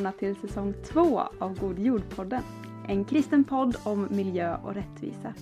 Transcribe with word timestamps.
välkomna 0.00 0.18
till 0.18 0.48
säsong 0.48 0.74
två 0.84 1.20
av 1.38 1.58
God 1.58 1.78
jord-podden. 1.78 2.42
En 2.88 3.04
kristen 3.04 3.44
podd 3.44 3.76
om 3.84 4.08
miljö 4.10 4.56
och 4.56 4.74
rättvisa. 4.74 5.34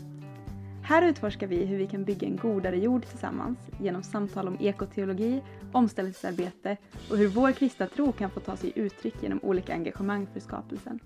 Här 0.82 1.02
utforskar 1.02 1.46
vi 1.46 1.64
hur 1.64 1.78
vi 1.78 1.86
kan 1.86 2.04
bygga 2.04 2.26
en 2.26 2.36
godare 2.36 2.76
jord 2.76 3.06
tillsammans 3.06 3.58
genom 3.80 4.02
samtal 4.02 4.48
om 4.48 4.56
ekoteologi, 4.60 5.42
omställningsarbete 5.72 6.76
och 7.10 7.16
hur 7.16 7.28
vår 7.28 7.52
kristna 7.52 7.86
tro 7.86 8.12
kan 8.12 8.30
få 8.30 8.40
ta 8.40 8.56
sig 8.56 8.72
uttryck 8.74 9.14
genom 9.22 9.40
olika 9.42 9.72
engagemang 9.72 10.26
för 10.32 10.40
skapelsen. 10.40 11.00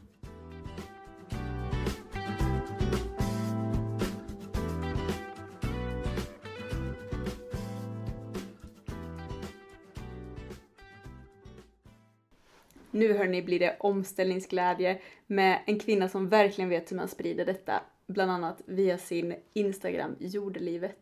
Nu 12.95 13.13
hörni 13.13 13.43
blir 13.43 13.59
det 13.59 13.77
omställningsglädje 13.81 15.01
med 15.27 15.59
en 15.67 15.79
kvinna 15.79 16.09
som 16.09 16.29
verkligen 16.29 16.71
vet 16.71 16.91
hur 16.91 16.97
man 16.97 17.09
sprider 17.09 17.45
detta, 17.45 17.83
bland 18.07 18.31
annat 18.31 18.63
via 18.67 18.99
sin 18.99 19.35
Instagram 19.53 20.17
Jordelivet. 20.19 20.99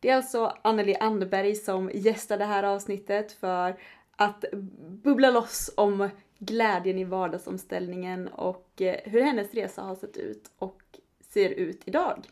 Det 0.00 0.10
är 0.10 0.16
alltså 0.16 0.56
Anneli 0.62 0.94
Anderberg 1.00 1.54
som 1.54 1.90
gästar 1.94 2.38
det 2.38 2.44
här 2.44 2.62
avsnittet 2.62 3.32
för 3.32 3.76
att 4.16 4.44
bubbla 4.88 5.30
loss 5.30 5.70
om 5.76 6.08
glädjen 6.38 6.98
i 6.98 7.04
vardagsomställningen 7.04 8.28
och 8.28 8.82
eh, 8.82 8.96
hur 9.04 9.20
hennes 9.20 9.54
resa 9.54 9.82
har 9.82 9.94
sett 9.94 10.16
ut 10.16 10.50
och 10.58 10.82
ser 11.20 11.50
ut 11.50 11.82
idag. 11.84 12.26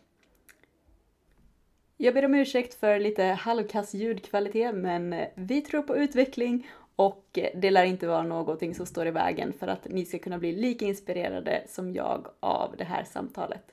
Jag 1.97 2.15
ber 2.15 2.25
om 2.25 2.35
ursäkt 2.35 2.75
för 2.75 2.99
lite 2.99 3.23
halvkass 3.25 3.95
ljudkvalitet 3.95 4.75
men 4.75 5.13
eh, 5.13 5.29
vi 5.35 5.61
tror 5.61 5.83
på 5.83 5.97
utveckling 5.97 6.71
och 6.97 7.39
det 7.55 7.71
lär 7.71 7.85
inte 7.85 8.07
vara 8.07 8.23
någonting 8.23 8.75
som 8.75 8.87
står 8.87 9.07
i 9.07 9.11
vägen 9.11 9.53
för 9.53 9.67
att 9.67 9.87
ni 9.89 10.05
ska 10.05 10.19
kunna 10.19 10.39
bli 10.39 10.53
lika 10.53 10.85
inspirerade 10.85 11.65
som 11.69 11.93
jag 11.93 12.27
av 12.41 12.75
det 12.77 12.85
här 12.85 13.05
samtalet. 13.05 13.73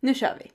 Nu 0.00 0.14
kör 0.14 0.36
vi! 0.38 0.50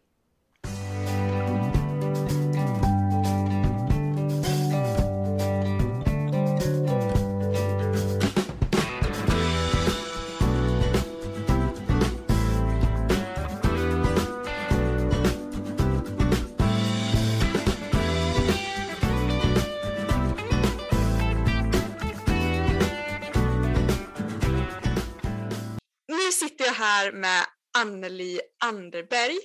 Här 26.95 27.11
med 27.11 27.45
Anneli 27.77 28.41
Anderberg 28.65 29.38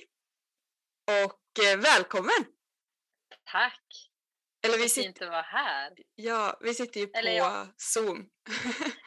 och 1.07 1.65
eh, 1.65 1.79
välkommen! 1.79 2.45
Tack! 3.51 3.83
Eller 4.65 4.77
vi 4.77 4.89
sitter, 4.89 5.25
att 5.25 5.31
vara 5.31 5.41
här. 5.41 5.93
ja, 6.15 6.59
vi 6.61 6.73
sitter 6.73 6.99
ju 6.99 7.07
på 7.07 7.17
Eller 7.19 7.31
ja. 7.37 7.67
Zoom. 7.77 8.29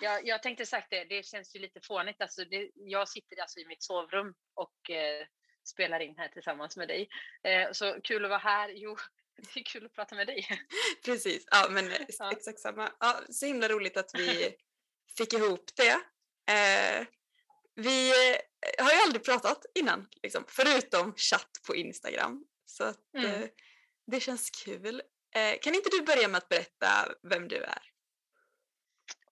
Jag, 0.01 0.27
jag 0.27 0.42
tänkte 0.42 0.67
sagt 0.67 0.86
det, 0.91 1.05
det 1.05 1.27
känns 1.27 1.56
ju 1.56 1.61
lite 1.61 1.81
fånigt. 1.81 2.20
Alltså 2.23 2.45
det, 2.45 2.70
jag 2.75 3.09
sitter 3.09 3.41
alltså 3.41 3.61
i 3.61 3.67
mitt 3.67 3.83
sovrum 3.83 4.34
och 4.55 4.91
eh, 4.91 5.27
spelar 5.64 6.01
in 6.01 6.14
här 6.17 6.29
tillsammans 6.29 6.77
med 6.77 6.89
dig. 6.89 7.08
Eh, 7.45 7.73
så 7.73 8.01
kul 8.05 8.25
att 8.25 8.31
vara 8.31 8.39
här. 8.39 8.69
Jo, 8.69 8.97
det 9.55 9.61
är 9.61 9.64
kul 9.64 9.86
att 9.86 9.95
prata 9.95 10.14
med 10.14 10.27
dig. 10.27 10.46
Precis, 11.05 11.45
ja 11.51 11.67
men 11.70 11.92
eh, 11.92 11.98
Ja. 12.19 12.33
exakt 12.33 12.61
samma. 12.61 12.92
Ja, 13.01 13.20
så 13.30 13.46
himla 13.46 13.69
roligt 13.69 13.96
att 13.96 14.11
vi 14.14 14.55
fick 15.19 15.33
ihop 15.33 15.64
det. 15.77 16.01
Eh, 16.52 17.07
vi 17.74 18.11
eh, 18.11 18.85
har 18.85 18.92
ju 18.92 18.98
aldrig 19.07 19.24
pratat 19.24 19.64
innan, 19.74 20.08
liksom, 20.23 20.45
förutom 20.48 21.14
chatt 21.17 21.51
på 21.67 21.74
Instagram. 21.77 22.45
Så 22.64 22.85
att, 22.85 23.14
Mm. 23.14 23.30
eh, 23.42 23.48
det 24.07 24.20
känns 24.20 24.51
kul. 24.51 25.02
Eh, 25.36 25.58
kan 25.62 25.74
inte 25.74 25.90
du 25.92 26.02
börja 26.02 26.29
med 26.29 26.39
att 26.39 26.48
berätta 26.48 26.86
vem 27.23 27.48
du 27.48 27.57
är? 27.57 27.83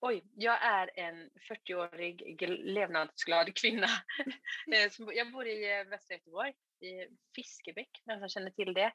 Oj, 0.00 0.24
jag 0.34 0.62
är 0.62 0.90
en 0.98 1.30
40-årig 1.48 2.40
gl- 2.40 2.62
levnadsglad 2.64 3.54
kvinna. 3.56 3.88
Eh, 4.74 4.90
jag 5.14 5.32
bor 5.32 5.46
i 5.46 5.78
eh, 5.78 5.84
västra 5.84 6.14
Göteborg, 6.14 6.54
i 6.80 7.08
Fiskebäck, 7.34 8.02
den 8.04 8.18
som 8.20 8.28
känner 8.28 8.50
till 8.50 8.74
det, 8.74 8.92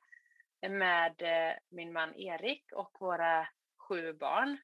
med 0.70 1.16
min 1.70 1.94
man 1.94 2.16
Erik 2.16 2.64
och 2.72 2.98
våra 3.00 3.48
sju 3.88 4.14
barn. 4.14 4.58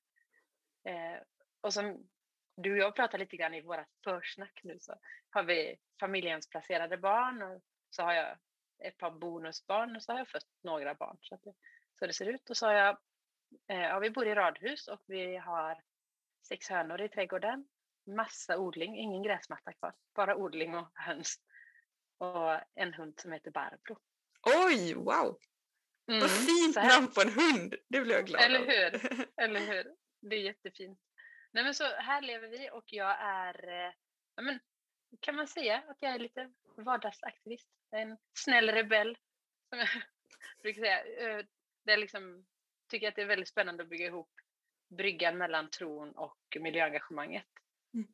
Och 1.62 1.74
som 1.74 2.10
du 2.56 2.72
och 2.72 2.78
jag 2.78 2.96
pratar 2.96 3.18
lite 3.18 3.38
grann 3.38 3.54
i 3.54 3.62
våra 3.62 3.86
försnack 4.04 4.60
nu 4.64 4.80
så 4.80 4.96
har 5.30 5.44
vi 5.44 5.76
familjehemsplacerade 6.00 6.98
barn 6.98 7.42
och 7.42 7.62
så 7.90 8.04
har 8.04 8.14
jag 8.14 8.38
ett 8.84 8.98
par 8.98 9.12
bonusbarn 9.12 9.96
och 9.96 10.04
så 10.04 10.12
har 10.12 10.20
jag 10.20 10.28
fött 10.28 10.48
några 10.64 10.94
barn. 10.96 11.18
Så, 11.22 11.40
det, 11.44 11.54
så 12.00 12.08
det 12.08 12.14
ser 12.14 12.26
ut. 12.26 12.50
Och 12.50 12.58
så 12.58 12.66
har 12.66 12.74
jag, 12.74 12.98
eh, 13.68 13.82
ja, 13.82 14.00
vi 14.00 14.10
bor 14.10 14.28
i 14.28 14.36
radhus 14.36 14.88
och 14.88 15.02
vi 15.08 15.38
har 15.38 15.84
sex 16.48 16.70
hönor 16.70 17.02
i 17.02 17.10
trädgården. 17.10 17.68
Massa 18.06 18.58
odling, 18.58 18.98
ingen 18.98 19.24
gräsmatta 19.24 19.74
kvar. 19.74 19.94
Bara 20.16 20.36
odling 20.36 20.76
och 20.76 20.88
höns. 20.94 21.36
Och 22.18 22.60
en 22.76 22.94
hund 22.94 23.20
som 23.20 23.32
heter 23.32 23.52
Barbro. 23.52 23.98
Oj, 24.66 24.94
wow! 24.94 25.40
Mm, 26.08 26.20
Vad 26.20 26.32
fint 26.32 26.76
namn 26.76 27.08
på 27.08 27.22
en 27.22 27.34
hund! 27.34 27.76
Det 27.90 28.02
blir 28.02 28.16
jag 28.16 28.26
glad 28.26 28.42
Eller 28.42 28.60
hur? 28.60 29.28
Eller 29.42 29.60
hur? 29.60 29.96
Det 30.22 30.36
är 30.36 30.40
jättefint. 30.40 31.00
Nej 31.54 31.64
men 31.64 31.74
så 31.76 31.84
här 31.84 32.22
lever 32.22 32.48
vi 32.48 32.70
och 32.72 32.94
jag 32.94 33.16
är, 33.20 33.68
eh, 33.70 33.94
ja, 34.36 34.42
men, 34.42 34.60
kan 35.20 35.36
man 35.36 35.48
säga 35.48 35.84
att 35.88 35.98
jag 36.00 36.12
är 36.12 36.20
lite 36.20 36.54
vardagsaktivist? 36.78 37.70
Jag 37.90 38.02
är 38.02 38.06
En 38.06 38.18
snäll 38.34 38.70
rebell, 38.72 39.18
som 39.70 39.80
jag 39.80 39.88
brukar 40.62 40.82
säga. 40.82 41.04
Eh, 41.06 41.46
Det 41.86 41.92
är 41.94 41.98
liksom, 41.98 42.46
tycker 42.90 43.08
att 43.08 43.16
det 43.16 43.22
är 43.22 43.26
väldigt 43.26 43.50
spännande 43.50 43.84
att 43.84 43.90
bygga 43.90 44.06
ihop 44.06 44.30
bryggan 44.98 45.38
mellan 45.38 45.70
tron 45.70 46.12
och 46.12 46.58
miljöengagemanget. 46.60 47.46
Mm. 47.94 48.08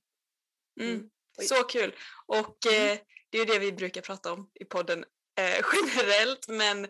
Mm. 0.82 1.10
Oj. 1.38 1.46
Så 1.46 1.64
kul! 1.64 1.96
Och 2.26 2.58
Mm. 2.66 2.92
eh, 2.94 3.00
det 3.30 3.38
är 3.38 3.46
ju 3.46 3.54
det 3.54 3.60
vi 3.60 3.72
brukar 3.72 4.02
prata 4.02 4.34
om 4.34 4.52
i 4.54 4.66
podden 4.66 5.06
eh, 5.36 5.60
generellt 5.74 6.48
men 6.48 6.88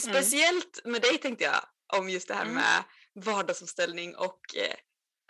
speciellt 0.00 0.84
med 0.84 1.02
dig 1.02 1.18
tänkte 1.18 1.44
jag 1.44 1.64
om 1.98 2.08
just 2.10 2.28
det 2.28 2.34
här 2.34 2.42
Mm. 2.42 2.54
med 2.54 2.84
vardagsomställning 3.14 4.16
och 4.16 4.56
eh, 4.56 4.76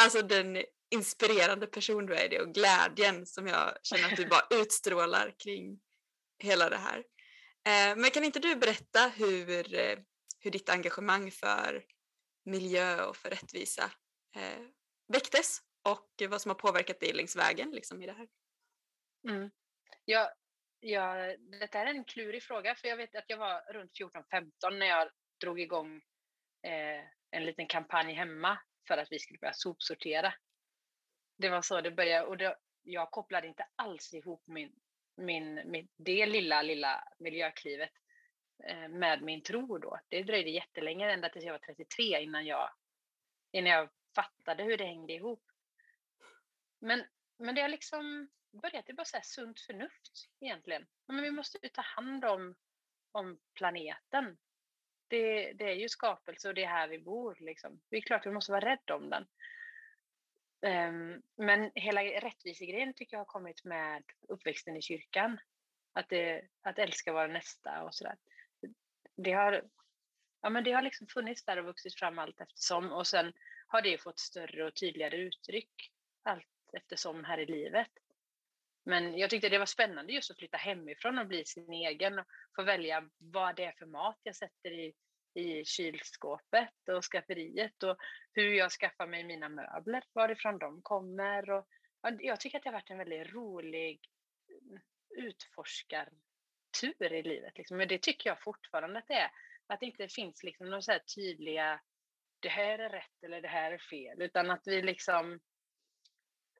alltså 0.02 0.22
den 0.22 0.64
inspirerande 0.90 1.66
person 1.66 2.06
du 2.06 2.14
är 2.14 2.24
i 2.24 2.28
det 2.28 2.40
och 2.40 2.54
glädjen 2.54 3.26
som 3.26 3.46
jag 3.46 3.78
känner 3.82 4.04
att 4.04 4.16
du 4.16 4.26
bara 4.26 4.46
utstrålar 4.50 5.34
kring 5.38 5.80
hela 6.38 6.70
det 6.70 6.76
här. 6.76 6.98
Eh, 7.64 7.96
men 7.96 8.10
kan 8.10 8.24
inte 8.24 8.38
du 8.38 8.56
berätta 8.56 9.12
hur, 9.16 9.74
eh, 9.74 9.98
hur 10.40 10.50
ditt 10.50 10.70
engagemang 10.70 11.30
för 11.30 11.84
miljö 12.44 13.04
och 13.04 13.16
för 13.16 13.30
rättvisa 13.30 13.90
eh, 14.36 14.62
väcktes 15.08 15.58
och 15.82 16.08
vad 16.28 16.40
som 16.40 16.48
har 16.48 16.56
påverkat 16.56 17.00
dig 17.00 17.12
längs 17.12 17.36
vägen 17.36 17.70
liksom, 17.70 18.02
i 18.02 18.06
det 18.06 18.12
här? 18.12 18.28
Mm. 19.28 19.50
Jag, 20.04 20.30
jag, 20.80 21.40
detta 21.60 21.78
är 21.78 21.86
en 21.86 22.04
klurig 22.04 22.42
fråga, 22.42 22.74
för 22.74 22.88
jag 22.88 22.96
vet 22.96 23.14
att 23.14 23.24
jag 23.26 23.36
var 23.36 23.72
runt 23.72 23.92
14-15 23.92 24.78
när 24.78 24.86
jag 24.86 25.10
drog 25.40 25.60
igång 25.60 25.96
eh, 26.66 27.04
en 27.30 27.44
liten 27.44 27.66
kampanj 27.66 28.14
hemma 28.14 28.58
för 28.88 28.98
att 28.98 29.12
vi 29.12 29.18
skulle 29.18 29.38
börja 29.38 29.54
sopsortera. 29.54 30.34
Det 31.36 31.48
var 31.48 31.62
så 31.62 31.80
det 31.80 31.90
började 31.90 32.26
och 32.26 32.36
det, 32.36 32.56
jag 32.82 33.10
kopplade 33.10 33.46
inte 33.46 33.66
alls 33.76 34.14
ihop 34.14 34.42
min, 34.46 34.72
min, 35.16 35.70
min, 35.70 35.88
det 35.96 36.26
lilla, 36.26 36.62
lilla 36.62 37.04
miljöklivet 37.18 37.90
eh, 38.64 38.88
med 38.88 39.22
min 39.22 39.42
tro 39.42 39.78
då. 39.78 40.00
Det 40.08 40.22
dröjde 40.22 40.50
jättelänge, 40.50 41.12
ända 41.12 41.28
tills 41.28 41.44
jag 41.44 41.52
var 41.52 41.58
33 41.58 42.22
innan 42.22 42.46
jag, 42.46 42.70
innan 43.52 43.70
jag 43.72 43.88
fattade 44.14 44.62
hur 44.62 44.76
det 44.76 44.84
hängde 44.84 45.12
ihop. 45.12 45.44
Men, 46.78 47.04
men 47.38 47.54
det 47.54 47.60
har 47.60 47.68
liksom 47.68 48.28
börjat 48.52 48.88
i 48.88 48.92
bara 48.92 49.04
så 49.04 49.18
sunt 49.22 49.60
förnuft 49.60 50.28
egentligen. 50.40 50.86
Men 51.06 51.22
vi 51.22 51.30
måste 51.30 51.58
ju 51.62 51.68
ta 51.68 51.82
hand 51.82 52.24
om, 52.24 52.54
om 53.12 53.38
planeten. 53.54 54.38
Det, 55.12 55.52
det 55.52 55.64
är 55.64 55.74
ju 55.74 55.88
skapelse 55.88 56.48
och 56.48 56.54
det 56.54 56.64
är 56.64 56.68
här 56.68 56.88
vi 56.88 56.98
bor. 56.98 57.36
Liksom. 57.40 57.80
Det 57.90 57.96
är 57.96 58.00
klart 58.00 58.20
att 58.20 58.26
vi 58.26 58.34
måste 58.34 58.52
vara 58.52 58.66
rädda 58.66 58.96
om 58.96 59.10
den. 59.10 59.26
Um, 60.88 61.22
men 61.36 61.70
hela 61.74 62.02
rättvisegrejen 62.02 62.94
tycker 62.94 63.16
jag 63.16 63.20
har 63.20 63.24
kommit 63.24 63.64
med 63.64 64.02
uppväxten 64.28 64.76
i 64.76 64.82
kyrkan. 64.82 65.40
Att, 65.92 66.08
det, 66.08 66.48
att 66.62 66.78
älska 66.78 67.12
våra 67.12 67.26
nästa 67.26 67.82
och 67.82 67.94
sådär. 67.94 68.16
Det 69.16 69.32
har, 69.32 69.64
ja, 70.42 70.50
men 70.50 70.64
det 70.64 70.72
har 70.72 70.82
liksom 70.82 71.06
funnits 71.06 71.44
där 71.44 71.58
och 71.58 71.64
vuxit 71.64 71.98
fram 71.98 72.18
allt 72.18 72.40
eftersom. 72.40 72.92
Och 72.92 73.06
sen 73.06 73.32
har 73.66 73.82
det 73.82 74.02
fått 74.02 74.18
större 74.18 74.64
och 74.64 74.74
tydligare 74.74 75.16
uttryck 75.16 75.92
allt 76.22 76.48
eftersom 76.72 77.24
här 77.24 77.38
i 77.38 77.46
livet. 77.46 77.90
Men 78.84 79.18
jag 79.18 79.30
tyckte 79.30 79.48
det 79.48 79.58
var 79.58 79.66
spännande 79.66 80.12
just 80.12 80.30
att 80.30 80.38
flytta 80.38 80.56
hemifrån 80.56 81.18
och 81.18 81.26
bli 81.26 81.44
sin 81.44 81.72
egen 81.72 82.18
och 82.18 82.26
få 82.56 82.62
välja 82.62 83.08
vad 83.18 83.56
det 83.56 83.64
är 83.64 83.72
för 83.72 83.86
mat 83.86 84.18
jag 84.22 84.36
sätter 84.36 84.70
i, 84.70 84.94
i 85.34 85.64
kylskåpet 85.64 86.88
och 86.88 87.04
skafferiet 87.04 87.82
och 87.82 87.96
hur 88.32 88.52
jag 88.52 88.70
skaffar 88.70 89.06
mig 89.06 89.24
mina 89.24 89.48
möbler, 89.48 90.04
varifrån 90.12 90.58
de 90.58 90.82
kommer 90.82 91.50
och 91.50 91.66
jag 92.18 92.40
tycker 92.40 92.58
att 92.58 92.64
det 92.64 92.68
har 92.68 92.74
varit 92.74 92.90
en 92.90 92.98
väldigt 92.98 93.32
rolig 93.32 94.00
mm, 94.48 94.80
utforskartur 95.10 97.12
i 97.12 97.22
livet. 97.22 97.58
Liksom. 97.58 97.76
Men 97.76 97.88
det 97.88 98.02
tycker 98.02 98.30
jag 98.30 98.42
fortfarande 98.42 98.98
att 98.98 99.08
det 99.08 99.14
är. 99.14 99.30
Att 99.66 99.80
det 99.80 99.86
inte 99.86 100.08
finns 100.08 100.42
liksom 100.42 100.70
några 100.70 100.82
så 100.82 100.98
tydliga, 101.14 101.80
det 102.40 102.48
här 102.48 102.78
är 102.78 102.90
rätt 102.90 103.22
eller 103.22 103.40
det 103.40 103.48
här 103.48 103.72
är 103.72 103.78
fel, 103.78 104.22
utan 104.22 104.50
att 104.50 104.66
vi 104.66 104.82
liksom, 104.82 105.40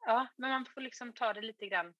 ja, 0.00 0.26
men 0.36 0.50
man 0.50 0.66
får 0.66 0.80
liksom 0.80 1.12
ta 1.12 1.32
det 1.32 1.40
lite 1.40 1.66
grann 1.66 1.94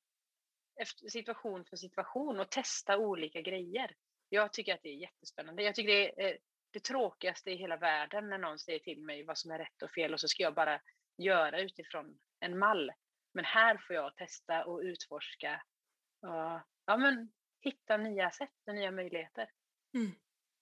efter 0.83 1.09
situation 1.09 1.65
för 1.65 1.77
situation 1.77 2.41
och 2.41 2.51
testa 2.51 2.99
olika 2.99 3.41
grejer. 3.41 3.97
Jag 4.29 4.53
tycker 4.53 4.75
att 4.75 4.83
det 4.83 4.89
är 4.89 4.95
jättespännande. 4.95 5.63
Jag 5.63 5.75
tycker 5.75 5.93
det 5.93 6.23
är 6.23 6.39
det 6.71 6.81
tråkigaste 6.81 7.51
i 7.51 7.57
hela 7.57 7.77
världen 7.77 8.29
när 8.29 8.39
någon 8.39 8.59
säger 8.59 8.79
till 8.79 9.01
mig 9.01 9.25
vad 9.25 9.39
som 9.39 9.51
är 9.51 9.59
rätt 9.59 9.83
och 9.83 9.91
fel 9.91 10.13
och 10.13 10.21
så 10.21 10.29
ska 10.29 10.43
jag 10.43 10.55
bara 10.55 10.81
göra 11.19 11.61
utifrån 11.61 12.19
en 12.41 12.59
mall. 12.59 12.93
Men 13.35 13.45
här 13.45 13.79
får 13.87 13.97
jag 13.97 14.17
testa 14.17 14.65
och 14.65 14.81
utforska 14.81 15.63
och 16.21 16.61
ja, 16.87 16.97
men, 16.97 17.33
hitta 17.61 17.97
nya 17.97 18.31
sätt 18.31 18.51
och 18.67 18.75
nya 18.75 18.91
möjligheter. 18.91 19.51
Mm. 19.95 20.13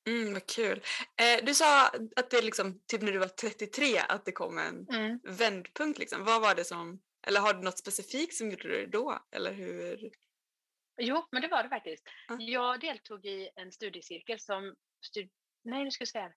Mm, 0.06 0.32
vad 0.32 0.46
kul. 0.46 0.82
Eh, 1.16 1.44
du 1.44 1.54
sa 1.54 1.88
att 2.16 2.30
det 2.30 2.42
liksom, 2.42 2.80
typ 2.86 3.02
när 3.02 3.12
du 3.12 3.18
var 3.18 3.28
33, 3.28 3.98
att 4.08 4.24
det 4.24 4.32
kom 4.32 4.58
en 4.58 4.86
mm. 4.88 5.20
vändpunkt. 5.24 5.98
Liksom. 5.98 6.24
Vad 6.24 6.42
var 6.42 6.54
det 6.54 6.64
som, 6.64 7.00
eller 7.26 7.40
har 7.40 7.54
du 7.54 7.60
något 7.60 7.78
specifikt 7.78 8.34
som 8.34 8.50
gjorde 8.50 8.68
det 8.68 8.86
då? 8.86 9.18
Eller 9.30 9.52
hur? 9.52 10.10
Jo, 11.00 11.26
men 11.30 11.42
det 11.42 11.48
var 11.48 11.62
det 11.62 11.68
faktiskt. 11.68 12.04
Mm. 12.30 12.40
Jag 12.40 12.80
deltog 12.80 13.26
i 13.26 13.50
en 13.56 13.72
studiecirkel 13.72 14.40
som, 14.40 14.74
stud, 15.06 15.30
nej 15.64 15.84
nu 15.84 15.90
ska 15.90 16.02
jag 16.02 16.08
säga, 16.08 16.32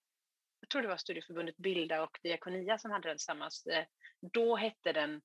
jag 0.59 0.69
tror 0.69 0.81
det 0.81 0.87
var 0.87 0.97
Studieförbundet 0.97 1.57
Bilda 1.57 2.03
och 2.03 2.19
Diakonia 2.23 2.77
som 2.77 2.91
hade 2.91 3.07
den 3.07 3.17
tillsammans. 3.17 3.65
Eh, 3.65 3.85
då 4.21 4.55
hette 4.55 4.93
den 4.93 5.21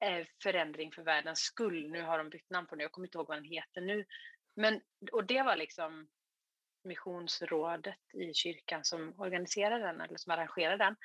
eh, 0.00 0.26
Förändring 0.42 0.92
för 0.92 1.02
världens 1.02 1.38
skull. 1.38 1.90
Nu 1.90 2.02
har 2.02 2.18
de 2.18 2.30
bytt 2.30 2.50
namn 2.50 2.66
på 2.66 2.74
den, 2.74 2.82
jag 2.82 2.92
kommer 2.92 3.06
inte 3.06 3.18
ihåg 3.18 3.28
vad 3.28 3.36
den 3.36 3.44
heter 3.44 3.80
nu. 3.80 4.04
Men, 4.56 4.80
och 5.12 5.24
det 5.24 5.42
var 5.42 5.56
liksom 5.56 6.08
missionsrådet 6.84 8.14
i 8.14 8.34
kyrkan 8.34 8.84
som 8.84 9.20
organiserade 9.20 9.84
den 9.84 10.00
eller 10.00 10.18
som 10.18 10.32
arrangerade 10.32 10.84
den. 10.84 10.96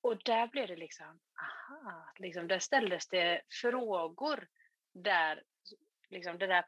Och 0.00 0.22
där 0.24 0.48
blev 0.48 0.68
det 0.68 0.76
liksom, 0.76 1.20
aha, 1.42 2.12
liksom 2.16 2.48
där 2.48 2.58
ställdes 2.58 3.08
det 3.08 3.42
frågor 3.60 4.48
där 4.92 5.42
liksom 6.08 6.38
det 6.38 6.46
där 6.46 6.64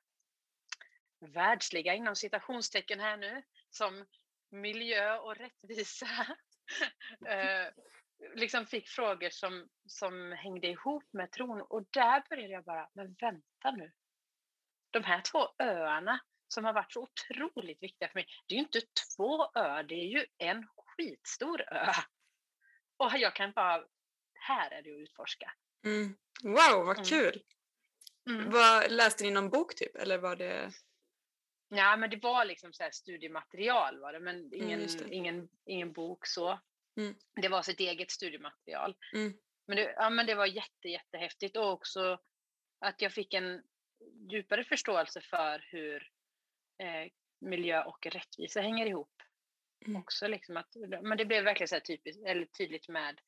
världsliga 1.20 1.94
inom 1.94 2.16
citationstecken 2.16 3.00
här 3.00 3.16
nu 3.16 3.42
som 3.70 4.06
miljö 4.50 5.18
och 5.18 5.36
rättvisa 5.36 6.06
eh, 7.26 7.68
liksom 8.34 8.66
fick 8.66 8.88
frågor 8.88 9.30
som, 9.30 9.68
som 9.86 10.32
hängde 10.32 10.66
ihop 10.66 11.04
med 11.12 11.30
tron 11.32 11.62
och 11.62 11.84
där 11.90 12.22
började 12.30 12.52
jag 12.52 12.64
bara, 12.64 12.90
men 12.92 13.16
vänta 13.20 13.70
nu. 13.70 13.92
De 14.90 15.04
här 15.04 15.20
två 15.20 15.48
öarna 15.58 16.20
som 16.48 16.64
har 16.64 16.72
varit 16.72 16.92
så 16.92 17.02
otroligt 17.02 17.82
viktiga 17.82 18.08
för 18.08 18.14
mig. 18.14 18.26
Det 18.46 18.54
är 18.54 18.56
ju 18.56 18.64
inte 18.64 18.80
två 19.16 19.50
öar, 19.54 19.82
det 19.82 19.94
är 19.94 20.08
ju 20.08 20.26
en 20.38 20.68
skitstor 20.76 21.72
ö. 21.72 21.92
Och 22.96 23.10
jag 23.14 23.34
kan 23.34 23.52
bara, 23.52 23.84
här 24.42 24.70
är 24.70 24.82
det 24.82 24.94
att 24.94 25.00
utforska. 25.00 25.52
Mm. 25.84 26.16
Wow, 26.42 26.86
vad 26.86 26.96
mm. 26.96 27.04
kul! 27.04 27.42
Mm. 28.30 28.50
Vad, 28.50 28.92
läste 28.92 29.24
ni 29.24 29.30
någon 29.30 29.50
bok 29.50 29.74
typ, 29.74 29.96
eller 29.96 30.18
var 30.18 30.36
det? 30.36 30.72
Ja, 31.68 31.96
men 31.96 32.10
det 32.10 32.16
var 32.16 32.44
liksom 32.44 32.72
så 32.72 32.88
studiematerial 32.92 34.00
var 34.00 34.12
det, 34.12 34.20
men 34.20 34.36
mm, 34.36 34.52
ingen, 34.52 34.80
mm, 34.80 35.12
ingen, 35.12 35.48
ingen 35.64 35.92
bok 35.92 36.26
så. 36.26 36.60
Mm. 36.96 37.14
Det 37.42 37.48
var 37.48 37.62
sitt 37.62 37.80
eget 37.80 38.10
studiematerial. 38.10 38.96
Mm. 39.14 39.32
Men, 39.66 39.76
det, 39.76 39.94
ja, 39.96 40.10
men 40.10 40.26
det 40.26 40.34
var 40.34 40.46
jätte, 40.46 40.88
jättehäftigt 40.88 41.56
och 41.56 41.72
också 41.72 42.18
att 42.78 43.02
jag 43.02 43.12
fick 43.12 43.34
en 43.34 43.62
djupare 44.30 44.64
förståelse 44.64 45.20
för 45.20 45.64
hur 45.70 46.10
eh, 46.78 47.12
miljö 47.40 47.82
och 47.82 48.06
rättvisa 48.06 48.60
hänger 48.60 48.86
ihop. 48.86 49.22
Också 49.96 50.26
liksom 50.26 50.56
att, 50.56 50.76
men 51.02 51.18
det 51.18 51.24
blev 51.24 51.44
verkligen 51.44 51.68
så 51.68 51.80
typiskt, 51.80 52.22
eller 52.26 52.44
tydligt 52.44 52.88
med 52.88 53.20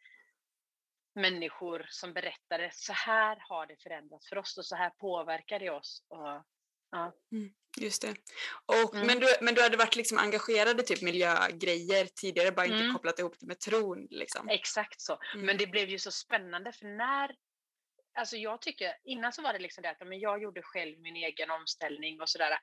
människor 1.14 1.86
som 1.90 2.12
berättade 2.12 2.70
så 2.72 2.92
här 2.92 3.36
har 3.48 3.66
det 3.66 3.82
förändrats 3.82 4.28
för 4.28 4.38
oss 4.38 4.58
och 4.58 4.66
så 4.66 4.76
här 4.76 4.90
påverkar 4.90 5.58
det 5.58 5.70
oss. 5.70 6.04
Och, 6.08 6.44
ja. 6.90 7.12
Mm, 7.32 7.54
just 7.80 8.02
det. 8.02 8.14
Och, 8.66 8.94
mm. 8.94 9.06
men, 9.06 9.20
du, 9.20 9.26
men 9.40 9.54
du 9.54 9.62
hade 9.62 9.76
varit 9.76 9.96
liksom 9.96 10.18
engagerad 10.18 10.80
i 10.80 10.82
typ 10.82 11.02
miljögrejer 11.02 12.08
tidigare, 12.14 12.52
bara 12.52 12.66
inte 12.66 12.78
mm. 12.78 12.92
kopplat 12.92 13.18
ihop 13.18 13.34
det 13.40 13.46
med 13.46 13.60
tron? 13.60 14.06
Liksom. 14.10 14.48
Exakt 14.48 15.00
så. 15.00 15.18
Mm. 15.34 15.46
Men 15.46 15.56
det 15.56 15.66
blev 15.66 15.88
ju 15.88 15.98
så 15.98 16.10
spännande 16.10 16.72
för 16.72 16.86
när 16.86 17.36
Alltså 18.16 18.36
jag 18.36 18.60
tycker, 18.60 18.96
innan 19.04 19.32
så 19.32 19.42
var 19.42 19.52
det 19.52 19.58
liksom 19.58 19.82
det 19.82 19.90
att 19.90 20.08
men 20.08 20.20
jag 20.20 20.42
gjorde 20.42 20.62
själv 20.62 21.00
min 21.00 21.16
egen 21.16 21.50
omställning 21.50 22.20
och 22.20 22.28
sådär 22.28 22.58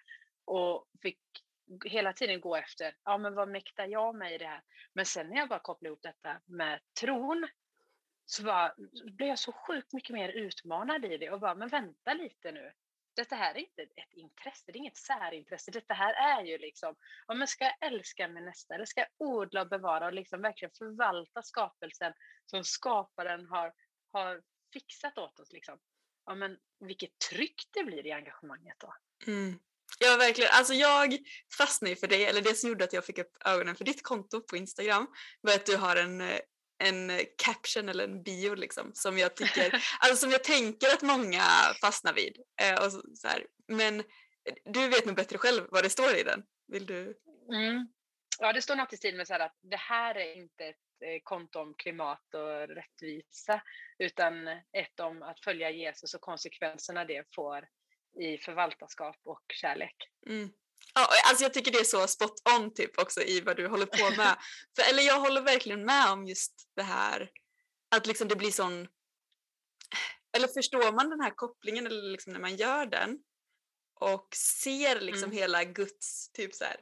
och 0.45 0.87
fick 1.01 1.19
hela 1.85 2.13
tiden 2.13 2.41
gå 2.41 2.55
efter, 2.55 2.95
ja 3.03 3.17
men 3.17 3.35
vad 3.35 3.49
mäktar 3.49 3.87
jag 3.87 4.15
med 4.15 4.35
i 4.35 4.37
det 4.37 4.47
här? 4.47 4.61
Men 4.93 5.05
sen 5.05 5.29
när 5.29 5.37
jag 5.37 5.49
bara 5.49 5.59
kopplade 5.59 5.89
ihop 5.89 6.01
detta 6.01 6.41
med 6.45 6.79
tron 6.99 7.47
så 8.33 8.43
var, 8.43 8.73
blev 9.11 9.29
jag 9.29 9.39
så 9.39 9.51
sjukt 9.51 9.93
mycket 9.93 10.13
mer 10.13 10.29
utmanad 10.29 11.05
i 11.05 11.17
det 11.17 11.29
och 11.29 11.39
bara, 11.39 11.55
men 11.55 11.67
vänta 11.67 12.13
lite 12.13 12.51
nu. 12.51 12.71
Detta 13.15 13.35
här 13.35 13.55
är 13.55 13.59
inte 13.59 13.81
ett 13.81 14.13
intresse, 14.13 14.63
det 14.71 14.71
är 14.71 14.77
inget 14.77 14.97
särintresse. 14.97 15.71
Detta 15.71 15.93
här 15.93 16.39
är 16.39 16.45
ju 16.45 16.57
liksom, 16.57 16.95
om 17.25 17.37
men 17.37 17.47
ska 17.47 17.69
älska 17.69 18.27
min 18.27 18.45
nästa, 18.45 18.75
eller 18.75 18.85
ska 18.85 19.01
jag 19.01 19.27
odla 19.27 19.61
och 19.61 19.69
bevara 19.69 20.05
och 20.05 20.13
liksom 20.13 20.41
verkligen 20.41 20.71
förvalta 20.77 21.43
skapelsen 21.43 22.13
som 22.45 22.63
skaparen 22.63 23.45
har, 23.45 23.73
har 24.11 24.41
fixat 24.73 25.17
åt 25.17 25.39
oss. 25.39 25.51
Liksom. 25.51 25.79
Ja, 26.25 26.35
men 26.35 26.57
vilket 26.79 27.19
tryck 27.29 27.61
det 27.73 27.83
blir 27.83 28.07
i 28.07 28.11
engagemanget 28.11 28.79
då. 28.79 28.93
Mm. 29.27 29.59
Ja, 29.99 30.17
verkligen. 30.17 30.49
Alltså 30.53 30.73
jag 30.73 31.17
fastnade 31.57 31.95
för 31.95 32.07
dig, 32.07 32.25
eller 32.25 32.41
det 32.41 32.55
som 32.55 32.69
gjorde 32.69 32.83
att 32.83 32.93
jag 32.93 33.05
fick 33.05 33.17
upp 33.17 33.37
ögonen 33.45 33.75
för 33.75 33.85
ditt 33.85 34.03
konto 34.03 34.41
på 34.41 34.57
Instagram 34.57 35.07
var 35.41 35.53
att 35.53 35.65
du 35.65 35.77
har 35.77 35.95
en, 35.95 36.21
eh, 36.21 36.39
en 36.81 37.11
caption 37.43 37.89
eller 37.89 38.03
en 38.03 38.23
bio 38.23 38.55
liksom 38.55 38.91
som 38.93 39.17
jag 39.17 39.35
tycker, 39.35 39.83
alltså 39.99 40.15
som 40.15 40.31
jag 40.31 40.43
tänker 40.43 40.87
att 40.87 41.01
många 41.01 41.41
fastnar 41.81 42.13
vid. 42.13 42.37
Eh, 42.61 42.85
och 42.85 42.91
så, 42.91 43.01
så. 43.15 43.27
Men 43.67 44.03
du 44.65 44.87
vet 44.87 45.05
nog 45.05 45.15
bättre 45.15 45.37
själv 45.37 45.67
vad 45.69 45.83
det 45.83 45.89
står 45.89 46.15
i 46.15 46.23
den. 46.23 46.43
Vill 46.67 46.85
du? 46.85 47.17
Mm. 47.53 47.87
Ja, 48.39 48.53
det 48.53 48.61
står 48.61 48.75
något 48.75 48.93
i 48.93 48.97
stil 48.97 49.15
med 49.15 49.27
så 49.27 49.33
att 49.33 49.57
det 49.61 49.79
här 49.79 50.15
är 50.15 50.35
inte 50.35 50.65
ett 50.65 50.75
eh, 51.05 51.21
konto 51.23 51.59
om 51.59 51.73
klimat 51.77 52.33
och 52.33 52.67
rättvisa 52.67 53.61
utan 53.97 54.47
ett 54.47 54.99
om 54.99 55.23
att 55.23 55.39
följa 55.39 55.71
Jesus 55.71 56.13
och 56.13 56.21
konsekvenserna 56.21 57.05
det 57.05 57.23
får 57.35 57.67
i 58.19 58.37
förvaltarskap 58.37 59.17
och 59.23 59.43
kärlek. 59.53 59.95
Mm. 60.27 60.49
Ja, 60.93 61.07
alltså 61.25 61.43
jag 61.43 61.53
tycker 61.53 61.71
det 61.71 61.79
är 61.79 61.83
så 61.83 62.07
spot 62.07 62.41
on 62.57 62.73
typ 62.73 62.99
också 62.99 63.21
i 63.21 63.41
vad 63.41 63.57
du 63.57 63.67
håller 63.67 63.85
på 63.85 64.15
med. 64.17 64.37
För, 64.75 64.89
eller 64.89 65.03
jag 65.03 65.19
håller 65.19 65.41
verkligen 65.41 65.85
med 65.85 66.11
om 66.11 66.25
just 66.25 66.53
det 66.75 66.83
här 66.83 67.29
att 67.95 68.07
liksom 68.07 68.27
det 68.27 68.35
blir 68.35 68.51
sån... 68.51 68.87
Eller 70.33 70.47
förstår 70.47 70.91
man 70.91 71.09
den 71.09 71.21
här 71.21 71.35
kopplingen 71.35 71.85
eller 71.87 72.11
liksom 72.11 72.33
när 72.33 72.39
man 72.39 72.55
gör 72.55 72.85
den 72.85 73.17
och 73.99 74.27
ser 74.35 74.99
liksom 74.99 75.23
mm. 75.23 75.37
hela 75.37 75.63
Guds, 75.63 76.31
typ 76.31 76.55
så 76.55 76.63
här, 76.63 76.77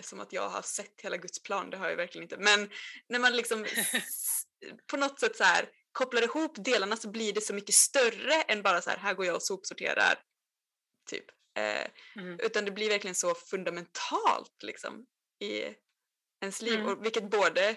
som 0.00 0.20
att 0.20 0.32
jag 0.32 0.48
har 0.48 0.62
sett 0.62 1.00
hela 1.00 1.16
Guds 1.16 1.42
plan, 1.42 1.70
det 1.70 1.76
har 1.76 1.88
jag 1.88 1.96
verkligen 1.96 2.22
inte, 2.22 2.36
men 2.36 2.70
när 3.08 3.18
man 3.18 3.36
liksom 3.36 3.66
på 4.90 4.96
något 4.96 5.20
sätt 5.20 5.36
så 5.36 5.44
här 5.44 5.68
kopplar 5.92 6.22
ihop 6.22 6.64
delarna 6.64 6.96
så 6.96 7.10
blir 7.10 7.32
det 7.32 7.40
så 7.40 7.54
mycket 7.54 7.74
större 7.74 8.42
än 8.42 8.62
bara 8.62 8.82
så 8.82 8.90
här, 8.90 8.96
här 8.96 9.14
går 9.14 9.26
jag 9.26 9.36
och 9.36 9.42
sopsorterar 9.42 10.22
Typ. 11.06 11.24
Eh, 11.54 11.86
mm. 12.16 12.38
Utan 12.42 12.64
det 12.64 12.70
blir 12.70 12.88
verkligen 12.88 13.14
så 13.14 13.34
fundamentalt 13.34 14.62
liksom, 14.62 15.06
i 15.38 15.74
ens 16.40 16.62
liv. 16.62 16.80
Mm. 16.80 16.86
Och 16.86 17.04
vilket 17.04 17.30
både, 17.30 17.76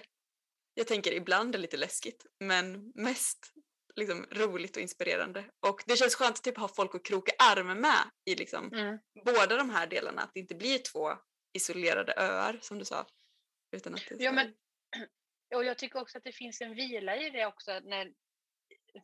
jag 0.73 0.87
tänker 0.87 1.11
ibland 1.11 1.55
är 1.55 1.59
lite 1.59 1.77
läskigt, 1.77 2.25
men 2.39 2.91
mest 2.95 3.53
liksom, 3.95 4.25
roligt 4.31 4.75
och 4.75 4.81
inspirerande. 4.81 5.45
Och 5.59 5.83
det 5.85 5.97
känns 5.97 6.15
skönt 6.15 6.37
att 6.37 6.43
typ, 6.43 6.57
ha 6.57 6.67
folk 6.67 6.95
att 6.95 7.05
kroka 7.05 7.31
arm 7.39 7.67
med 7.67 8.09
i 8.25 8.35
liksom, 8.35 8.73
mm. 8.73 8.97
båda 9.25 9.57
de 9.57 9.69
här 9.69 9.87
delarna. 9.87 10.21
Att 10.21 10.31
det 10.33 10.39
inte 10.39 10.55
blir 10.55 10.79
två 10.79 11.17
isolerade 11.53 12.13
öar 12.17 12.59
som 12.61 12.79
du 12.79 12.85
sa. 12.85 13.07
Utan 13.71 13.93
att 13.93 14.03
det 14.09 14.23
ja, 14.23 14.31
men, 14.31 14.53
och 15.55 15.65
jag 15.65 15.77
tycker 15.77 16.01
också 16.01 16.17
att 16.17 16.23
det 16.23 16.31
finns 16.31 16.61
en 16.61 16.75
vila 16.75 17.17
i 17.17 17.29
det 17.29 17.45
också. 17.45 17.79
När, 17.79 18.13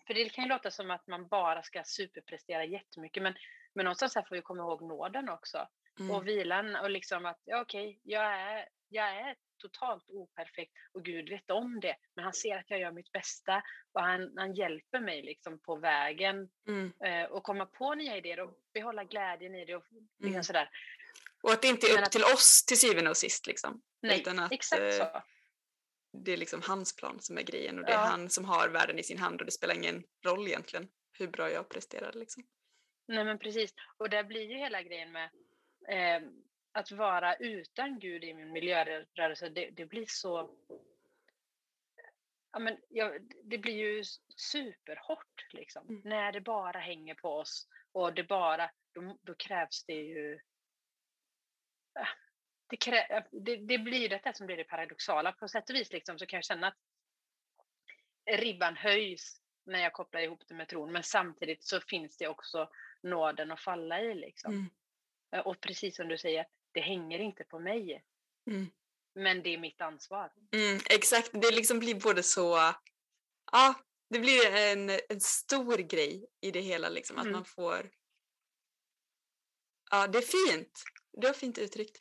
för 0.07 0.13
det 0.13 0.29
kan 0.29 0.43
ju 0.43 0.49
låta 0.49 0.71
som 0.71 0.91
att 0.91 1.07
man 1.07 1.27
bara 1.27 1.63
ska 1.63 1.83
superprestera 1.83 2.65
jättemycket 2.65 3.23
men 3.23 3.33
men 3.75 3.85
någonstans 3.85 4.15
här 4.15 4.25
får 4.29 4.35
vi 4.35 4.41
komma 4.41 4.63
ihåg 4.63 4.81
nåden 4.81 5.29
också. 5.29 5.67
Mm. 5.99 6.11
Och 6.11 6.27
vilan 6.27 6.75
och 6.75 6.89
liksom 6.89 7.25
att, 7.25 7.41
ja, 7.45 7.61
okej, 7.61 7.87
okay, 7.87 7.99
jag, 8.03 8.23
är, 8.23 8.67
jag 8.89 9.09
är 9.09 9.35
totalt 9.61 10.03
operfekt 10.09 10.71
och 10.93 11.05
Gud 11.05 11.29
vet 11.29 11.51
om 11.51 11.79
det. 11.79 11.95
Men 12.15 12.23
han 12.23 12.33
ser 12.33 12.57
att 12.57 12.69
jag 12.69 12.79
gör 12.79 12.91
mitt 12.91 13.11
bästa 13.11 13.63
och 13.91 14.01
han, 14.01 14.33
han 14.37 14.53
hjälper 14.53 14.99
mig 14.99 15.21
liksom 15.21 15.59
på 15.59 15.75
vägen 15.75 16.49
mm. 16.67 16.93
eh, 17.05 17.31
och 17.31 17.43
komma 17.43 17.65
på 17.65 17.95
nya 17.95 18.17
idéer 18.17 18.39
och 18.39 18.53
behålla 18.73 19.03
glädjen 19.03 19.55
i 19.55 19.65
det 19.65 19.75
och 19.75 19.85
liksom 19.91 20.33
mm. 20.33 20.43
sådär. 20.43 20.69
Och 21.43 21.51
att 21.51 21.61
det 21.61 21.67
inte 21.67 21.87
är 21.87 21.93
upp 21.93 22.05
att, 22.05 22.11
till 22.11 22.23
oss 22.23 22.65
till 22.65 22.79
syvende 22.79 23.09
och 23.09 23.17
sist 23.17 23.47
liksom. 23.47 23.81
Nej, 24.01 24.23
att, 24.27 24.51
exakt 24.51 24.93
så. 24.93 25.23
det 26.13 26.31
är 26.31 26.37
liksom 26.37 26.61
hans 26.61 26.95
plan 26.95 27.17
som 27.19 27.37
är 27.37 27.41
grejen 27.41 27.79
och 27.79 27.85
det 27.85 27.91
är 27.91 27.97
Ja. 27.97 28.05
han 28.05 28.29
som 28.29 28.45
har 28.45 28.69
världen 28.69 28.99
i 28.99 29.03
sin 29.03 29.17
hand 29.17 29.39
och 29.39 29.45
det 29.45 29.51
spelar 29.51 29.75
ingen 29.75 30.03
roll 30.25 30.47
egentligen 30.47 30.87
hur 31.11 31.27
bra 31.27 31.51
jag 31.51 31.69
presterar 31.69 32.13
liksom. 32.13 32.43
Nej 33.12 33.25
men 33.25 33.39
precis. 33.39 33.74
Och 33.98 34.10
där 34.10 34.24
blir 34.24 34.41
ju 34.41 34.58
hela 34.58 34.82
grejen 34.82 35.12
med 35.12 35.30
eh, 35.88 36.22
att 36.72 36.91
vara 36.91 37.36
utan 37.36 38.00
Gud 38.00 38.24
i 38.24 38.34
min 38.34 38.51
miljörörelse, 38.51 39.50
det, 39.50 39.70
det 39.70 39.86
blir 39.86 40.06
så... 40.08 40.56
Ja, 42.51 42.60
men, 42.60 42.77
ja, 42.89 43.13
det 43.44 43.58
blir 43.58 43.74
ju 43.74 44.03
superhårt 44.38 45.48
liksom. 45.53 45.88
Mm. 45.89 46.01
När 46.06 46.32
det 46.32 46.41
bara 46.41 46.80
hänger 46.80 47.15
på 47.15 47.30
oss 47.30 47.68
och 47.91 48.13
det 48.13 48.24
bara, 48.24 48.72
då, 48.94 49.18
då 49.22 49.36
krävs 49.36 49.86
det 49.86 49.94
ju... 49.94 50.39
Ah, 51.94 52.08
Det, 52.70 52.77
krä, 52.77 53.27
det, 53.32 53.58
det 53.58 53.77
blir 53.77 54.10
detta 54.10 54.34
som 54.34 54.48
blir 54.48 54.58
det 54.58 54.63
paradoxala. 54.63 55.32
På 55.32 55.48
sätt 55.48 55.70
och 55.70 55.75
vis 55.75 55.91
liksom, 55.91 56.20
så 56.20 56.25
kan 56.25 56.38
jag 56.38 56.46
känna 56.46 56.68
att 56.68 56.77
ribban 58.39 58.75
höjs 58.75 59.41
när 59.65 59.80
jag 59.80 59.94
kopplar 59.94 60.22
ihop 60.22 60.48
det 60.48 60.56
med 60.56 60.68
tron, 60.68 60.91
men 60.91 61.03
samtidigt 61.03 61.63
så 61.63 61.82
finns 61.82 62.18
det 62.18 62.27
också 62.27 62.70
nåden 63.03 63.51
att 63.51 63.60
falla 63.60 64.01
i. 64.01 64.15
Liksom. 64.15 64.53
Mm. 64.53 65.46
Och 65.46 65.62
precis 65.62 65.96
som 65.96 66.08
du 66.08 66.17
säger, 66.17 66.48
det 66.72 66.81
hänger 66.81 67.20
inte 67.20 67.43
på 67.43 67.60
mig, 67.60 68.03
Mm. 68.48 68.67
men 69.15 69.43
det 69.43 69.50
är 69.53 69.58
mitt 69.58 69.81
ansvar. 69.81 70.31
Mm, 70.51 70.79
exakt, 70.89 71.29
det 71.34 71.51
liksom 71.51 71.79
blir 71.79 71.96
både 71.96 72.24
så, 72.24 72.74
ja, 73.51 73.75
det 74.10 74.20
blir 74.20 74.55
en, 74.55 74.89
en 75.10 75.22
stor 75.22 75.77
grej 75.77 76.25
i 76.41 76.51
det 76.51 76.62
hela 76.62 76.89
liksom 76.89 77.17
att 77.17 77.24
Mm. 77.24 77.34
man 77.34 77.46
får, 77.46 77.89
ja 79.91 80.08
det 80.08 80.17
är 80.17 80.51
fint, 80.51 80.84
det 81.22 81.27
var 81.27 81.34
fint 81.34 81.58
uttryckt. 81.58 81.98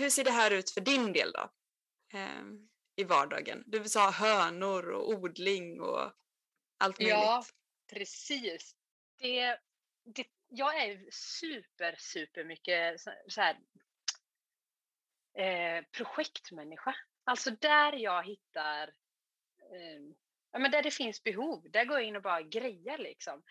Hur 0.00 0.10
ser 0.10 0.24
det 0.24 0.30
här 0.30 0.50
ut 0.50 0.70
för 0.70 0.80
din 0.80 1.12
del 1.12 1.32
då? 1.32 1.50
Eh, 2.18 2.42
I 2.96 3.04
vardagen. 3.04 3.64
Du 3.66 3.84
sa 3.84 4.10
hönor 4.10 4.90
och 4.90 5.08
odling 5.08 5.80
och 5.80 6.12
allt 6.78 6.98
möjligt. 6.98 7.14
Ja, 7.14 7.44
precis. 7.90 8.76
Det, 9.18 9.58
det, 10.04 10.26
jag 10.48 10.82
är 10.82 11.10
super, 11.10 11.96
super 11.98 12.44
mycket 12.44 13.00
så, 13.00 13.12
så 13.28 13.40
här, 13.40 13.56
eh, 15.38 15.84
projektmänniska. 15.92 16.96
Alltså 17.24 17.50
där 17.50 17.92
jag 17.92 18.26
hittar, 18.26 18.88
eh, 19.72 20.00
ja, 20.52 20.58
men 20.58 20.70
där 20.70 20.82
det 20.82 20.90
finns 20.90 21.22
behov, 21.22 21.70
där 21.70 21.84
går 21.84 21.98
jag 21.98 22.08
in 22.08 22.16
och 22.16 22.22
bara 22.22 22.42
grejar 22.42 22.98
liksom. 22.98 23.42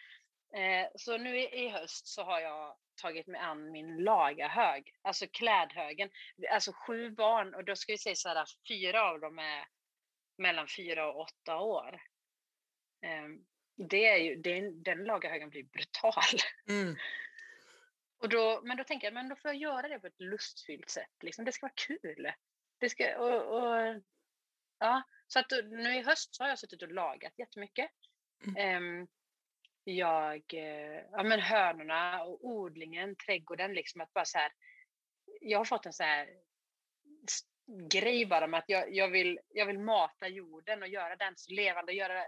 Eh, 0.53 0.87
så 0.95 1.17
nu 1.17 1.39
i, 1.39 1.65
i 1.65 1.69
höst 1.69 2.07
så 2.07 2.23
har 2.23 2.39
jag 2.39 2.77
tagit 3.01 3.27
mig 3.27 3.41
an 3.41 3.71
min 3.71 3.97
lagahög, 3.97 4.93
alltså 5.01 5.27
klädhögen. 5.27 6.09
Alltså 6.51 6.71
sju 6.73 7.09
barn 7.09 7.55
och 7.55 7.65
då 7.65 7.75
ska 7.75 7.93
vi 7.93 7.97
säga 7.97 8.15
så 8.15 8.29
här 8.29 8.35
att 8.35 8.49
fyra 8.67 9.03
av 9.03 9.19
dem 9.19 9.39
är 9.39 9.65
mellan 10.37 10.67
fyra 10.67 11.11
och 11.11 11.19
åtta 11.19 11.57
år. 11.57 12.01
Ehm, 13.01 13.45
det 13.75 14.07
är 14.07 14.17
ju, 14.17 14.35
det 14.35 14.57
är, 14.57 14.71
den 14.71 15.03
lagahögen 15.03 15.49
blir 15.49 15.63
brutal. 15.63 16.39
Mm. 16.69 16.95
Och 18.17 18.29
då, 18.29 18.61
men 18.63 18.77
då 18.77 18.83
tänker 18.83 19.07
jag, 19.07 19.13
men 19.13 19.29
då 19.29 19.35
får 19.35 19.51
jag 19.51 19.61
göra 19.61 19.87
det 19.87 19.99
på 19.99 20.07
ett 20.07 20.21
lustfyllt 20.21 20.89
sätt. 20.89 21.23
Liksom. 21.23 21.45
Det 21.45 21.51
ska 21.51 21.65
vara 21.65 21.73
kul. 21.87 22.31
Det 22.77 22.89
ska, 22.89 23.17
och, 23.17 23.57
och, 23.57 24.01
ja. 24.79 25.03
Så 25.27 25.39
att 25.39 25.51
nu 25.63 25.95
i 25.95 26.01
höst 26.01 26.35
så 26.35 26.43
har 26.43 26.49
jag 26.49 26.59
suttit 26.59 26.81
och 26.81 26.91
lagat 26.91 27.33
jättemycket. 27.39 27.91
Mm. 28.45 28.55
Ehm, 28.57 29.07
jag, 29.98 30.53
eh, 30.53 31.03
ja 31.12 31.24
men 31.24 31.39
hönorna 31.39 32.24
och 32.24 32.46
odlingen, 32.46 33.15
trädgården, 33.15 33.74
liksom 33.74 34.01
att 34.01 34.13
bara 34.13 34.25
så 34.25 34.38
här. 34.38 34.51
Jag 35.41 35.58
har 35.58 35.65
fått 35.65 35.86
en 35.86 35.93
så 35.93 36.03
här 36.03 36.29
grej 37.91 38.25
bara 38.25 38.48
med 38.48 38.58
att 38.58 38.69
jag, 38.69 38.93
jag, 38.96 39.10
vill, 39.10 39.39
jag 39.50 39.65
vill 39.65 39.79
mata 39.79 40.27
jorden 40.27 40.81
och 40.81 40.88
göra 40.88 41.15
den 41.15 41.34
så 41.38 41.51
levande, 41.51 41.93
göra, 41.93 42.25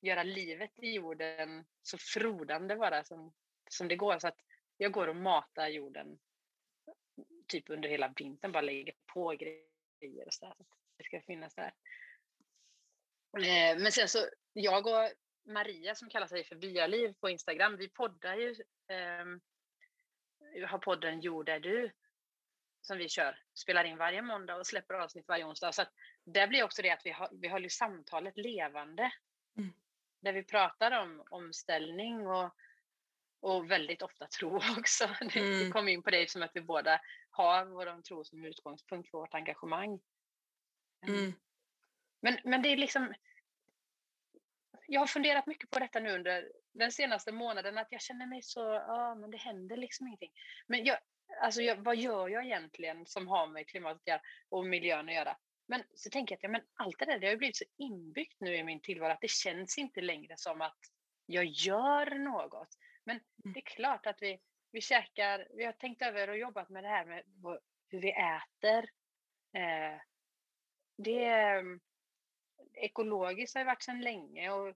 göra 0.00 0.22
livet 0.22 0.78
i 0.78 0.92
jorden 0.92 1.64
så 1.82 1.98
frodande 1.98 2.76
bara 2.76 3.04
som, 3.04 3.32
som 3.70 3.88
det 3.88 3.96
går. 3.96 4.18
Så 4.18 4.28
att 4.28 4.38
jag 4.76 4.92
går 4.92 5.08
och 5.08 5.16
matar 5.16 5.68
jorden 5.68 6.18
typ 7.46 7.70
under 7.70 7.88
hela 7.88 8.12
vintern, 8.16 8.52
bara 8.52 8.60
lägger 8.60 8.94
på 9.14 9.28
grejer 9.28 10.26
och 10.26 10.34
så, 10.34 10.46
där, 10.46 10.54
så 10.54 10.62
att 10.62 10.68
det 10.96 11.04
ska 11.04 11.20
finnas 11.20 11.54
där. 11.54 11.74
Eh, 13.36 13.78
men 13.78 13.92
sen 13.92 14.08
så, 14.08 14.18
jag 14.52 14.86
och 14.86 15.10
Maria 15.44 15.94
som 15.94 16.10
kallar 16.10 16.26
sig 16.26 16.44
för 16.44 16.56
Byaliv 16.56 17.12
på 17.20 17.30
Instagram, 17.30 17.76
vi 17.76 17.88
poddar 17.88 18.36
ju, 18.36 18.54
vi 20.54 20.64
har 20.64 20.78
podden 20.78 21.20
Jord 21.20 21.48
är 21.48 21.60
du, 21.60 21.92
som 22.80 22.98
vi 22.98 23.08
kör, 23.08 23.38
spelar 23.54 23.84
in 23.84 23.96
varje 23.98 24.22
måndag 24.22 24.56
och 24.56 24.66
släpper 24.66 24.94
avsnitt 24.94 25.28
varje 25.28 25.44
onsdag. 25.44 25.72
Så 25.72 25.82
att 25.82 25.92
där 26.24 26.46
blir 26.46 26.62
också 26.64 26.82
det 26.82 26.90
att 26.90 27.06
vi, 27.06 27.10
har, 27.10 27.28
vi 27.32 27.48
håller 27.48 27.68
samtalet 27.68 28.36
levande. 28.36 29.12
Mm. 29.58 29.72
Där 30.20 30.32
vi 30.32 30.44
pratar 30.44 31.02
om 31.02 31.22
omställning 31.30 32.26
och, 32.26 32.50
och 33.40 33.70
väldigt 33.70 34.02
ofta 34.02 34.26
tro 34.26 34.56
också. 34.78 35.06
Det- 35.20 35.34
Vi 35.34 35.60
Mm. 35.60 35.72
kom 35.72 35.88
in 35.88 36.02
på 36.02 36.10
det 36.10 36.30
som 36.30 36.42
att 36.42 36.50
vi 36.54 36.60
båda 36.60 37.00
har 37.30 37.64
vår 37.64 38.02
tro 38.02 38.24
som 38.24 38.44
utgångspunkt 38.44 39.10
för 39.10 39.18
vårt 39.18 39.34
engagemang. 39.34 40.00
Mm. 41.06 41.32
Men, 42.20 42.38
men 42.44 42.62
det 42.62 42.68
är 42.68 42.76
liksom... 42.76 43.14
Jag 44.86 45.00
har 45.00 45.06
funderat 45.06 45.46
mycket 45.46 45.70
på 45.70 45.78
detta 45.78 46.00
nu 46.00 46.10
under 46.14 46.52
den 46.72 46.92
senaste 46.92 47.32
månaden, 47.32 47.78
att 47.78 47.92
jag 47.92 48.00
känner 48.00 48.26
mig 48.26 48.42
så, 48.42 48.60
ja 48.60 49.14
men 49.14 49.30
det 49.30 49.38
händer 49.38 49.76
liksom 49.76 50.06
ingenting. 50.06 50.32
Men 50.66 50.84
jag, 50.84 50.98
alltså 51.40 51.62
jag, 51.62 51.76
vad 51.76 51.96
gör 51.96 52.28
jag 52.28 52.44
egentligen 52.44 53.06
som 53.06 53.28
har 53.28 53.46
med 53.46 53.68
klimatet 53.68 54.20
och 54.48 54.66
miljön 54.66 55.08
att 55.08 55.14
göra? 55.14 55.36
Men 55.66 55.82
så 55.94 56.10
tänker 56.10 56.32
jag 56.32 56.36
att 56.38 56.42
ja, 56.42 56.48
men 56.48 56.62
allt 56.74 56.98
det 56.98 57.04
där 57.04 57.18
det 57.18 57.28
har 57.28 57.36
blivit 57.36 57.56
så 57.56 57.64
inbyggt 57.78 58.40
nu 58.40 58.56
i 58.56 58.64
min 58.64 58.80
tillvaro 58.80 59.12
att 59.12 59.20
det 59.20 59.30
känns 59.30 59.78
inte 59.78 60.00
längre 60.00 60.34
som 60.36 60.60
att 60.60 60.78
jag 61.26 61.44
gör 61.44 62.06
något. 62.18 62.68
Men 63.04 63.20
Mm. 63.44 63.52
det 63.52 63.60
är 63.60 63.64
klart 63.76 64.06
att 64.06 64.22
vi, 64.22 64.40
vi 64.70 64.80
käkar, 64.80 65.48
vi 65.56 65.64
har 65.64 65.72
tänkt 65.72 66.02
över 66.02 66.28
och 66.28 66.38
jobbat 66.38 66.68
med 66.68 66.84
det 66.84 66.88
här 66.88 67.04
med 67.04 67.22
hur 67.88 68.00
vi 68.00 68.10
äter. 68.10 68.90
Eh, 69.54 70.00
det 70.96 71.24
är, 71.24 71.64
ekologiskt 72.82 73.54
har 73.54 73.60
det 73.64 73.66
varit 73.70 73.82
sedan 73.82 74.00
länge 74.00 74.50
och 74.50 74.74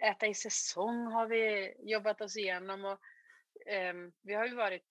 äta 0.00 0.26
i 0.26 0.34
säsong 0.34 1.06
har 1.06 1.26
vi 1.26 1.74
jobbat 1.78 2.20
oss 2.20 2.36
igenom. 2.36 2.84
Och, 2.84 2.98
ehm, 3.66 4.12
vi 4.22 4.34
har 4.34 4.46
ju 4.46 4.54
varit, 4.54 4.86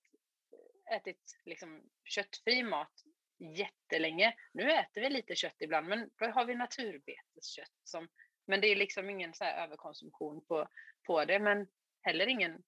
ätit 0.96 1.22
liksom, 1.46 1.84
köttfri 2.04 2.64
mat 2.64 2.94
jättelänge. 3.58 4.36
Nu 4.54 4.72
äter 4.72 5.02
vi 5.02 5.10
lite 5.10 5.36
kött 5.36 5.62
ibland, 5.62 5.88
men 5.88 6.10
då 6.16 6.26
har 6.26 6.46
vi 6.46 6.56
naturbeteskött. 6.56 7.72
Som, 7.84 8.08
men 8.48 8.62
det 8.62 8.68
är 8.68 8.76
liksom 8.76 9.10
ingen 9.10 9.34
så 9.34 9.46
överkonsumtion 9.46 10.46
på, 10.46 10.68
på 11.08 11.26
det, 11.26 11.40
men 11.40 11.68
heller 12.02 12.28
ingen, 12.28 12.64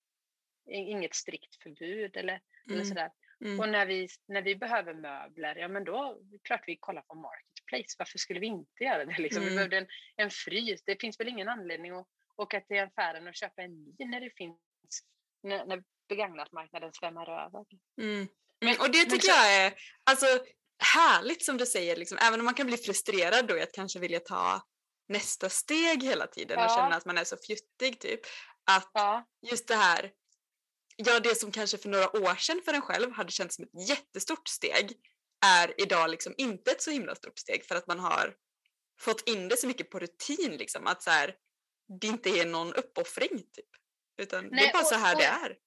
inget 0.65 1.15
strikt 1.15 1.63
förbud 1.63 2.17
eller, 2.17 2.41
eller 2.67 2.75
Mm. 2.75 2.85
sådär. 2.85 3.11
Mm. 3.45 3.59
Och 3.59 3.69
när 3.69 3.85
vi, 3.85 4.07
när 4.27 4.41
vi 4.41 4.55
behöver 4.55 4.93
möbler, 4.93 5.55
ja 5.55 5.67
men 5.67 5.83
då 5.83 6.21
klart 6.43 6.63
vi 6.67 6.77
kollar 6.77 7.01
på 7.01 7.15
Marketplace. 7.15 7.95
Varför 7.99 8.17
skulle 8.17 8.39
vi 8.39 8.45
inte 8.47 8.83
göra 8.83 9.05
det? 9.05 9.17
Liksom? 9.17 9.41
Vi 9.41 9.47
Mm. 9.47 9.55
behövde 9.55 9.77
en, 9.77 9.87
en 10.15 10.29
frys. 10.29 10.83
Det 10.85 11.01
finns 11.01 11.19
väl 11.19 11.27
ingen 11.27 11.47
anledning 11.49 11.91
att 11.91 12.07
åka 12.35 12.61
till 12.61 12.79
affären 12.79 13.27
och 13.27 13.35
köpa 13.35 13.61
en 13.61 13.83
ny 13.83 14.05
när 14.05 14.21
det 14.21 14.29
finns, 14.37 14.57
när, 15.43 15.65
när 15.65 15.83
begagnatmarknaden 16.09 16.93
svämmar 16.93 17.45
över. 17.45 17.65
Mm. 18.01 18.27
Men- 18.59 18.69
Mm. 18.69 18.75
Och 18.81 18.91
det 18.91 18.97
men 18.97 19.09
tycker 19.09 19.19
så- 19.27 19.31
jag 19.31 19.55
är 19.65 19.73
alltså, 20.03 20.25
härligt 20.95 21.45
som 21.45 21.57
du 21.57 21.65
säger, 21.65 21.95
liksom, 21.95 22.17
även 22.21 22.39
om 22.39 22.45
man 22.45 22.53
kan 22.53 22.67
bli 22.67 22.77
frustrerad 22.77 23.47
då 23.47 23.57
i 23.57 23.61
att 23.61 23.71
kanske 23.71 23.99
vilja 23.99 24.19
ta 24.19 24.61
nästa 25.07 25.49
steg 25.49 26.03
hela 26.03 26.27
tiden 26.27 26.57
och 26.57 26.63
Ja. 26.65 26.69
känna 26.69 26.95
att 26.95 27.05
man 27.05 27.17
är 27.17 27.23
så 27.23 27.37
fjuttig 27.47 27.99
typ. 27.99 28.19
Att 28.71 28.89
Ja, 28.93 29.25
just 29.51 29.67
det 29.67 29.75
här, 29.75 30.11
ja 30.95 31.19
det 31.19 31.35
som 31.35 31.51
kanske 31.51 31.77
för 31.77 31.89
några 31.89 32.09
år 32.17 32.35
sedan 32.35 32.61
för 32.65 32.73
en 32.73 32.81
själv 32.81 33.11
hade 33.11 33.31
känts 33.31 33.55
som 33.55 33.63
ett 33.65 33.89
jättestort 33.89 34.47
steg 34.47 34.91
är 35.45 35.81
idag 35.81 36.09
liksom 36.09 36.33
inte 36.37 36.71
ett 36.71 36.81
så 36.81 36.91
himla 36.91 37.15
stort 37.15 37.39
steg 37.39 37.65
för 37.65 37.75
att 37.75 37.87
man 37.87 37.99
har 37.99 38.35
fått 38.99 39.27
in 39.29 39.47
det 39.47 39.57
så 39.57 39.67
mycket 39.67 39.89
på 39.89 39.99
rutin 39.99 40.57
liksom 40.57 40.87
att 40.87 41.03
så 41.03 41.09
här, 41.09 41.35
det 42.01 42.07
inte 42.07 42.29
är 42.29 42.45
någon 42.45 42.73
uppoffring 42.73 43.37
typ. 43.37 43.69
Utan 44.21 44.43
det 44.43 44.55
Nej, 44.55 44.67
är 44.69 44.73
bara 44.73 44.81
och- 44.81 44.87
så 44.87 44.95
här 44.95 45.15
och- 45.15 45.19
det 45.21 45.25
är. 45.25 45.57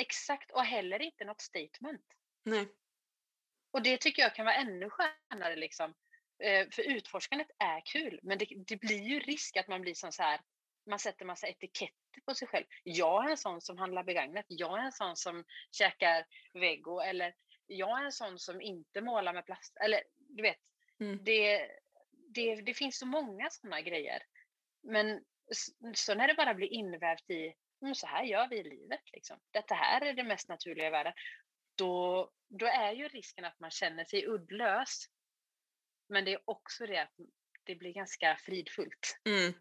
exakt. 0.00 0.50
Och 0.50 0.64
heller 0.64 1.02
inte 1.02 1.24
något 1.24 1.40
statement. 1.40 2.02
Nej. 2.44 2.68
Och 3.72 3.82
det 3.82 3.96
tycker 3.96 4.22
jag 4.22 4.34
kan 4.34 4.44
vara 4.44 4.54
ännu 4.56 4.90
skönare. 4.90 5.56
Liksom. 5.56 5.94
Eh, 6.44 6.68
för 6.70 6.82
utforskandet 6.82 7.48
är 7.58 7.86
kul, 7.86 8.20
men 8.22 8.38
det, 8.38 8.46
det 8.66 8.76
blir 8.76 9.02
ju 9.02 9.20
risk 9.20 9.56
att 9.56 9.68
man 9.68 9.80
blir 9.80 9.94
som 9.94 10.12
så 10.12 10.22
här, 10.22 10.40
man 10.88 10.98
sätter 10.98 11.24
massa 11.24 11.48
etiketter 11.48 12.20
på 12.26 12.34
sig 12.34 12.48
själv. 12.48 12.66
Jag 12.84 13.26
är 13.26 13.30
en 13.30 13.36
sån 13.36 13.60
som 13.60 13.78
handlar 13.78 14.04
begagnat. 14.04 14.44
Jag 14.48 14.78
är 14.78 14.84
en 14.84 14.92
sån 14.92 15.16
som 15.16 15.44
käkar 15.72 16.26
vego 16.52 17.00
eller 17.00 17.34
jag 17.66 18.00
är 18.00 18.04
en 18.04 18.12
sån 18.12 18.38
som 18.38 18.60
inte 18.60 19.00
målar 19.00 19.32
med 19.32 19.46
plast. 19.46 19.76
Eller 19.80 20.02
du 20.16 20.42
vet, 20.42 20.58
mm. 21.00 21.24
det, 21.24 21.70
det, 22.34 22.54
det 22.54 22.74
finns 22.74 22.98
så 22.98 23.06
många 23.06 23.50
såna 23.50 23.80
grejer. 23.80 24.22
Men 24.82 25.24
så 25.94 26.14
när 26.14 26.28
det 26.28 26.34
bara 26.34 26.54
blir 26.54 26.72
invävt 26.72 27.30
i, 27.30 27.54
mm, 27.82 27.94
så 27.94 28.06
här 28.06 28.24
gör 28.24 28.48
vi 28.48 28.56
i 28.56 28.62
livet, 28.62 29.00
liksom. 29.12 29.40
detta 29.50 29.74
här 29.74 30.06
är 30.06 30.12
det 30.12 30.24
mest 30.24 30.48
naturliga 30.48 30.86
i 30.86 30.90
världen, 30.90 31.12
då, 31.74 32.30
då 32.48 32.66
är 32.66 32.92
ju 32.92 33.08
risken 33.08 33.44
att 33.44 33.60
man 33.60 33.70
känner 33.70 34.04
sig 34.04 34.26
uddlös. 34.26 35.04
Men 36.08 36.24
det 36.24 36.32
är 36.32 36.40
också 36.44 36.86
det 36.86 36.98
att 36.98 37.14
det 37.64 37.74
blir 37.74 37.92
ganska 37.92 38.36
fridfullt. 38.36 39.20
Mm. 39.26 39.54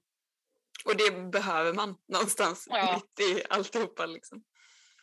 Och 0.88 0.98
det 0.98 1.32
behöver 1.32 1.74
man 1.74 1.96
någonstans 2.08 2.67
ja. 2.70 2.94
mitt 2.96 3.29
i 3.29 3.44
alltihopa. 3.50 4.06
Liksom. 4.06 4.44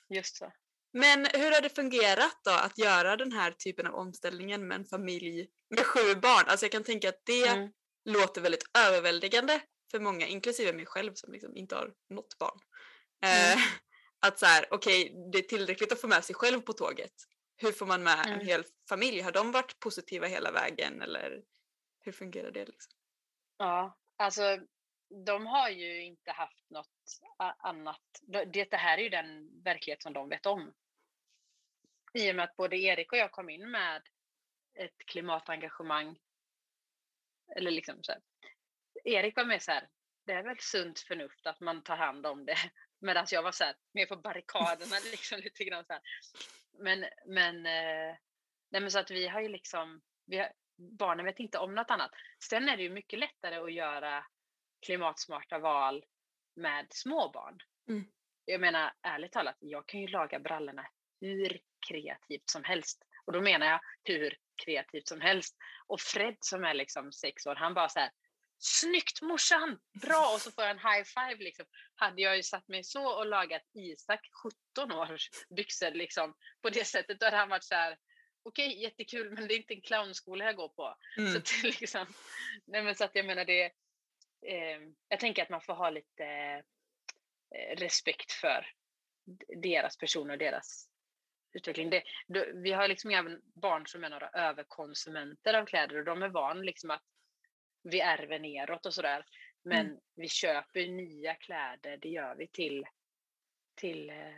Just 0.08 0.36
så. 0.36 0.52
Men 0.92 1.26
hur 1.34 1.52
har 1.52 1.60
det 1.60 1.68
fungerat 1.68 2.40
då 2.44 2.50
att 2.50 2.78
göra 2.78 3.16
den 3.16 3.32
här 3.32 3.50
typen 3.50 3.86
av 3.86 3.94
omställningen 3.94 4.68
med 4.68 4.74
en 4.74 4.84
familj 4.84 5.48
med 5.70 5.86
sju 5.86 6.14
barn? 6.14 6.44
Alltså 6.46 6.64
jag 6.64 6.72
kan 6.72 6.84
tänka 6.84 7.08
att 7.08 7.20
det 7.24 7.46
mm. 7.46 7.70
låter 8.04 8.40
väldigt 8.40 8.64
överväldigande 8.78 9.60
för 9.90 10.00
många, 10.00 10.26
inklusive 10.26 10.72
mig 10.72 10.86
själv 10.86 11.14
som 11.14 11.32
liksom 11.32 11.56
inte 11.56 11.74
har 11.74 11.92
något 12.10 12.38
barn. 12.38 12.58
Mm. 13.20 13.58
Eh, 13.58 13.64
att 14.26 14.38
så 14.38 14.46
här, 14.46 14.66
okej, 14.70 15.04
okay, 15.04 15.30
det 15.32 15.38
är 15.38 15.42
tillräckligt 15.42 15.92
att 15.92 16.00
få 16.00 16.08
med 16.08 16.24
sig 16.24 16.34
själv 16.34 16.60
på 16.60 16.72
tåget. 16.72 17.14
Hur 17.56 17.72
får 17.72 17.86
man 17.86 18.02
med 18.02 18.26
mm. 18.26 18.40
en 18.40 18.46
hel 18.46 18.64
familj? 18.88 19.20
Har 19.20 19.32
de 19.32 19.52
varit 19.52 19.80
positiva 19.80 20.26
hela 20.26 20.52
vägen 20.52 21.02
eller 21.02 21.42
hur 22.00 22.12
fungerar 22.12 22.50
det? 22.50 22.64
Liksom? 22.64 22.92
Ja, 23.58 23.98
alltså 24.16 24.58
de 25.14 25.46
har 25.46 25.68
ju 25.68 26.02
inte 26.02 26.32
haft 26.32 26.70
något 26.70 27.20
annat. 27.58 28.02
Det, 28.22 28.44
det 28.44 28.76
här 28.76 28.98
är 28.98 29.02
ju 29.02 29.08
den 29.08 29.62
verklighet 29.62 30.02
som 30.02 30.12
de 30.12 30.28
vet 30.28 30.46
om. 30.46 30.74
I 32.14 32.30
och 32.30 32.36
med 32.36 32.44
att 32.44 32.56
både 32.56 32.76
Erik 32.76 33.12
och 33.12 33.18
jag 33.18 33.32
kom 33.32 33.50
in 33.50 33.70
med 33.70 34.02
ett 34.74 34.98
klimatengagemang. 35.06 36.18
Eller 37.56 37.70
liksom 37.70 38.02
så 38.02 38.12
här. 38.12 38.20
Erik 39.04 39.36
var 39.36 39.44
med 39.44 39.62
så 39.62 39.72
här, 39.72 39.88
det 40.26 40.32
är 40.32 40.42
väl 40.42 40.60
sunt 40.60 40.98
förnuft 40.98 41.46
att 41.46 41.60
man 41.60 41.82
tar 41.82 41.96
hand 41.96 42.26
om 42.26 42.46
det. 42.46 42.56
Medan 43.00 43.26
jag 43.30 43.42
var 43.42 43.52
så 43.52 43.64
här, 43.64 43.76
mer 43.92 44.06
på 44.06 44.16
barrikaderna 44.16 44.96
liksom 45.10 45.40
lite 45.40 45.64
grann 45.64 45.84
så 45.84 45.92
här. 45.92 46.02
Men, 46.78 47.04
men, 47.26 47.66
eh, 47.66 48.16
nej 48.70 48.80
men 48.80 48.90
så 48.90 48.98
att 48.98 49.10
vi 49.10 49.28
har 49.28 49.40
ju 49.40 49.48
liksom, 49.48 50.02
vi 50.26 50.38
har, 50.38 50.52
barnen 50.76 51.26
vet 51.26 51.40
inte 51.40 51.58
om 51.58 51.74
något 51.74 51.90
annat. 51.90 52.10
Sen 52.44 52.68
är 52.68 52.76
det 52.76 52.82
ju 52.82 52.90
mycket 52.90 53.18
lättare 53.18 53.56
att 53.56 53.72
göra 53.72 54.24
klimatsmarta 54.84 55.58
val 55.58 56.04
med 56.56 56.86
små 56.90 57.28
barn. 57.28 57.58
Mm. 57.88 58.04
Jag 58.44 58.60
menar 58.60 58.92
ärligt 59.02 59.32
talat, 59.32 59.56
jag 59.58 59.88
kan 59.88 60.00
ju 60.00 60.06
laga 60.06 60.38
brallorna 60.38 60.86
hur 61.20 61.60
kreativt 61.88 62.50
som 62.50 62.64
helst. 62.64 63.04
Och 63.26 63.32
då 63.32 63.40
menar 63.40 63.66
jag 63.66 63.80
hur 64.04 64.38
kreativt 64.64 65.08
som 65.08 65.20
helst. 65.20 65.56
Och 65.86 66.00
Fred 66.00 66.36
som 66.40 66.64
är 66.64 66.74
liksom 66.74 67.12
sex 67.12 67.46
år, 67.46 67.54
han 67.54 67.74
bara 67.74 67.88
så 67.88 68.00
här, 68.00 68.10
Snyggt 68.58 69.22
morsan! 69.22 69.78
Bra! 70.02 70.30
Och 70.34 70.40
så 70.40 70.50
får 70.50 70.64
jag 70.64 70.70
en 70.70 70.78
high 70.78 71.04
five 71.04 71.44
liksom. 71.44 71.66
Hade 71.94 72.22
jag 72.22 72.36
ju 72.36 72.42
satt 72.42 72.68
mig 72.68 72.84
så 72.84 73.18
och 73.18 73.26
lagat 73.26 73.62
Isak 73.74 74.20
17 74.76 74.92
års 74.92 75.30
byxor 75.56 75.90
liksom 75.90 76.34
på 76.62 76.70
det 76.70 76.84
sättet, 76.84 77.20
då 77.20 77.26
hade 77.26 77.36
han 77.36 77.48
varit 77.48 77.64
så 77.64 77.74
här 77.74 77.98
okej, 78.42 78.68
okay, 78.68 78.82
jättekul, 78.82 79.30
men 79.30 79.48
det 79.48 79.54
är 79.54 79.56
inte 79.56 79.74
en 79.74 79.80
clownskola 79.80 80.44
jag 80.44 80.56
går 80.56 80.68
på. 80.68 80.96
Mm. 81.16 81.32
Så, 81.32 81.38
att, 81.38 81.62
liksom, 81.80 82.06
nej, 82.66 82.82
men 82.82 82.94
så 82.94 83.04
att 83.04 83.14
jag 83.14 83.26
menar 83.26 83.44
det, 83.44 83.72
eh, 84.44 84.80
jag 85.08 85.20
tänker 85.20 85.42
att 85.42 85.50
man 85.50 85.60
får 85.60 85.74
ha 85.74 85.90
lite 85.90 86.24
eh, 87.54 87.76
respekt 87.76 88.32
för 88.32 88.66
deras 89.62 89.96
person 89.96 90.30
och 90.30 90.38
deras 90.38 90.88
utveckling. 91.52 91.90
Det, 91.90 92.02
då, 92.26 92.44
vi 92.54 92.72
har 92.72 92.88
liksom 92.88 93.10
inga 93.10 93.38
barn 93.54 93.86
som 93.86 94.04
är 94.04 94.10
några 94.10 94.28
överkonsumenter 94.28 95.54
av 95.54 95.66
kläder 95.66 95.98
och 95.98 96.04
de 96.04 96.22
är 96.22 96.28
van 96.28 96.62
liksom 96.62 96.90
att 96.90 97.02
vi 97.82 98.00
ärver 98.00 98.38
neråt 98.38 98.86
och 98.86 98.94
sådär. 98.94 99.24
Men 99.62 99.86
mm. 99.86 100.00
vi 100.14 100.28
köper 100.28 100.88
nya 100.88 101.34
kläder, 101.34 101.96
det 101.96 102.08
gör 102.08 102.34
vi 102.34 102.46
till, 102.46 102.84
till 103.74 104.10
eh, 104.10 104.36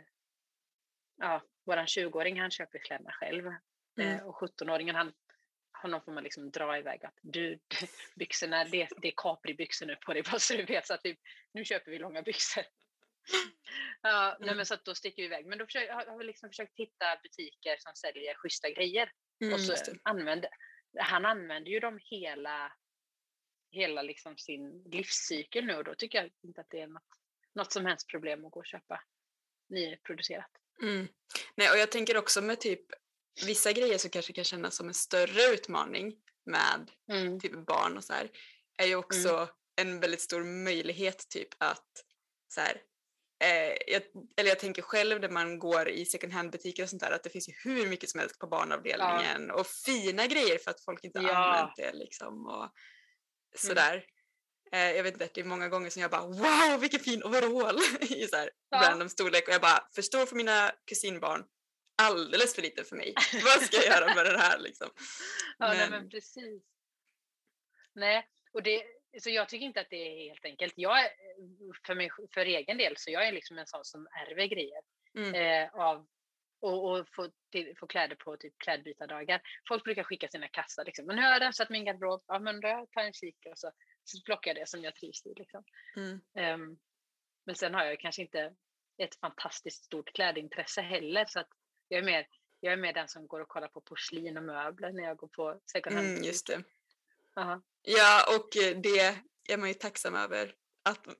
ja, 1.17 1.41
våran 1.65 1.85
20-åring 1.85 2.39
han 2.39 2.51
köper 2.51 2.79
kläderna 2.79 3.11
själv. 3.11 3.45
Mm. 3.45 4.15
Eh, 4.15 4.23
och 4.23 4.35
17-åringen 4.35 4.93
han, 4.93 5.13
honom 5.81 6.01
får 6.01 6.11
man 6.11 6.23
liksom 6.23 6.51
dra 6.51 6.77
iväg 6.77 7.05
att 7.05 7.19
du, 7.21 7.59
byxorna, 8.15 8.63
det, 8.63 8.89
det 9.01 9.07
är 9.07 9.13
Capri-byxor 9.15 9.85
nu 9.85 9.95
på 9.95 10.13
dig 10.13 10.23
bara 10.31 10.39
så 10.39 10.53
du 10.53 10.65
vet 10.65 10.87
så 10.87 10.93
att 10.93 11.01
vi, 11.03 11.17
nu 11.51 11.65
köper 11.65 11.91
vi 11.91 11.99
långa 11.99 12.21
byxor. 12.21 12.63
Ja, 14.01 14.35
mm. 14.35 14.45
nej, 14.45 14.55
men 14.55 14.65
så 14.65 14.73
att 14.73 14.85
då 14.85 14.95
sticker 14.95 15.21
vi 15.21 15.25
iväg. 15.25 15.45
Men 15.45 15.57
då 15.57 15.65
försöker, 15.65 15.93
har 15.93 16.17
vi 16.17 16.23
liksom 16.23 16.49
försökt 16.49 16.75
hitta 16.75 17.05
butiker 17.23 17.75
som 17.79 17.95
säljer 17.95 18.35
schyssta 18.35 18.69
grejer. 18.69 19.11
Mm, 19.41 19.53
och 19.53 19.61
så 19.61 19.73
använder, 20.03 20.49
han 20.97 21.25
använder 21.25 21.71
ju 21.71 21.79
dem 21.79 21.99
hela, 22.01 22.73
hela 23.71 24.01
liksom 24.01 24.37
sin 24.37 24.83
livscykel 24.83 25.65
nu 25.65 25.75
och 25.75 25.83
då 25.83 25.95
tycker 25.95 26.17
jag 26.17 26.31
inte 26.41 26.61
att 26.61 26.69
det 26.69 26.81
är 26.81 26.87
något, 26.87 27.03
något 27.53 27.71
som 27.71 27.85
helst 27.85 28.07
problem 28.07 28.45
att 28.45 28.51
gå 28.51 28.59
och 28.59 28.65
köpa 28.65 29.03
nyproducerat. 29.69 30.51
Mm. 30.81 31.07
Nej, 31.55 31.71
och 31.71 31.77
jag 31.77 31.91
tänker 31.91 32.17
också 32.17 32.41
med 32.41 32.59
typ 32.59 32.85
vissa 33.45 33.71
grejer 33.71 33.97
som 33.97 34.09
kanske 34.09 34.33
kan 34.33 34.43
kännas 34.43 34.75
som 34.75 34.87
en 34.87 34.93
större 34.93 35.41
utmaning 35.53 36.13
med 36.45 36.91
mm. 37.11 37.39
typ 37.39 37.65
barn 37.65 37.97
och 37.97 38.03
så 38.03 38.13
här, 38.13 38.29
är 38.77 38.87
ju 38.87 38.95
också 38.95 39.29
mm. 39.29 39.49
en 39.81 39.99
väldigt 39.99 40.21
stor 40.21 40.43
möjlighet 40.43 41.29
typ 41.29 41.47
att 41.57 42.03
så 42.47 42.61
här, 42.61 42.81
eh, 43.43 43.77
jag, 43.87 44.01
eller 44.37 44.49
jag 44.49 44.59
tänker 44.59 44.81
själv 44.81 45.21
när 45.21 45.29
man 45.29 45.59
går 45.59 45.89
i 45.89 46.05
second 46.05 46.33
hand-butiker 46.33 46.83
och 46.83 46.89
sånt 46.89 47.01
där 47.01 47.11
att 47.11 47.23
det 47.23 47.29
finns 47.29 47.49
ju 47.49 47.53
hur 47.63 47.87
mycket 47.87 48.09
som 48.09 48.19
helst 48.19 48.39
på 48.39 48.47
barnavdelningen 48.47 49.45
ja. 49.47 49.53
och 49.53 49.67
fina 49.67 50.27
grejer 50.27 50.57
för 50.57 50.71
att 50.71 50.83
folk 50.85 51.03
inte 51.03 51.19
ja. 51.19 51.35
använt 51.35 51.75
det 51.75 51.93
liksom 51.93 52.45
och 52.47 52.69
sådär. 53.55 53.93
Mm. 53.93 54.03
Eh, 54.71 54.97
jag 54.97 55.03
vet 55.03 55.13
inte, 55.13 55.29
det 55.33 55.41
är 55.41 55.45
många 55.45 55.69
gånger 55.69 55.89
som 55.89 56.01
jag 56.01 56.11
bara 56.11 56.27
wow 56.27 56.79
vilken 56.79 56.99
fin 56.99 57.23
overall 57.23 57.79
i 58.01 58.27
så 58.27 58.35
här 58.35 58.49
ja. 58.69 58.81
random 58.81 59.09
storlek 59.09 59.47
och 59.47 59.53
jag 59.53 59.61
bara 59.61 59.87
för 59.95 60.01
stor 60.01 60.25
för 60.25 60.35
mina 60.35 60.71
kusinbarn 60.85 61.43
alldeles 61.97 62.55
för 62.55 62.61
lite 62.61 62.83
för 62.83 62.95
mig. 62.95 63.13
Vad 63.33 63.61
ska 63.61 63.77
jag 63.77 63.85
göra 63.85 64.15
med 64.15 64.25
det 64.25 64.37
här 64.37 64.59
liksom? 64.59 64.89
Ja, 65.57 65.67
men... 65.67 65.77
Nej, 65.77 65.89
men 65.89 66.09
precis. 66.09 66.63
Nej, 67.93 68.27
och 68.51 68.63
det, 68.63 68.83
så 69.19 69.29
jag 69.29 69.49
tycker 69.49 69.65
inte 69.65 69.81
att 69.81 69.89
det 69.89 69.95
är 69.95 70.29
helt 70.29 70.45
enkelt. 70.45 70.73
Jag 70.75 70.99
är, 70.99 71.09
för, 71.85 71.95
mig, 71.95 72.09
för 72.33 72.45
egen 72.45 72.77
del 72.77 72.97
så 72.97 73.11
jag 73.11 73.27
är 73.27 73.31
liksom 73.31 73.57
en 73.57 73.67
sån 73.67 73.85
som 73.85 74.07
ärver 74.07 74.45
grejer 74.45 74.81
mm. 75.15 75.35
eh, 75.35 75.75
av 75.75 76.07
och, 76.59 76.91
och 76.91 77.07
få, 77.15 77.29
till, 77.51 77.73
få 77.79 77.87
kläder 77.87 78.15
på 78.15 78.37
typ 78.37 78.53
klädbytardagar. 78.57 79.41
Folk 79.67 79.83
brukar 79.83 80.03
skicka 80.03 80.27
sina 80.27 80.47
kassar 80.47 80.85
liksom. 80.85 81.05
Men 81.05 81.15
nu 81.15 81.21
har 81.21 81.31
jag 81.31 81.41
rensat 81.41 81.69
min 81.69 81.85
garderob. 81.85 82.23
Ja, 82.27 82.39
men 82.39 82.61
då 82.61 82.67
tar 82.67 83.01
jag 83.01 83.07
en 83.07 83.13
kik 83.13 83.37
och 83.45 83.57
så, 83.57 83.71
så 84.03 84.23
plockar 84.25 84.49
jag 84.49 84.57
det 84.57 84.69
som 84.69 84.83
jag 84.83 84.95
trivs 84.95 85.25
i. 85.25 85.33
Liksom. 85.35 85.63
Mm. 85.95 86.61
Um, 86.61 86.79
men 87.45 87.55
sen 87.55 87.73
har 87.73 87.85
jag 87.85 87.99
kanske 87.99 88.21
inte 88.21 88.55
ett 88.97 89.15
fantastiskt 89.15 89.85
stort 89.85 90.13
klädintresse 90.13 90.81
heller 90.81 91.25
så 91.25 91.39
att 91.39 91.49
jag 91.87 91.99
är 91.99 92.03
mer, 92.03 92.27
jag 92.59 92.73
är 92.73 92.77
mer 92.77 92.93
den 92.93 93.07
som 93.07 93.27
går 93.27 93.39
och 93.39 93.47
kollar 93.47 93.67
på 93.67 93.81
porslin 93.81 94.37
och 94.37 94.43
möbler 94.43 94.91
när 94.91 95.03
jag 95.03 95.17
går 95.17 95.27
på 95.27 95.61
second 95.71 95.95
hand. 95.95 96.07
Mm, 96.07 96.23
just 96.23 96.47
det. 96.47 96.63
Aha. 97.35 97.61
Ja, 97.81 98.35
och 98.35 98.57
eh, 98.57 98.77
det 98.77 98.99
är 99.49 99.57
man 99.57 99.67
ju 99.67 99.73
tacksam 99.73 100.15
över. 100.15 100.55
Att, 100.83 101.07
äh, 101.07 101.13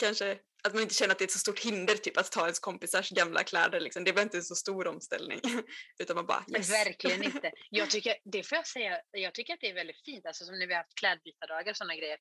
kanske, 0.00 0.38
att 0.64 0.74
man 0.74 0.82
inte 0.82 0.94
känner 0.94 1.12
att 1.12 1.18
det 1.18 1.22
är 1.22 1.26
ett 1.26 1.32
så 1.32 1.38
stort 1.38 1.60
hinder 1.60 1.94
typ, 1.94 2.16
att 2.18 2.32
ta 2.32 2.40
ens 2.40 2.58
kompisars 2.58 3.10
gamla 3.10 3.44
kläder. 3.44 3.80
Liksom. 3.80 4.04
Det 4.04 4.12
var 4.12 4.22
inte 4.22 4.36
en 4.36 4.42
så 4.42 4.54
stor 4.54 4.86
omställning. 4.86 5.40
Utan 5.98 6.16
man 6.16 6.26
bara 6.26 6.44
yes. 6.56 6.70
Verkligen 6.70 7.22
inte. 7.22 7.52
Jag 7.70 7.90
tycker, 7.90 8.16
det 8.24 8.42
får 8.42 8.56
jag 8.56 8.66
säga, 8.66 9.00
jag 9.10 9.34
tycker 9.34 9.54
att 9.54 9.60
det 9.60 9.70
är 9.70 9.74
väldigt 9.74 10.04
fint, 10.04 10.26
alltså 10.26 10.44
som 10.44 10.58
när 10.58 10.66
vi 10.66 10.74
har 10.74 10.82
haft 10.82 10.94
klädbytardagar 10.94 11.70
och 11.70 11.76
sådana 11.76 11.96
grejer. 11.96 12.18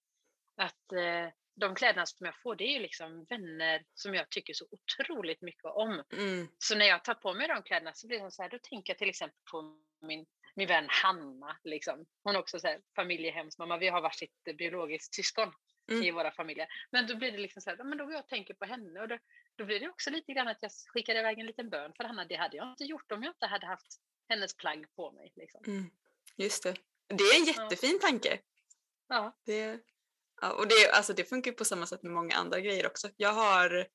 Att 0.57 0.91
eh, 0.91 1.33
de 1.55 1.75
kläderna 1.75 2.05
som 2.05 2.25
jag 2.25 2.41
får, 2.43 2.55
det 2.55 2.63
är 2.63 2.73
ju 2.73 2.79
liksom 2.79 3.25
vänner 3.29 3.83
som 3.93 4.15
jag 4.15 4.29
tycker 4.29 4.53
så 4.53 4.65
otroligt 4.71 5.41
mycket 5.41 5.65
om. 5.65 6.03
Mm. 6.13 6.47
Så 6.57 6.75
när 6.75 6.85
jag 6.85 7.03
tar 7.03 7.13
på 7.13 7.33
mig 7.33 7.47
de 7.47 7.63
kläderna 7.63 7.93
så 7.93 8.07
blir 8.07 8.19
det 8.19 8.31
så 8.31 8.41
här, 8.41 8.49
då 8.49 8.59
tänker 8.59 8.93
jag 8.93 8.97
till 8.97 9.09
exempel 9.09 9.37
på 9.51 9.77
min, 10.01 10.25
min 10.55 10.67
vän 10.67 10.87
Hanna. 10.89 11.57
Liksom. 11.63 12.05
Hon 12.23 12.35
är 12.35 12.39
också 12.39 12.59
så 12.59 12.67
här, 12.67 12.81
familjehemsmamma. 12.95 13.77
Vi 13.77 13.87
har 13.87 14.01
varsitt 14.01 14.43
biologiskt 14.57 15.15
syskon 15.15 15.53
mm. 15.91 16.03
i 16.03 16.11
våra 16.11 16.31
familjer. 16.31 16.67
Men 16.91 17.07
då 17.07 17.15
blir 17.15 17.31
det 17.31 17.37
liksom 17.37 17.61
så 17.61 17.69
här, 17.69 17.83
men 17.83 17.97
då 17.97 18.11
jag 18.11 18.27
tänker 18.27 18.53
på 18.53 18.65
henne 18.65 18.99
och 18.99 19.07
då, 19.07 19.17
då 19.55 19.65
blir 19.65 19.79
det 19.79 19.89
också 19.89 20.09
lite 20.09 20.33
grann 20.33 20.47
att 20.47 20.57
jag 20.61 20.71
skickar 20.93 21.15
iväg 21.15 21.39
en 21.39 21.45
liten 21.45 21.69
bön 21.69 21.93
för 21.97 22.03
Hanna. 22.03 22.25
Det 22.25 22.35
hade 22.35 22.57
jag 22.57 22.69
inte 22.69 22.83
gjort 22.83 23.11
om 23.11 23.23
jag 23.23 23.31
inte 23.31 23.45
hade 23.45 23.65
haft 23.65 23.99
hennes 24.29 24.57
plagg 24.57 24.85
på 24.95 25.11
mig. 25.11 25.31
Liksom. 25.35 25.63
Mm. 25.67 25.91
Just 26.37 26.63
det. 26.63 26.75
Det 27.07 27.23
är 27.23 27.39
en 27.39 27.45
jättefin 27.45 27.99
ja. 28.01 28.07
tanke. 28.07 28.39
Ja. 29.07 29.37
Det, 29.45 29.79
Ja, 30.41 30.51
och 30.51 30.67
det, 30.67 30.91
alltså 30.91 31.13
det 31.13 31.29
funkar 31.29 31.51
på 31.51 31.65
samma 31.65 31.85
sätt 31.85 32.03
med 32.03 32.11
många 32.11 32.35
andra 32.35 32.59
grejer 32.59 32.87
också. 32.87 33.09
Jag, 33.17 33.33
har, 33.33 33.87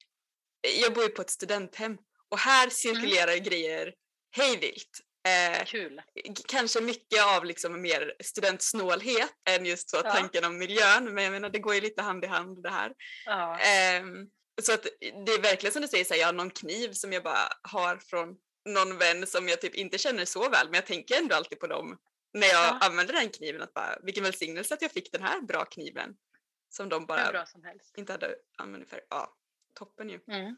jag 0.81 0.95
bor 0.95 1.05
ju 1.05 1.11
på 1.11 1.23
ett 1.23 1.31
studenthem 1.31 1.99
och 2.29 2.39
här 2.39 2.71
cirkulerar 2.71 3.33
mm. 3.33 3.45
grejer 3.45 3.95
hejvilt. 4.37 5.01
Eh, 5.29 5.65
Kul. 5.65 6.03
kanske 6.49 6.81
mycket 6.81 7.23
av 7.37 7.45
liksom 7.45 7.83
mer 7.83 8.15
studentsnålhet 8.25 9.31
än 9.51 9.67
just 9.67 9.91
så 9.91 9.97
Ja. 10.05 10.13
tanken 10.13 10.45
om 10.45 10.59
miljön, 10.59 11.15
men 11.15 11.25
jag 11.25 11.31
menar 11.31 11.51
det 11.51 11.59
går 11.59 11.75
ju 11.75 11.81
lite 11.81 12.03
hand 12.03 12.25
i 12.25 12.27
hand 12.27 12.63
det 12.63 12.71
här. 12.71 12.93
Ja. 13.27 13.59
Ehm, 13.59 14.27
så 14.63 14.73
att 14.73 14.87
det 15.01 15.33
är 15.33 15.43
verkligen 15.43 15.73
som 15.73 15.83
du 15.83 15.89
säger, 15.89 16.05
så 16.05 16.15
här, 16.15 16.21
jag 16.21 16.29
har 16.29 16.33
någon 16.33 16.51
kniv 16.51 16.93
som 16.93 17.13
jag 17.13 17.23
bara 17.23 17.49
har 17.63 17.97
från 17.97 18.37
någon 18.69 18.99
vän 18.99 19.27
som 19.27 19.49
jag 19.49 19.61
typ 19.61 19.75
inte 19.75 19.99
känner 19.99 20.25
så 20.25 20.49
väl, 20.49 20.67
men 20.67 20.75
jag 20.75 20.87
tänker 20.87 21.19
ändå 21.19 21.37
alltid 21.37 21.61
på 21.61 21.67
dem 21.67 21.99
när 22.33 22.47
jag 22.47 22.65
Ja. 22.65 22.79
använder 22.81 23.15
den 23.15 23.29
kniven, 23.29 23.63
att 23.63 23.75
bara 23.75 23.99
vilken 24.03 24.25
välsignelse 24.25 24.75
att 24.75 24.83
jag 24.83 24.93
fick 24.93 25.13
den 25.13 25.23
här 25.23 25.41
bra 25.41 25.65
kniven 25.65 26.15
som 26.77 26.89
de 26.89 27.07
bara 27.07 27.47
som 27.47 27.65
helst. 27.65 27.99
inte 27.99 28.13
hade 28.13 28.37
använt 28.59 28.91
för. 28.91 29.01
Ja, 29.11 29.37
toppen 29.75 30.11
ju. 30.11 30.21
Mm. 30.27 30.57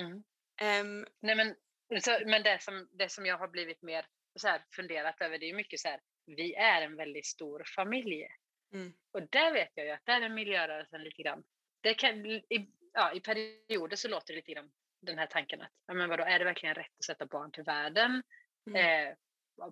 Mm. 0.00 0.24
Ehm, 0.60 1.06
Nej, 1.20 1.36
men, 1.36 1.54
så, 2.00 2.18
men 2.26 2.42
det, 2.42 2.62
som, 2.62 2.88
det 2.92 3.08
som 3.08 3.26
jag 3.26 3.38
har 3.38 3.48
blivit 3.48 3.82
mer 3.82 4.06
så 4.34 4.48
här, 4.48 4.64
funderat 4.70 5.20
över, 5.20 5.38
det 5.38 5.50
är 5.50 5.54
mycket 5.54 5.80
så 5.80 5.88
här, 5.88 6.00
vi 6.26 6.54
är 6.54 6.82
en 6.82 6.96
väldigt 6.96 7.26
stor 7.26 7.62
familj. 7.76 8.26
Mm. 8.72 8.92
Och 9.12 9.22
där 9.22 9.52
vet 9.52 9.70
jag 9.74 9.86
ju 9.86 9.92
att 9.92 10.06
där 10.06 10.20
är 10.20 10.28
miljörörelsen 10.28 11.02
lite 11.02 11.22
grann. 11.22 11.44
Det 11.80 11.94
kan, 11.94 12.26
i, 12.26 12.70
ja, 12.92 13.12
I 13.12 13.20
perioder 13.20 13.96
så 13.96 14.08
låter 14.08 14.32
det 14.32 14.36
lite 14.36 14.52
grann 14.52 14.70
den 15.00 15.18
här 15.18 15.26
tanken 15.26 15.62
att, 15.62 15.72
ja, 15.86 15.94
men 15.94 16.08
vadå, 16.08 16.24
är 16.24 16.38
det 16.38 16.44
verkligen 16.44 16.74
rätt 16.74 16.98
att 16.98 17.04
sätta 17.04 17.26
barn 17.26 17.52
till 17.52 17.64
världen 17.64 18.22
Mm. 18.66 19.08
eh, 19.08 19.14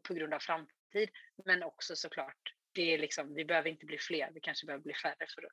på 0.02 0.14
grund 0.14 0.34
av 0.34 0.38
framtid? 0.38 1.10
Men 1.44 1.62
också 1.62 1.96
såklart, 1.96 2.54
det 2.72 2.94
är 2.94 2.98
liksom, 2.98 3.34
vi 3.34 3.44
behöver 3.44 3.70
inte 3.70 3.86
bli 3.86 3.98
fler, 3.98 4.30
vi 4.34 4.40
kanske 4.40 4.66
behöver 4.66 4.82
bli 4.82 4.94
färre 4.94 5.26
för 5.34 5.42
att 5.46 5.52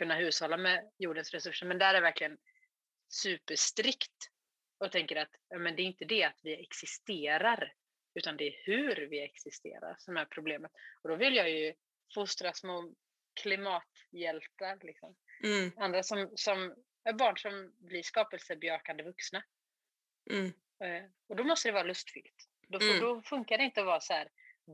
kunna 0.00 0.14
hushålla 0.14 0.56
med 0.56 0.90
jordens 0.98 1.30
resurser. 1.34 1.66
Men 1.66 1.78
där 1.78 1.94
är 1.94 2.00
verkligen 2.00 2.38
superstrikt 3.08 4.16
och 4.78 4.92
tänker 4.92 5.16
att 5.16 5.28
men 5.58 5.76
det 5.76 5.82
är 5.82 5.84
inte 5.84 6.04
det 6.04 6.24
att 6.24 6.40
vi 6.42 6.62
existerar, 6.62 7.72
utan 8.14 8.36
det 8.36 8.44
är 8.44 8.62
hur 8.64 9.06
vi 9.06 9.20
existerar 9.20 9.94
som 9.98 10.16
är 10.16 10.24
problemet. 10.24 10.72
Och 11.02 11.08
då 11.08 11.16
vill 11.16 11.36
jag 11.36 11.50
ju 11.50 11.74
fostra 12.14 12.52
små 12.52 12.94
klimathjältar, 13.40 14.78
liksom. 14.82 15.16
mm, 15.44 15.72
andra 15.76 16.02
som, 16.02 16.30
som 16.34 16.74
är 17.04 17.12
barn 17.12 17.36
som 17.36 17.72
blir 17.78 18.02
skapelsebejakande 18.02 19.02
vuxna. 19.02 19.44
mm, 20.30 20.52
Eh, 20.84 21.04
Och 21.28 21.36
då 21.36 21.44
måste 21.44 21.68
det 21.68 21.72
vara 21.72 21.82
lustfyllt. 21.84 22.48
Då, 22.68 22.78
Mm. 22.78 23.00
då 23.00 23.22
funkar 23.22 23.58
det 23.58 23.64
inte 23.64 23.80
att 23.80 23.86
vara 23.86 24.00
så 24.00 24.12
här 24.12 24.28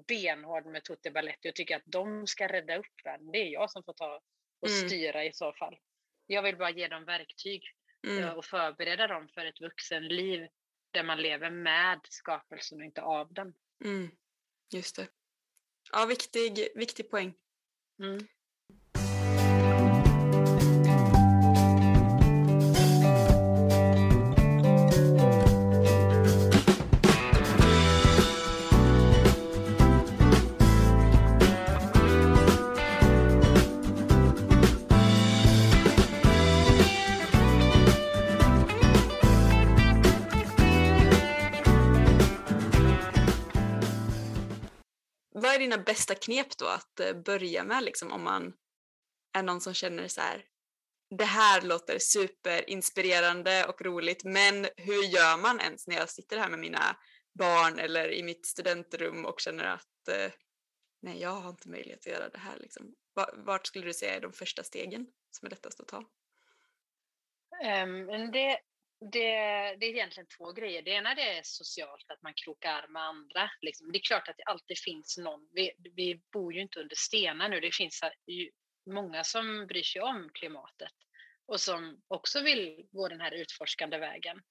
benhård 0.08 0.66
med 0.66 0.84
Tutti 0.84 1.10
Baletti 1.10 1.50
och 1.50 1.54
tycka 1.54 1.76
att 1.76 1.82
de 1.86 2.26
ska 2.26 2.48
rädda 2.48 2.76
upp 2.76 3.04
världen. 3.04 3.32
Det 3.32 3.38
är 3.38 3.48
jag 3.48 3.70
som 3.70 3.82
får 3.82 3.92
ta 3.92 4.20
och 4.60 4.68
Mm. 4.68 4.88
styra 4.88 5.24
i 5.24 5.32
så 5.32 5.52
fall. 5.52 5.78
Jag 6.26 6.42
vill 6.42 6.56
bara 6.56 6.70
ge 6.70 6.88
dem 6.88 7.04
verktyg 7.04 7.64
eh, 8.06 8.16
mm. 8.16 8.36
och 8.38 8.44
förbereda 8.44 9.06
dem 9.06 9.28
för 9.28 9.44
ett 9.44 9.60
vuxenliv 9.60 10.48
där 10.90 11.02
man 11.02 11.22
lever 11.22 11.50
med 11.50 12.00
skapelsen 12.08 12.78
och 12.78 12.84
inte 12.84 13.02
av 13.02 13.32
den. 13.32 13.54
Mm, 13.84 14.10
just 14.74 14.96
det. 14.96 15.08
Ja, 15.92 16.06
viktig, 16.06 16.68
viktig 16.74 17.10
poäng. 17.10 17.34
Mm. 18.02 18.28
Dina 45.66 45.78
bästa 45.78 46.14
knep 46.14 46.56
då 46.58 46.66
att 46.66 47.00
eh, 47.00 47.12
börja 47.12 47.64
med 47.64 47.84
liksom 47.84 48.12
om 48.12 48.24
man 48.24 48.52
är 49.32 49.42
någon 49.42 49.60
som 49.60 49.74
känner 49.74 50.08
så 50.08 50.20
här 50.20 50.44
det 51.10 51.24
här 51.24 51.62
låter 51.62 51.98
superinspirerande 51.98 53.66
och 53.66 53.82
roligt 53.82 54.24
men 54.24 54.66
hur 54.76 55.02
gör 55.02 55.36
man 55.36 55.60
ens 55.60 55.86
när 55.86 55.96
jag 55.96 56.10
sitter 56.10 56.38
här 56.38 56.48
med 56.48 56.58
mina 56.58 56.96
barn 57.38 57.78
eller 57.78 58.12
i 58.12 58.22
mitt 58.22 58.46
studentrum 58.46 59.24
och 59.24 59.40
känner 59.40 59.64
att 59.64 60.08
eh, 60.08 60.32
nej 61.02 61.20
jag 61.20 61.30
har 61.30 61.50
inte 61.50 61.68
möjlighet 61.68 62.00
att 62.00 62.12
göra 62.12 62.28
det 62.28 62.38
här 62.38 62.56
liksom. 62.58 62.94
Vart 63.34 63.66
skulle 63.66 63.86
du 63.86 63.94
säga 63.94 64.14
är 64.14 64.20
de 64.20 64.32
första 64.32 64.62
stegen 64.62 65.06
som 65.30 65.46
är 65.46 65.50
lättast 65.50 65.80
att 65.80 65.88
ta? 65.88 65.98
Um, 67.82 68.30
det, 68.32 68.60
det, 69.00 69.30
det 69.76 69.86
är 69.86 69.90
egentligen 69.90 70.26
två 70.38 70.52
grejer. 70.52 70.82
Det 70.82 70.90
ena 70.90 71.14
det 71.14 71.38
är 71.38 71.42
socialt, 71.42 72.04
att 72.08 72.22
man 72.22 72.34
krokar 72.34 72.72
arm 72.72 72.92
med 72.92 73.02
andra. 73.02 73.50
Liksom. 73.60 73.92
Det 73.92 73.98
är 73.98 74.08
klart 74.08 74.28
att 74.28 74.36
det 74.36 74.44
alltid 74.44 74.78
finns 74.78 75.18
någon. 75.18 75.48
Vi, 75.52 75.72
vi 75.96 76.22
bor 76.32 76.54
ju 76.54 76.60
inte 76.60 76.80
under 76.80 76.96
stenar 76.96 77.48
nu. 77.48 77.60
Det 77.60 77.74
finns 77.74 78.00
ju 78.26 78.50
många 78.90 79.24
som 79.24 79.66
bryr 79.66 79.82
sig 79.82 80.02
om 80.02 80.30
klimatet 80.34 80.92
och 81.46 81.60
som 81.60 82.02
också 82.08 82.42
vill 82.42 82.86
gå 82.92 83.08
den 83.08 83.20
här 83.20 83.32
utforskande 83.32 83.98
vägen. 83.98 84.42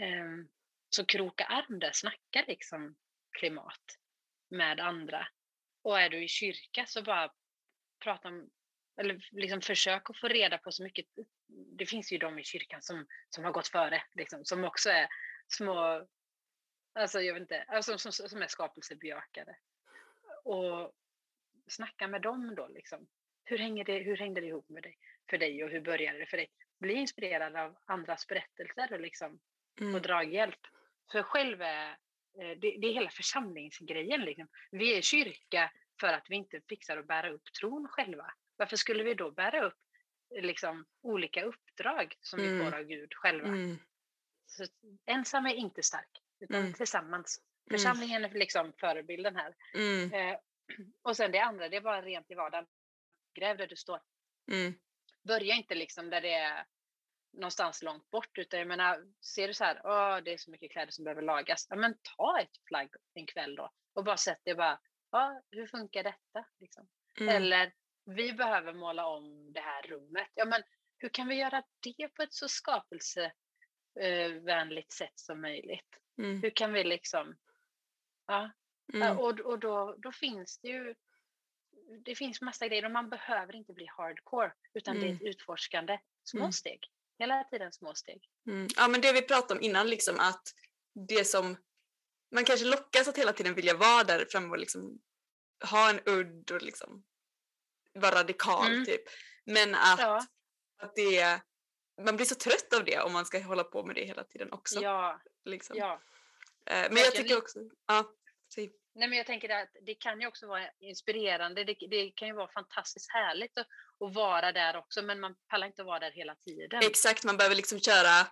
Ehm, 0.00 0.48
så 0.90 1.06
kroka 1.06 1.44
arm 1.44 1.78
där, 1.78 1.90
snacka 1.92 2.44
liksom 2.46 2.96
klimat 3.38 3.98
med 4.50 4.80
andra. 4.80 5.28
Och 5.82 6.00
är 6.00 6.10
du 6.10 6.24
i 6.24 6.28
kyrka 6.28 6.86
så 6.86 7.02
bara 7.02 7.32
prata 8.04 8.28
om, 8.28 8.50
eller 9.00 9.28
liksom 9.30 9.60
försök 9.60 10.10
att 10.10 10.20
få 10.20 10.28
reda 10.28 10.58
på 10.58 10.72
så 10.72 10.82
mycket. 10.82 11.06
Det 11.66 11.86
finns 11.86 12.12
ju 12.12 12.18
de 12.18 12.38
i 12.38 12.44
kyrkan 12.44 12.82
som, 12.82 13.06
som 13.30 13.44
har 13.44 13.52
gått 13.52 13.68
före, 13.68 14.02
liksom, 14.14 14.44
som 14.44 14.64
också 14.64 14.90
är 14.90 15.08
små, 15.48 16.06
alltså 16.94 17.20
jag 17.20 17.34
vet 17.34 17.40
inte, 17.40 17.62
alltså, 17.62 17.98
som, 17.98 18.12
som 18.12 18.42
är 18.42 18.46
skapelsebejakare. 18.46 19.56
Och 20.44 20.92
snacka 21.66 22.08
med 22.08 22.22
dem 22.22 22.54
då 22.54 22.68
liksom. 22.68 23.06
Hur, 23.44 23.58
hänger 23.58 23.84
det, 23.84 23.98
hur 23.98 24.16
hängde 24.16 24.40
det 24.40 24.46
ihop 24.46 24.68
med 24.68 24.82
dig, 24.82 24.98
för 25.30 25.38
dig 25.38 25.64
och 25.64 25.70
hur 25.70 25.80
började 25.80 26.18
det 26.18 26.26
för 26.26 26.36
dig? 26.36 26.50
Bli 26.80 26.94
inspirerad 26.94 27.56
av 27.56 27.78
andras 27.86 28.26
berättelser 28.26 28.92
och 28.92 29.00
liksom 29.00 29.40
Mm. 29.80 29.94
och 29.94 30.02
draghjälp. 30.02 30.60
För 31.12 31.22
själv 31.22 31.62
är 31.62 31.90
eh, 32.40 32.58
det, 32.58 32.76
det 32.80 32.86
är 32.86 32.92
hela 32.92 33.10
församlingsgrejen. 33.10 34.20
Liksom. 34.20 34.48
Vi 34.70 34.96
är 34.96 35.02
kyrka 35.02 35.72
för 36.00 36.12
att 36.12 36.26
vi 36.28 36.36
inte 36.36 36.60
fixar 36.68 36.96
att 36.96 37.06
bära 37.06 37.30
upp 37.30 37.52
tron 37.60 37.88
själva. 37.88 38.34
Varför 38.56 38.76
skulle 38.76 39.04
vi 39.04 39.14
då 39.14 39.30
bära 39.30 39.66
upp 39.66 39.78
liksom, 40.40 40.86
olika 41.02 41.44
uppdrag 41.44 42.14
som 42.20 42.40
vi 42.40 42.48
Mm. 42.48 42.64
får 42.70 42.78
av 42.78 42.84
Gud 42.84 43.14
själva? 43.14 43.48
Mm. 43.48 43.78
Så, 44.46 44.64
ensam 45.06 45.46
är 45.46 45.54
inte 45.54 45.82
stark, 45.82 46.22
utan 46.40 46.60
Mm. 46.60 46.72
tillsammans. 46.72 47.40
Mm. 47.70 47.78
Församlingen 47.78 48.24
är 48.24 48.30
liksom 48.30 48.72
förebilden 48.80 49.36
här. 49.36 49.54
Mm. 49.74 50.12
Eh, 50.12 50.38
och 51.02 51.16
sen 51.16 51.32
det 51.32 51.38
andra, 51.40 51.68
det 51.68 51.76
är 51.76 51.80
bara 51.80 52.02
rent 52.02 52.30
i 52.30 52.34
vardagen. 52.34 52.66
Gräv 53.34 53.56
där 53.56 53.66
du 53.66 53.76
står. 53.76 54.00
Mm. 54.52 54.74
Börja 55.22 55.54
inte 55.54 55.74
liksom 55.74 56.10
där 56.10 56.20
det 56.20 56.34
är 56.34 56.66
någonstans 57.32 57.82
långt 57.82 58.10
bort. 58.10 58.38
Utan 58.38 58.58
jag 58.58 58.68
menar, 58.68 59.04
ser 59.20 59.48
du 59.48 59.54
så 59.54 59.64
här, 59.64 59.80
Åh, 59.84 60.16
det 60.24 60.32
är 60.32 60.36
så 60.38 60.50
mycket 60.50 60.72
kläder 60.72 60.92
som 60.92 61.04
behöver 61.04 61.22
lagas. 61.22 61.66
Ja, 61.70 61.76
men 61.76 61.94
ta 62.16 62.40
ett 62.40 62.64
plagg 62.64 62.94
en 63.14 63.26
kväll 63.26 63.54
då 63.56 63.70
och 63.94 64.04
bara 64.04 64.16
sätt 64.16 64.40
det 64.44 64.54
bara, 64.54 64.80
ja, 65.10 65.42
hur 65.50 65.66
funkar 65.66 66.02
detta? 66.02 66.46
Liksom. 66.60 66.88
Mm. 67.20 67.36
Eller, 67.36 67.72
vi 68.04 68.32
behöver 68.32 68.72
måla 68.72 69.06
om 69.06 69.52
det 69.52 69.60
här 69.60 69.82
rummet. 69.82 70.28
Ja, 70.34 70.44
men 70.44 70.62
hur 70.98 71.08
kan 71.08 71.28
vi 71.28 71.34
göra 71.34 71.62
det 71.80 72.08
på 72.08 72.22
ett 72.22 72.34
så 72.34 72.48
skapelsevänligt 72.48 74.92
sätt 74.92 75.18
som 75.18 75.40
möjligt? 75.40 75.98
Mm. 76.18 76.42
Hur 76.42 76.50
kan 76.50 76.72
vi 76.72 76.84
liksom, 76.84 77.36
ja, 78.26 78.50
Mm. 78.94 79.18
och, 79.18 79.40
och 79.40 79.58
då, 79.58 79.94
då 79.98 80.12
finns 80.12 80.58
det 80.58 80.68
ju 80.68 80.94
det 82.04 82.14
finns 82.14 82.40
massa 82.40 82.68
grejer 82.68 82.84
och 82.84 82.90
man 82.90 83.10
behöver 83.10 83.56
inte 83.56 83.72
bli 83.72 83.86
hardcore 83.86 84.52
utan 84.74 84.94
det 84.94 85.00
är 85.00 85.04
Mm. 85.10 85.16
ett 85.16 85.22
utforskande. 85.22 85.98
Små 86.24 86.40
Mm. 86.40 86.52
steg. 86.52 86.90
Hela 87.18 87.44
tiden 87.44 87.72
små 87.72 87.94
steg. 87.94 88.28
Mm. 88.46 88.68
Ja 88.76 88.88
men 88.88 89.00
det 89.00 89.12
vi 89.12 89.22
pratade 89.22 89.54
om 89.60 89.64
innan 89.64 89.90
liksom 89.90 90.20
att 90.20 90.42
det 91.08 91.24
som 91.24 91.56
man 92.30 92.44
kanske 92.44 92.66
lockas 92.66 93.08
att 93.08 93.18
hela 93.18 93.32
tiden 93.32 93.54
vilja 93.54 93.76
vara 93.76 94.04
där 94.04 94.26
framme 94.30 94.48
och 94.48 94.58
liksom 94.58 95.00
ha 95.70 95.90
en 95.90 96.00
udd 96.06 96.50
och 96.50 96.62
liksom 96.62 97.04
vara 97.94 98.14
radikal 98.14 98.66
Mm. 98.66 98.84
typ. 98.84 99.02
Men 99.44 99.74
att, 99.74 99.98
Ja, 100.00 100.26
att 100.82 100.94
det, 100.94 101.40
man 102.02 102.16
blir 102.16 102.26
så 102.26 102.34
trött 102.34 102.72
av 102.74 102.84
det 102.84 102.98
om 103.00 103.12
man 103.12 103.24
ska 103.26 103.38
hålla 103.42 103.64
på 103.64 103.84
med 103.84 103.94
det 103.96 104.04
hela 104.04 104.24
tiden 104.24 104.52
också. 104.52 104.80
ja, 104.82 105.20
Liksom. 105.44 105.76
ja. 105.76 106.00
Eh, 106.66 106.86
Men 106.90 106.96
jag 106.96 107.14
tycker 107.14 107.38
också, 107.38 107.58
ja, 107.86 108.04
säg. 108.54 108.72
Nej, 108.94 109.08
men 109.08 109.18
jag 109.18 109.26
tänker 109.26 109.48
att 109.48 109.68
det 109.86 109.94
kan 109.94 110.20
ju 110.20 110.26
också 110.26 110.46
vara 110.46 110.70
inspirerande. 110.80 111.64
Det, 111.64 111.76
det 111.90 112.10
kan 112.10 112.28
ju 112.28 112.34
vara 112.34 112.48
fantastiskt 112.48 113.10
härligt 113.12 113.58
att, 113.58 113.66
att 114.08 114.14
vara 114.14 114.52
där 114.52 114.76
också, 114.76 115.02
men 115.02 115.20
man 115.20 115.34
pallar 115.48 115.66
inte 115.66 115.82
att 115.82 115.86
vara 115.86 115.98
där 115.98 116.10
hela 116.10 116.34
tiden. 116.34 116.80
exakt 116.82 117.24
man 117.24 117.36
behöver 117.36 117.56
liksom 117.56 117.80
köra 117.80 118.26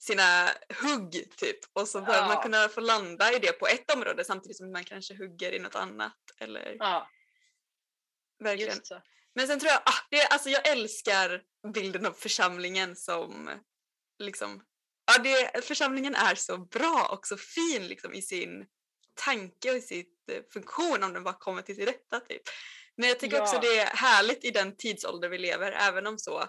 sina 0.00 0.48
hugg 0.82 1.12
typ 1.36 1.58
och 1.72 1.88
så 1.88 2.00
behöver 2.00 2.26
man 2.26 2.36
Ja. 2.36 2.42
kunna 2.42 2.68
få 2.68 2.80
landa 2.80 3.32
i 3.32 3.38
det 3.38 3.52
på 3.52 3.66
ett 3.66 3.94
område 3.94 4.24
samtidigt 4.24 4.56
som 4.56 4.72
man 4.72 4.84
kanske 4.84 5.14
hugger 5.14 5.52
i 5.52 5.58
något 5.58 5.74
annat. 5.74 6.16
Eller, 6.40 6.76
Ja, 6.78 7.08
verkligen. 8.38 8.78
Men 9.34 9.46
sen 9.46 9.60
tror 9.60 9.72
jag, 9.72 9.80
ah, 9.84 10.06
det, 10.10 10.26
alltså 10.26 10.50
jag 10.50 10.68
älskar 10.68 11.42
bilden 11.74 12.06
av 12.06 12.12
församlingen 12.12 12.96
som 12.96 13.50
liksom, 14.18 14.62
ja 15.06 15.22
det, 15.22 15.64
församlingen 15.64 16.14
är 16.14 16.34
så 16.34 16.58
bra 16.58 17.08
och 17.12 17.26
så 17.26 17.36
fin 17.36 17.86
liksom 17.86 18.14
i 18.14 18.22
sin 18.22 18.66
tanke 19.14 19.70
och 19.70 19.76
i 19.76 19.80
sitt 19.80 20.28
eh, 20.32 20.42
funktion 20.52 21.02
om 21.02 21.12
den 21.12 21.24
bara 21.24 21.34
kommer 21.34 21.62
till 21.62 21.76
sin 21.76 21.86
rätta 21.86 22.20
typ. 22.20 22.42
Men 22.96 23.08
jag 23.08 23.18
tycker 23.18 23.36
Ja. 23.36 23.42
också 23.42 23.58
det 23.60 23.78
är 23.78 23.86
härligt 23.86 24.44
i 24.44 24.50
den 24.50 24.76
tidsålder 24.76 25.28
vi 25.28 25.38
lever, 25.38 25.72
även 25.72 26.06
om 26.06 26.18
så 26.18 26.44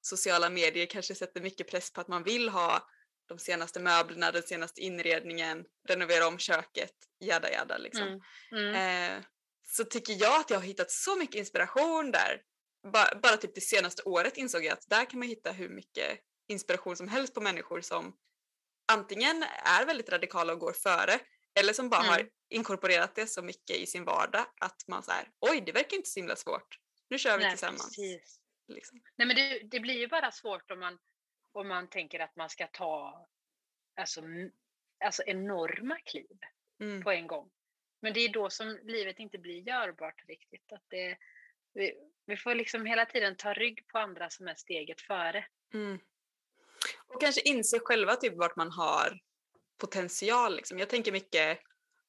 sociala 0.00 0.50
medier 0.50 0.86
kanske 0.86 1.14
sätter 1.14 1.40
mycket 1.40 1.70
press 1.70 1.92
på 1.92 2.00
att 2.00 2.08
man 2.08 2.22
vill 2.22 2.48
ha 2.48 2.88
de 3.28 3.38
senaste 3.38 3.80
möblerna, 3.80 4.32
den 4.32 4.42
senaste 4.42 4.80
inredningen, 4.80 5.64
renovera 5.88 6.26
om 6.26 6.38
köket, 6.38 6.92
jada 7.20 7.52
jada 7.52 7.78
liksom. 7.78 8.20
Mm. 8.52 8.74
Mm. 8.74 8.74
Eh, 9.18 9.24
så 9.76 9.84
tycker 9.84 10.12
jag 10.12 10.40
att 10.40 10.50
jag 10.50 10.58
har 10.58 10.64
hittat 10.66 10.90
så 10.90 11.16
mycket 11.16 11.34
inspiration 11.34 12.10
där. 12.10 12.42
Bara, 12.92 13.18
bara 13.22 13.36
typ 13.36 13.54
det 13.54 13.60
senaste 13.60 14.02
året 14.02 14.36
insåg 14.36 14.64
jag 14.64 14.72
att 14.72 14.88
där 14.88 15.10
kan 15.10 15.18
man 15.18 15.28
hitta 15.28 15.52
hur 15.52 15.68
mycket 15.68 16.20
inspiration 16.48 16.96
som 16.96 17.08
helst 17.08 17.34
på 17.34 17.40
människor 17.40 17.80
som 17.80 18.16
antingen 18.92 19.42
är 19.64 19.86
väldigt 19.86 20.08
radikala 20.08 20.52
och 20.52 20.58
går 20.58 20.72
före 20.72 21.20
eller 21.60 21.72
som 21.72 21.88
bara 21.88 22.02
har 22.02 22.18
Mm. 22.18 22.30
inkorporerat 22.48 23.14
det 23.14 23.26
så 23.26 23.42
mycket 23.42 23.76
i 23.76 23.86
sin 23.86 24.04
vardag 24.04 24.46
att 24.60 24.88
man 24.88 25.02
säger 25.02 25.30
oj 25.40 25.60
det 25.66 25.72
verkar 25.72 25.96
inte 25.96 26.08
så 26.10 26.20
himla 26.20 26.36
svårt. 26.36 26.78
Nu 27.08 27.18
kör 27.18 27.38
vi 27.38 27.44
Nej, 27.44 27.52
tillsammans. 27.52 27.96
Liksom. 28.68 29.00
Nej, 29.16 29.26
men 29.26 29.36
det, 29.36 29.58
det 29.70 29.80
blir 29.80 29.94
ju 29.94 30.08
bara 30.08 30.32
svårt 30.32 30.70
om 30.70 30.80
man, 30.80 30.98
om 31.52 31.68
man 31.68 31.88
tänker 31.90 32.20
att 32.20 32.36
man 32.36 32.50
ska 32.50 32.66
ta 32.66 33.26
alltså, 34.00 34.22
alltså 35.04 35.22
enorma 35.22 35.98
kliv 35.98 36.38
Mm. 36.80 37.02
på 37.02 37.10
en 37.10 37.26
gång. 37.26 37.50
Men 38.04 38.12
det 38.12 38.20
är 38.20 38.28
då 38.28 38.50
som 38.50 38.78
livet 38.82 39.18
inte 39.18 39.38
blir 39.38 39.68
görbart 39.68 40.24
riktigt. 40.28 40.72
Att 40.72 40.84
det, 40.88 41.18
vi, 41.74 41.94
vi 42.26 42.36
får 42.36 42.54
liksom 42.54 42.86
hela 42.86 43.06
tiden 43.06 43.36
ta 43.36 43.52
rygg 43.52 43.88
på 43.88 43.98
andra 43.98 44.30
som 44.30 44.48
är 44.48 44.54
steget 44.54 45.00
före. 45.00 45.46
Mm. 45.74 45.98
Och 47.06 47.20
kanske 47.20 47.40
inse 47.40 47.78
själva 47.78 48.16
typ 48.16 48.36
vart 48.36 48.56
man 48.56 48.70
har 48.70 49.20
potential. 49.78 50.56
Liksom. 50.56 50.78
Jag 50.78 50.88
tänker 50.88 51.12
mycket 51.12 51.58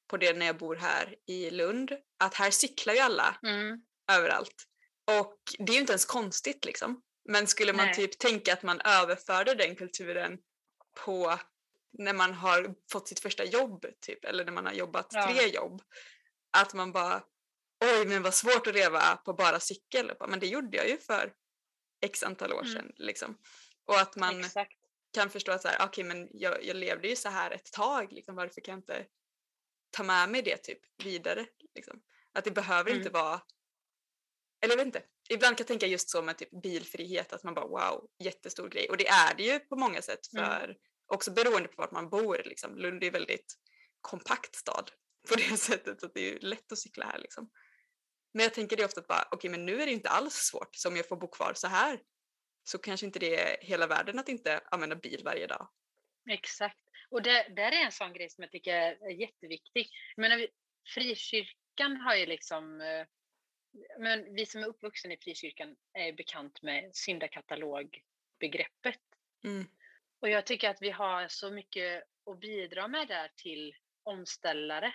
på 0.08 0.18
det 0.18 0.38
när 0.38 0.46
jag 0.46 0.58
bor 0.58 0.76
här 0.76 1.16
i 1.26 1.50
Lund, 1.50 1.92
att 2.18 2.34
här 2.34 2.52
cyklar 2.52 2.94
ju 2.94 3.00
alla 3.00 3.40
Mm. 3.44 3.82
överallt. 4.12 4.66
Och 5.22 5.40
det 5.60 5.72
är 5.72 5.76
ju 5.76 5.80
inte 5.82 5.94
ens 5.94 6.06
konstigt 6.06 6.66
liksom. 6.66 7.02
Men 7.26 7.48
skulle 7.48 7.74
man 7.74 7.86
Nej. 7.86 7.96
typ 7.96 8.20
tänka 8.20 8.54
att 8.54 8.64
man 8.64 8.82
överförde 8.82 9.56
den 9.56 9.76
kulturen 9.76 10.38
på 11.06 11.40
när 11.98 12.14
man 12.14 12.34
har 12.34 12.76
fått 12.92 13.08
sitt 13.08 13.20
första 13.20 13.44
jobb 13.46 13.86
typ, 14.02 14.26
eller 14.26 14.46
när 14.46 14.52
man 14.52 14.66
har 14.66 14.74
jobbat 14.74 15.08
Ja. 15.14 15.28
tre 15.34 15.48
jobb. 15.48 15.82
Att 16.58 16.74
man 16.74 16.92
bara, 16.92 17.24
oj 17.86 18.06
men 18.06 18.24
vad 18.24 18.34
svårt 18.34 18.68
att 18.68 18.74
leva 18.74 19.16
på 19.18 19.34
bara 19.34 19.60
cykel. 19.60 20.12
Bara, 20.20 20.30
Men 20.30 20.40
det 20.40 20.48
gjorde 20.48 20.78
jag 20.78 20.90
ju 20.90 20.98
för 20.98 21.34
x 22.02 22.24
antal 22.24 22.54
år 22.54 22.62
Mm. 22.62 22.74
sedan. 22.74 22.92
Liksom. 22.96 23.38
Och 23.86 24.00
att 24.00 24.16
man 24.16 24.40
Exakt. 24.40 24.78
kan 25.14 25.30
förstå 25.30 25.52
att 25.52 25.62
så 25.62 25.68
här, 25.68 25.86
okej 25.88 26.04
men 26.04 26.30
jag, 26.34 26.64
jag 26.66 26.76
levde 26.76 27.08
ju 27.08 27.16
så 27.16 27.30
här 27.30 27.52
ett 27.52 27.72
tag, 27.72 28.12
liksom, 28.12 28.36
varför 28.36 28.62
kan 28.62 28.72
jag 28.72 28.80
inte 28.80 29.06
ta 29.92 30.04
med 30.04 30.30
mig 30.30 30.42
det 30.42 30.58
typ 30.58 30.80
vidare? 31.04 31.46
Liksom? 31.76 32.02
Att 32.34 32.44
det 32.44 32.52
behöver 32.52 32.90
inte 32.90 33.10
Mm. 33.10 33.14
vara, 33.14 33.42
eller 34.62 34.72
jag 34.74 34.78
vet 34.78 34.86
inte, 34.86 35.04
ibland 35.30 35.58
kan 35.58 35.64
jag 35.64 35.68
tänka 35.68 35.88
just 35.88 36.10
så 36.10 36.22
med 36.22 36.38
typ 36.38 36.62
bilfrihet, 36.62 37.34
att 37.34 37.44
man 37.44 37.54
bara 37.54 37.68
wow, 37.68 38.10
jättestor 38.20 38.70
grej. 38.70 38.90
Och 38.90 38.98
det 38.98 39.08
är 39.08 39.36
det 39.36 39.44
ju 39.44 39.60
på 39.60 39.76
många 39.76 40.02
sätt, 40.02 40.34
Mm. 40.34 40.76
Också 41.08 41.32
beroende 41.32 41.68
på 41.68 41.82
vart 41.82 41.92
man 41.92 42.10
bor. 42.10 42.42
Liksom. 42.46 42.78
Lund 42.78 43.04
är 43.04 43.08
en 43.08 43.14
väldigt 43.14 43.56
kompakt 44.02 44.56
stad 44.56 44.92
på 45.30 45.36
det 45.36 45.58
sättet 45.58 46.04
att 46.04 46.14
det 46.14 46.32
är 46.32 46.40
lätt 46.40 46.72
att 46.72 46.80
cykla 46.80 47.06
här. 47.06 47.20
Liksom. 47.20 47.50
Men 48.34 48.44
jag 48.44 48.54
tänker 48.54 48.78
det 48.78 48.86
ofta 48.86 49.02
att 49.02 49.08
bara, 49.08 49.28
okej 49.32 49.50
men 49.50 49.66
nu 49.66 49.82
är 49.82 49.86
det 49.86 49.92
inte 49.92 50.10
alls 50.10 50.34
svårt, 50.34 50.76
så 50.76 50.90
om 50.90 50.96
jag 50.96 51.08
får 51.08 51.18
bo 51.18 51.28
kvar 51.28 51.54
så 51.56 51.68
här 51.68 52.00
så 52.64 52.78
kanske 52.78 53.06
inte 53.06 53.20
det 53.20 53.40
är 53.40 53.66
hela 53.66 53.88
världen 53.88 54.20
att 54.20 54.30
inte 54.30 54.62
använda 54.72 54.96
bil 54.96 55.22
varje 55.26 55.48
dag. 55.48 55.70
Exakt. 56.30 56.80
Och 57.10 57.22
det 57.22 57.48
där 57.56 57.72
är 57.72 57.86
en 57.86 57.92
sån 57.92 58.14
grej 58.14 58.30
som 58.30 58.42
jag 58.42 58.52
tycker 58.52 58.74
är 58.74 59.10
jätteviktig. 59.10 59.90
Jag 60.16 60.22
menar, 60.22 60.48
frikyrkan 60.94 61.98
har 61.98 62.16
ju 62.16 62.26
liksom... 62.26 62.82
eh, 62.82 63.06
Men 64.00 64.36
vi 64.36 64.46
som 64.46 64.64
är 64.64 64.68
uppvuxna 64.68 65.14
i 65.14 65.18
frikyrkan 65.18 65.76
är 65.94 66.14
bekant 66.14 66.62
med 66.62 66.96
syndakatalogbegreppet. 66.96 69.02
Mm. 69.44 69.68
Och 70.26 70.32
jag 70.32 70.46
tycker 70.46 70.70
att 70.70 70.82
vi 70.82 70.90
har 70.90 71.28
så 71.28 71.52
mycket 71.52 72.04
att 72.26 72.40
bidra 72.40 72.88
med 72.88 73.08
där 73.08 73.32
till 73.36 73.76
omställare, 74.04 74.94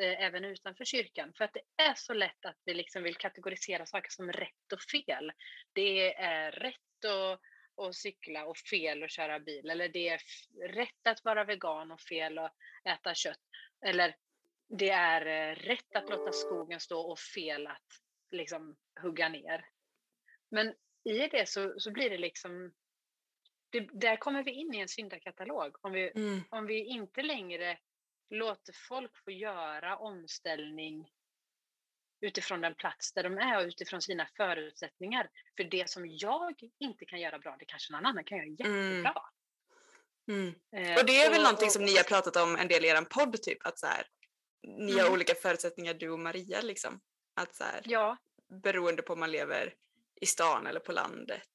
eh, 0.00 0.24
även 0.24 0.44
utanför 0.44 0.84
kyrkan. 0.84 1.32
För 1.36 1.44
att 1.44 1.54
det 1.54 1.82
är 1.82 1.94
så 1.94 2.14
lätt 2.14 2.44
att 2.44 2.56
vi 2.64 2.74
liksom 2.74 3.02
vill 3.02 3.16
kategorisera 3.16 3.86
saker 3.86 4.10
som 4.10 4.32
rätt 4.32 4.72
och 4.72 4.80
fel. 4.80 5.32
Det 5.72 6.14
är 6.14 6.52
rätt 6.52 7.04
att, 7.04 7.40
att 7.86 7.94
cykla 7.94 8.46
och 8.46 8.56
fel 8.56 9.02
att 9.02 9.10
köra 9.10 9.40
bil. 9.40 9.70
Eller 9.70 9.88
det 9.88 10.08
är 10.08 10.20
rätt 10.68 11.06
att 11.06 11.24
vara 11.24 11.44
vegan 11.44 11.90
och 11.90 12.00
fel 12.00 12.38
att 12.38 12.54
äta 12.84 13.14
kött. 13.14 13.42
Eller 13.86 14.16
det 14.68 14.90
är 14.90 15.26
eh, 15.26 15.54
rätt 15.54 15.96
att 15.96 16.10
låta 16.10 16.32
skogen 16.32 16.80
stå 16.80 17.00
och 17.00 17.18
fel 17.18 17.66
att 17.66 17.88
liksom 18.30 18.76
hugga 19.00 19.28
ner. 19.28 19.68
Men 20.50 20.74
i 21.04 21.28
det 21.28 21.48
så, 21.48 21.80
så 21.80 21.90
blir 21.90 22.10
det 22.10 22.18
liksom 22.18 22.72
det, 23.74 23.88
där 23.92 24.16
kommer 24.16 24.42
vi 24.42 24.50
in 24.50 24.74
i 24.74 24.78
en 24.78 24.88
syndakatalog. 24.88 25.76
Om 25.80 25.92
vi, 25.92 26.10
Mm. 26.14 26.40
om 26.50 26.66
vi 26.66 26.84
inte 26.84 27.22
längre 27.22 27.78
låter 28.30 28.72
folk 28.88 29.10
få 29.24 29.30
göra 29.30 29.96
omställning 29.98 31.08
utifrån 32.20 32.60
den 32.60 32.74
plats 32.74 33.12
där 33.12 33.22
de 33.22 33.38
är 33.38 33.58
och 33.58 33.64
utifrån 33.66 34.02
sina 34.02 34.26
förutsättningar. 34.36 35.30
För 35.56 35.64
det 35.64 35.90
som 35.90 36.06
jag 36.06 36.54
inte 36.78 37.04
kan 37.04 37.20
göra 37.20 37.38
bra, 37.38 37.56
det 37.58 37.64
kanske 37.64 37.92
någon 37.92 38.06
annan 38.06 38.24
kan 38.24 38.38
göra 38.38 38.46
jättebra. 38.48 39.22
Mm. 40.28 40.48
Eh, 40.76 40.98
Och 41.00 41.06
det 41.06 41.22
är 41.22 41.30
väl 41.30 41.42
någonting 41.42 41.66
och- 41.66 41.72
som 41.72 41.84
ni 41.84 41.96
har 41.96 42.04
pratat 42.04 42.36
om 42.36 42.56
en 42.56 42.68
del 42.68 42.84
i 42.84 42.88
er 42.88 43.02
podd, 43.04 43.42
typ 43.42 43.66
att 43.66 43.78
så 43.78 43.86
här, 43.86 44.06
ni 44.62 44.92
har 44.92 45.00
Mm. 45.00 45.12
olika 45.12 45.34
förutsättningar 45.34 45.94
du 45.94 46.10
och 46.10 46.18
Maria 46.20 46.60
liksom. 46.60 47.00
Att 47.40 47.54
så 47.54 47.64
här, 47.64 47.80
Ja, 47.84 48.16
beroende 48.62 49.02
på 49.02 49.12
om 49.12 49.20
man 49.20 49.30
lever 49.32 49.74
i 50.20 50.26
stan 50.26 50.66
eller 50.66 50.80
på 50.80 50.92
landet. 50.92 51.48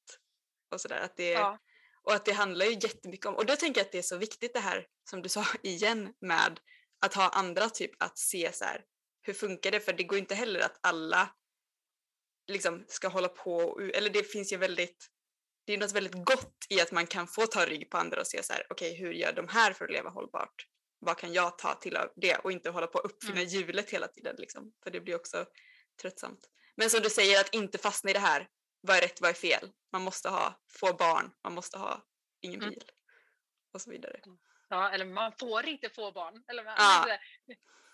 Och, 0.70 0.80
så 0.80 0.88
där, 0.88 1.00
att 1.00 1.16
det, 1.16 1.30
ja, 1.30 1.58
och 2.02 2.14
att 2.14 2.24
det 2.24 2.32
handlar 2.32 2.66
ju 2.66 2.72
jättemycket 2.72 3.26
om, 3.26 3.34
och 3.34 3.46
då 3.46 3.56
tänker 3.56 3.80
jag 3.80 3.86
att 3.86 3.92
det 3.92 3.98
är 3.98 4.02
så 4.02 4.16
viktigt 4.16 4.54
det 4.54 4.60
här 4.60 4.86
som 5.10 5.22
du 5.22 5.28
sa 5.28 5.46
igen 5.62 6.14
med 6.20 6.60
att 7.00 7.14
ha 7.14 7.28
andra 7.28 7.70
typ 7.70 8.02
att 8.02 8.18
se 8.18 8.52
så 8.52 8.64
här, 8.64 8.84
hur 9.22 9.34
funkar 9.34 9.70
det? 9.70 9.80
För 9.80 9.92
det 9.92 10.04
går 10.04 10.18
inte 10.18 10.34
heller 10.34 10.60
att 10.60 10.78
alla 10.80 11.30
liksom 12.46 12.84
ska 12.88 13.08
hålla 13.08 13.28
på, 13.28 13.80
eller 13.94 14.10
det 14.10 14.22
finns 14.22 14.52
ju 14.52 14.56
väldigt, 14.56 15.06
det 15.66 15.72
är 15.72 15.78
något 15.78 15.92
väldigt 15.92 16.24
gott 16.24 16.66
i 16.68 16.80
att 16.80 16.92
man 16.92 17.06
kan 17.06 17.26
få 17.26 17.46
ta 17.46 17.66
rygg 17.66 17.90
på 17.90 17.98
andra 17.98 18.20
och 18.20 18.26
se 18.26 18.42
så 18.42 18.52
här, 18.52 18.66
okej 18.70 18.96
hur 18.96 19.12
gör 19.12 19.32
de 19.32 19.48
här 19.48 19.72
för 19.72 19.84
att 19.84 19.90
leva 19.90 20.10
hållbart? 20.10 20.66
Vad 20.98 21.18
kan 21.18 21.32
jag 21.32 21.58
ta 21.58 21.74
till 21.74 21.96
av 21.96 22.12
det? 22.16 22.36
Och 22.36 22.52
inte 22.52 22.70
hålla 22.70 22.86
på 22.86 22.98
att 22.98 23.04
uppfinna 23.04 23.42
hjulet 23.42 23.90
hela 23.90 24.08
tiden 24.08 24.36
liksom, 24.38 24.72
för 24.84 24.90
det 24.90 25.00
blir 25.00 25.14
också 25.14 25.46
tröttsamt. 26.02 26.50
Men 26.76 26.90
som 26.90 27.00
du 27.00 27.10
säger, 27.10 27.40
att 27.40 27.54
inte 27.54 27.78
fastna 27.78 28.10
i 28.10 28.12
det 28.12 28.18
här, 28.18 28.48
vad 28.80 28.96
är 28.96 29.00
rätt, 29.00 29.20
vad 29.20 29.30
är 29.30 29.34
fel? 29.34 29.72
Man 29.92 30.02
måste 30.02 30.28
ha 30.28 30.60
få 30.68 30.92
barn, 30.94 31.30
man 31.42 31.54
måste 31.54 31.78
ha 31.78 32.02
ingen 32.40 32.60
Mm. 32.62 32.70
bil 32.74 32.84
och 33.72 33.80
så 33.80 33.90
vidare. 33.90 34.20
ja, 34.68 34.90
eller 34.90 35.04
man 35.04 35.32
får 35.32 35.66
inte 35.68 35.90
få 35.90 36.12
barn. 36.12 36.44
Eller 36.48 36.64
man, 36.64 36.74
Ja. 36.78 37.18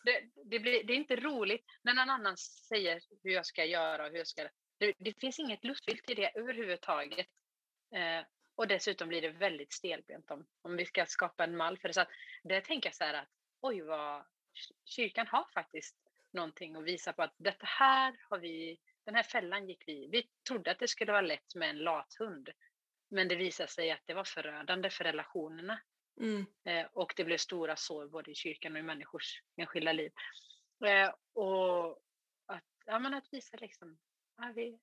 det, 0.04 0.20
det, 0.44 0.58
blir, 0.58 0.84
det 0.84 0.92
är 0.92 0.96
inte 0.96 1.16
roligt 1.16 1.64
när 1.82 1.94
någon 1.94 2.10
annan 2.10 2.36
säger 2.36 3.00
hur 3.22 3.30
jag 3.30 3.46
ska 3.46 3.64
göra 3.64 4.04
och 4.04 4.10
hur 4.10 4.18
jag 4.18 4.26
ska... 4.26 4.48
Det, 4.78 4.94
det 4.98 5.20
finns 5.20 5.38
inget 5.38 5.64
lustfyllt 5.64 6.10
i 6.10 6.14
det 6.14 6.38
överhuvudtaget. 6.38 7.26
Eh, 7.94 8.26
och 8.54 8.68
dessutom 8.68 9.08
blir 9.08 9.22
det 9.22 9.30
väldigt 9.30 9.72
stelbent 9.72 10.30
om, 10.30 10.46
om 10.62 10.76
vi 10.76 10.86
ska 10.86 11.06
skapa 11.06 11.44
en 11.44 11.56
mall 11.56 11.78
för 11.78 11.88
det. 11.88 11.94
Så 11.94 12.00
att, 12.00 12.08
där 12.42 12.60
tänker 12.60 12.88
jag 12.88 12.94
så 12.94 13.04
här 13.04 13.14
att 13.14 13.28
oj 13.60 13.80
vad 13.80 14.24
kyrkan 14.84 15.26
har 15.26 15.46
faktiskt 15.54 15.96
någonting 16.30 16.76
att 16.76 16.84
visa 16.84 17.12
på 17.12 17.22
att 17.22 17.34
detta 17.36 17.66
här 17.66 18.16
har 18.30 18.38
vi, 18.38 18.78
den 19.06 19.14
här 19.14 19.22
fällan 19.22 19.68
gick 19.68 19.84
vi 19.86 20.08
Vi 20.12 20.28
trodde 20.48 20.70
att 20.70 20.78
det 20.78 20.88
skulle 20.88 21.12
vara 21.12 21.22
lätt 21.22 21.54
med 21.54 21.70
en 21.70 21.78
lathund. 21.78 22.48
Men 23.08 23.28
det 23.28 23.36
visade 23.36 23.68
sig 23.68 23.90
att 23.90 24.02
det 24.04 24.14
var 24.14 24.24
förödande 24.24 24.90
för 24.90 25.04
relationerna. 25.04 25.80
Mm. 26.20 26.46
Eh, 26.64 26.86
och 26.92 27.12
det 27.16 27.24
blev 27.24 27.38
stora 27.38 27.76
sår 27.76 28.06
både 28.06 28.30
i 28.30 28.34
kyrkan 28.34 28.72
och 28.72 28.78
i 28.78 28.82
människors 28.82 29.42
enskilda 29.56 29.92
liv. 29.92 30.12
Eh, 30.84 31.14
och 31.32 32.02
att, 32.46 32.64
ja, 32.86 32.98
men 32.98 33.14
att 33.14 33.32
visa 33.32 33.56
liksom, 33.56 33.98
ja, 34.36 34.52
vi, 34.54 34.78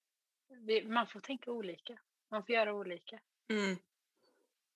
vi, 0.47 0.83
man 0.83 1.07
får 1.07 1.19
tänka 1.19 1.51
olika. 1.51 1.99
Man 2.31 2.45
får 2.45 2.55
göra 2.55 2.73
olika. 2.73 3.19
Mm. 3.49 3.77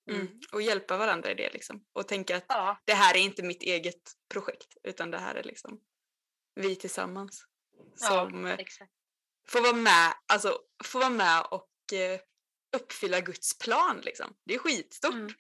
Mm. 0.10 0.22
Mm. 0.22 0.40
Och 0.54 0.62
hjälpa 0.62 0.98
varandra 0.98 1.32
i 1.32 1.36
det 1.36 1.54
liksom. 1.54 1.86
Och 1.94 2.08
tänka 2.08 2.38
att 2.38 2.46
Ja, 2.48 2.78
det 2.86 2.94
här 2.94 3.16
är 3.18 3.22
inte 3.22 3.44
mitt 3.44 3.64
eget 3.64 4.18
projekt 4.30 4.78
utan 4.84 5.12
det 5.12 5.18
här 5.18 5.36
är 5.36 5.44
liksom 5.44 5.82
vi 6.56 6.76
tillsammans 6.76 7.48
som 7.96 8.46
ja 8.46 8.58
får 9.50 9.62
vara 9.62 9.74
med, 9.74 10.14
alltså 10.28 10.60
får 10.84 11.00
vara 11.00 11.10
med 11.10 11.46
och 11.52 11.94
eh, 11.94 12.20
uppfylla 12.78 13.22
Guds 13.22 13.58
plan 13.58 14.02
liksom. 14.04 14.36
Det 14.44 14.54
är 14.54 14.60
skitstort. 14.60 15.14
Mm. 15.14 15.34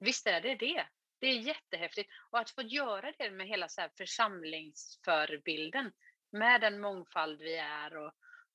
Visst 0.00 0.26
är 0.26 0.40
det 0.40 0.54
det. 0.54 0.86
Det 1.18 1.26
är 1.26 1.38
jättehäftigt. 1.38 2.10
Och 2.30 2.38
att 2.38 2.50
få 2.50 2.62
göra 2.62 3.12
det 3.18 3.30
med 3.30 3.48
hela 3.48 3.68
så 3.68 3.80
här 3.80 3.90
församlingsförebilden, 3.96 5.92
med 6.32 6.60
den 6.60 6.80
mångfald 6.80 7.40
vi 7.40 7.56
är 7.56 7.96
och, 7.96 8.12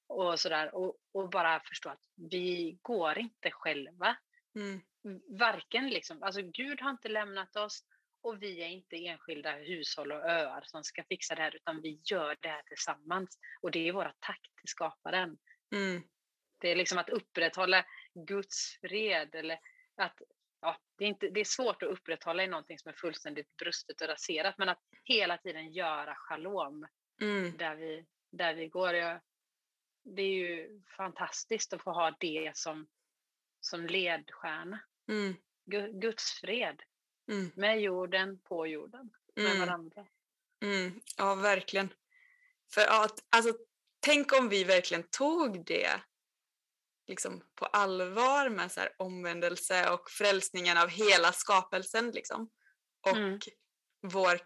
och 0.08 0.40
sådär. 0.40 0.76
Och, 0.76 0.98
och 1.12 1.30
bara 1.30 1.60
förstå 1.60 1.90
att 1.90 2.04
vi 2.16 2.80
går 2.82 3.18
inte 3.18 3.52
själva. 3.52 4.18
Mm. 4.56 4.82
varken 5.40 5.90
liksom, 5.90 6.24
alltså 6.24 6.42
Gud 6.42 6.82
har 6.82 6.90
inte 6.90 7.10
lämnat 7.10 7.56
oss 7.56 7.84
och 8.22 8.44
vi 8.44 8.62
är 8.64 8.68
inte 8.68 8.96
enskilda 9.06 9.52
hushåll 9.52 10.12
och 10.12 10.24
öar 10.30 10.62
som 10.66 10.84
ska 10.84 11.04
fixa 11.04 11.36
det 11.36 11.42
här 11.42 11.56
utan 11.56 11.82
vi 11.82 12.02
gör 12.12 12.38
det 12.42 12.48
här 12.50 12.62
tillsammans. 12.62 13.38
Och 13.62 13.72
det 13.72 13.88
är 13.88 13.94
våra 13.94 14.14
tack 14.20 14.42
till 14.42 14.70
skaparen. 14.70 15.38
Mm. 15.76 16.04
Det 16.62 16.72
är 16.72 16.76
liksom 16.76 16.98
att 16.98 17.10
upprätthålla 17.10 17.86
Guds 18.28 18.78
fred 18.82 19.36
eller 19.36 19.60
att 19.96 20.22
ja, 20.62 20.78
det, 20.98 21.04
är 21.06 21.08
inte, 21.10 21.30
det 21.30 21.40
är 21.40 21.46
svårt 21.46 21.84
att 21.84 21.90
upprätthålla 21.90 22.44
i 22.44 22.48
någonting 22.48 22.80
som 22.80 22.90
är 22.90 22.96
fullständigt 22.96 23.58
brustet 23.58 24.02
och 24.02 24.08
raserat 24.08 24.58
men 24.58 24.70
att 24.70 24.82
hela 25.04 25.38
tiden 25.38 25.72
göra 25.74 26.16
shalom 26.16 26.88
Mm. 27.22 27.58
där 27.58 27.76
vi, 27.76 28.06
där 28.32 28.54
vi 28.54 28.68
går. 28.68 28.94
Det 30.04 30.22
är 30.22 30.34
ju 30.34 30.82
fantastiskt 30.98 31.74
att 31.74 31.84
få 31.84 31.92
ha 31.92 32.16
det 32.20 32.52
som, 32.54 32.88
som 33.60 33.86
ledstjärna. 33.86 34.80
Mm. 35.08 35.36
Gu- 35.66 36.00
Guds 36.00 36.40
fred 36.40 36.82
Mm. 37.30 37.52
med 37.56 37.82
jorden, 37.82 38.40
på 38.40 38.68
jorden, 38.68 39.10
med 39.36 39.46
Mm. 39.46 39.60
varandra. 39.60 40.06
Mm. 40.64 41.02
Ja, 41.18 41.36
verkligen. 41.36 41.94
För 42.74 42.82
att, 43.04 43.24
alltså, 43.30 43.54
tänk 44.00 44.34
om 44.34 44.50
vi 44.50 44.64
verkligen 44.64 45.04
tog 45.04 45.66
det 45.66 46.02
liksom, 47.08 47.44
på 47.56 47.66
allvar 47.66 48.50
med 48.50 48.72
så 48.72 48.80
här, 48.80 48.96
omvändelse 48.98 49.90
och 49.90 50.10
frälsningen 50.10 50.78
av 50.78 50.88
hela 50.90 51.32
skapelsen. 51.32 52.12
Liksom. 52.12 52.50
Och 53.02 53.18
Mm. 53.18 53.40
vår 54.02 54.40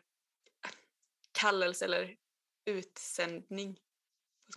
kallelse 1.32 1.86
eller 1.86 2.16
utsändning. 2.66 3.80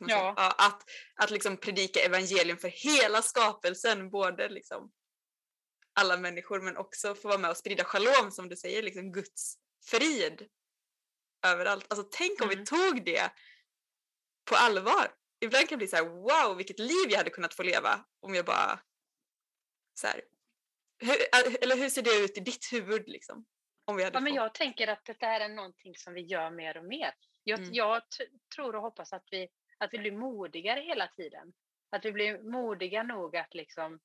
Ja, 0.00 0.34
att 0.58 0.82
att 1.14 1.30
liksom 1.30 1.56
predika 1.56 2.00
evangelium 2.00 2.58
för 2.58 2.68
hela 2.68 3.22
skapelsen, 3.22 4.10
både 4.10 4.48
liksom 4.48 4.92
alla 5.96 6.16
människor 6.16 6.60
men 6.60 6.76
också 6.76 7.14
få 7.14 7.28
vara 7.28 7.38
med 7.38 7.50
och 7.50 7.56
sprida 7.56 7.84
shalom 7.84 8.30
som 8.30 8.48
du 8.48 8.56
säger, 8.56 8.82
liksom 8.82 9.12
Guds 9.12 9.54
frid 9.90 10.48
överallt. 11.46 11.86
Alltså 11.88 12.08
tänk 12.12 12.40
om 12.42 12.48
Mm. 12.50 12.58
vi 12.58 12.66
tog 12.66 13.04
det 13.04 13.32
på 14.50 14.56
allvar. 14.56 15.14
Ibland 15.40 15.68
kan 15.68 15.76
det 15.78 15.80
bli 15.80 15.88
så 15.88 15.96
här, 15.96 16.04
wow 16.04 16.56
vilket 16.56 16.78
liv 16.78 17.06
jag 17.08 17.18
hade 17.18 17.30
kunnat 17.30 17.54
få 17.54 17.62
leva 17.62 18.04
om 18.20 18.34
jag 18.34 18.44
bara 18.44 18.80
så 19.94 20.06
här, 20.06 20.22
hur, 20.98 21.16
eller 21.62 21.76
hur 21.76 21.88
ser 21.88 22.02
det 22.02 22.24
ut 22.24 22.38
i 22.38 22.40
ditt 22.40 22.72
huvud 22.72 23.08
liksom? 23.08 23.46
Om 23.84 23.96
vi 23.96 24.04
hade 24.04 24.16
Ja, 24.16 24.20
men 24.20 24.34
jag 24.34 24.54
tänker 24.54 24.88
att 24.88 25.04
det 25.04 25.26
här 25.26 25.40
är 25.40 25.48
någonting 25.48 25.96
som 25.96 26.14
vi 26.14 26.20
gör 26.20 26.50
mer 26.50 26.76
och 26.76 26.84
mer. 26.84 27.14
Jag, 27.44 27.58
Mm. 27.58 27.74
jag 27.74 28.02
tror 28.54 28.76
och 28.76 28.82
hoppas 28.82 29.12
att 29.12 29.24
vi, 29.30 29.48
att 29.78 29.92
vi 29.92 29.98
blir 29.98 30.12
modigare 30.12 30.80
hela 30.80 31.08
tiden. 31.08 31.52
Att 31.90 32.04
vi 32.04 32.12
blir 32.12 32.42
modiga 32.42 33.02
nog 33.02 33.36
att 33.36 33.54
liksom 33.54 34.00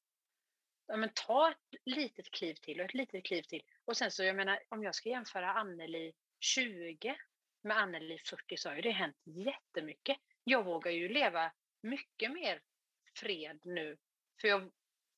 ja, 0.91 0.97
men 0.97 1.10
ta 1.13 1.51
ett 1.51 1.80
litet 1.86 2.32
kliv 2.32 2.54
till 2.54 2.80
och 2.80 2.86
ett 2.86 2.93
litet 2.93 3.25
kliv 3.25 3.41
till. 3.41 3.63
Och 3.86 3.97
sen 3.97 4.12
så, 4.12 4.23
jag 4.23 4.36
menar, 4.36 4.60
om 4.69 4.84
jag 4.84 4.95
ska 4.95 5.10
jämföra 5.10 5.51
Anneli 5.51 6.13
20 6.39 7.15
med 7.62 7.77
Anneli 7.77 8.17
40 8.17 8.58
så 8.58 8.69
har 8.69 8.75
ju 8.75 8.82
det 8.82 8.91
hänt 8.91 9.17
jättemycket. 9.23 10.17
Jag 10.43 10.65
vågar 10.65 10.91
ju 10.91 11.10
leva 11.10 11.51
mycket 11.82 12.32
mer 12.32 12.62
fred 13.15 13.60
nu. 13.63 13.97
För 14.41 14.47
jag, 14.47 14.71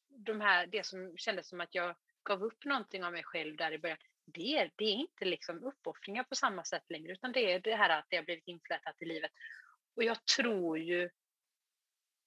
de 0.09 0.41
här, 0.41 0.67
det 0.67 0.85
som 0.85 1.17
kändes 1.17 1.47
som 1.47 1.61
att 1.61 1.75
jag 1.75 1.95
gav 2.23 2.43
upp 2.43 2.65
någonting 2.65 3.03
av 3.03 3.11
mig 3.11 3.23
själv 3.23 3.55
där 3.55 3.71
i 3.71 3.79
början, 3.79 3.97
det 4.25 4.57
är, 4.57 4.71
det 4.75 4.85
är 4.85 4.95
inte 4.95 5.25
liksom 5.25 5.63
uppoffringar 5.63 6.23
på 6.23 6.35
samma 6.35 6.63
sätt 6.63 6.83
längre, 6.89 7.11
utan 7.11 7.31
det 7.31 7.53
är 7.53 7.59
det 7.59 7.75
här 7.75 7.99
att 7.99 8.05
det 8.09 8.15
har 8.15 8.23
blivit 8.23 8.47
inflätat 8.47 9.01
i 9.01 9.05
livet. 9.05 9.31
Och 9.95 10.03
jag 10.03 10.25
tror 10.25 10.79
ju 10.79 11.09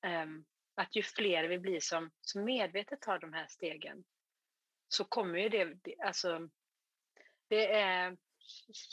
ehm, 0.02 0.44
att 0.76 0.96
ju 0.96 1.02
fler 1.02 1.48
vi 1.48 1.58
blir 1.58 1.80
som, 1.80 2.10
som 2.20 2.44
medvetet 2.44 3.00
tar 3.00 3.18
de 3.18 3.32
här 3.32 3.46
stegen, 3.46 4.04
så 4.88 5.04
kommer 5.04 5.38
ju 5.38 5.48
det, 5.48 5.64
det 5.64 6.00
alltså, 6.00 6.48
det 7.48 7.72
är 7.72 8.16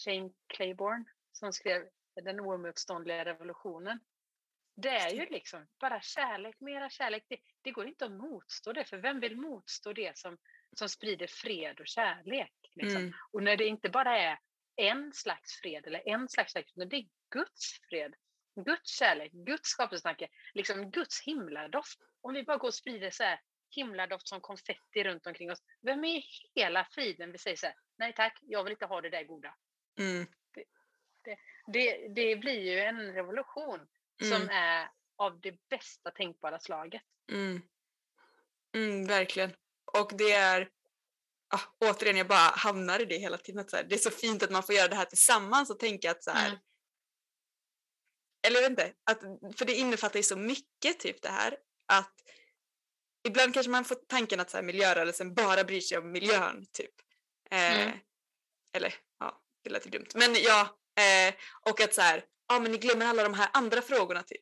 Shane 0.04 0.32
Claiborne 0.48 1.06
som 1.32 1.54
skrev 1.54 1.90
Den 2.24 2.40
oemotståndliga 2.40 3.26
revolutionen. 3.26 4.00
Det 4.76 4.90
är 4.90 5.14
ju 5.14 5.26
liksom 5.26 5.68
bara 5.80 6.02
kärlek, 6.02 6.56
mera 6.60 6.90
kärlek. 6.90 7.26
Det, 7.30 7.40
det 7.62 7.72
går 7.72 7.88
inte 7.88 8.06
att 8.06 8.12
motstå 8.12 8.74
det, 8.74 8.86
för 8.86 8.98
vem 8.98 9.20
vill 9.20 9.36
motstå 9.36 9.94
det 9.94 10.18
som, 10.18 10.38
som 10.76 10.90
sprider 10.90 11.28
fred 11.28 11.80
och 11.80 11.88
kärlek? 11.88 12.54
Liksom? 12.76 13.02
Mm. 13.02 13.14
Och 13.32 13.44
när 13.44 13.58
det 13.58 13.66
inte 13.66 13.90
bara 13.90 14.18
är 14.18 14.40
en 14.76 15.14
slags 15.14 15.62
fred 15.62 15.88
eller 15.88 16.08
en 16.08 16.30
slags 16.30 16.54
kärlek, 16.54 16.72
utan 16.76 16.90
det 16.90 16.96
är 16.96 17.10
Guds 17.30 17.80
fred, 17.90 18.16
Guds 18.56 18.90
kärlek, 19.00 19.32
Guds 19.32 19.70
skapelsetanke, 19.70 20.28
liksom 20.54 20.92
Guds 20.92 21.22
himladoft. 21.22 22.00
Om 22.22 22.34
vi 22.34 22.44
bara 22.44 22.58
går 22.58 22.68
och 22.68 22.74
sprider 22.74 23.12
så 23.12 23.24
här 23.24 23.40
himladoft 23.70 24.28
som 24.28 24.42
konfetti 24.42 25.04
runt 25.04 25.28
omkring 25.28 25.52
oss, 25.52 25.60
vem 25.82 26.06
i 26.06 26.26
hela 26.56 26.88
friden 26.92 27.32
vill 27.32 27.40
säga 27.40 27.58
så 27.58 27.66
här, 27.66 27.76
nej 27.98 28.14
tack, 28.16 28.40
jag 28.42 28.64
vill 28.64 28.72
inte 28.74 28.86
ha 28.86 29.02
det 29.02 29.10
där 29.10 29.24
goda. 29.24 29.56
Mm. 30.00 30.28
Det, 31.68 32.08
det 32.16 32.36
blir 32.36 32.60
ju 32.62 32.80
en 32.80 33.14
revolution 33.14 33.80
som 34.22 34.42
Mm. 34.42 34.50
är 34.50 34.90
av 35.16 35.40
det 35.42 35.70
bästa 35.70 36.12
tänkbara 36.12 36.60
slaget. 36.60 37.02
Mm. 37.32 37.62
Mm, 38.76 39.08
verkligen. 39.08 39.56
Och 39.86 40.12
det 40.18 40.32
är, 40.32 40.70
ah, 41.48 41.90
återigen 41.90 42.18
jag 42.18 42.28
bara 42.28 42.38
hamnar 42.56 43.00
i 43.02 43.06
det 43.06 43.18
hela 43.18 43.38
tiden. 43.38 43.62
Att 43.62 43.70
så 43.70 43.76
här, 43.78 43.84
det 43.84 43.96
är 43.96 44.00
så 44.00 44.12
fint 44.12 44.44
att 44.44 44.52
man 44.52 44.64
får 44.64 44.76
göra 44.76 44.88
det 44.88 44.96
här 44.96 45.06
tillsammans 45.06 45.70
och 45.70 45.80
tänka 45.80 46.12
att 46.12 46.24
så 46.24 46.32
här, 46.32 46.48
Mm. 46.48 46.60
Eller 48.48 48.62
jag 48.62 48.70
vet 48.70 48.80
inte, 48.80 48.94
att, 49.12 49.20
för 49.58 49.66
det 49.66 49.74
innefattar 49.74 50.20
ju 50.20 50.24
så 50.24 50.36
mycket 50.36 51.00
typ 51.00 51.22
det 51.22 51.30
här 51.30 51.58
att 51.88 52.14
ibland 53.28 53.54
kanske 53.54 53.70
man 53.70 53.86
får 53.86 53.96
tanken 54.08 54.40
att 54.40 54.50
så 54.50 54.58
här, 54.58 54.64
miljörörelsen 54.64 55.34
bara 55.34 55.64
bryr 55.64 55.82
sig 55.82 55.98
om 55.98 56.12
miljön 56.12 56.66
typ. 56.72 56.92
Eh, 57.52 57.82
Mm. 57.82 57.98
Eller 58.76 58.94
ja, 59.20 59.42
det 59.64 59.70
lät 59.70 59.86
ju 59.86 59.90
dumt. 59.90 60.08
Men 60.16 60.36
ja, 60.36 60.62
eh, 61.04 61.34
och 61.62 61.82
att 61.82 61.94
så 61.94 62.02
här, 62.02 62.26
ja 62.48 62.60
men 62.60 62.72
ni 62.72 62.78
glömmer 62.78 63.06
alla 63.06 63.24
de 63.24 63.34
här 63.34 63.50
andra 63.54 63.82
frågorna 63.82 64.24
typ. 64.24 64.42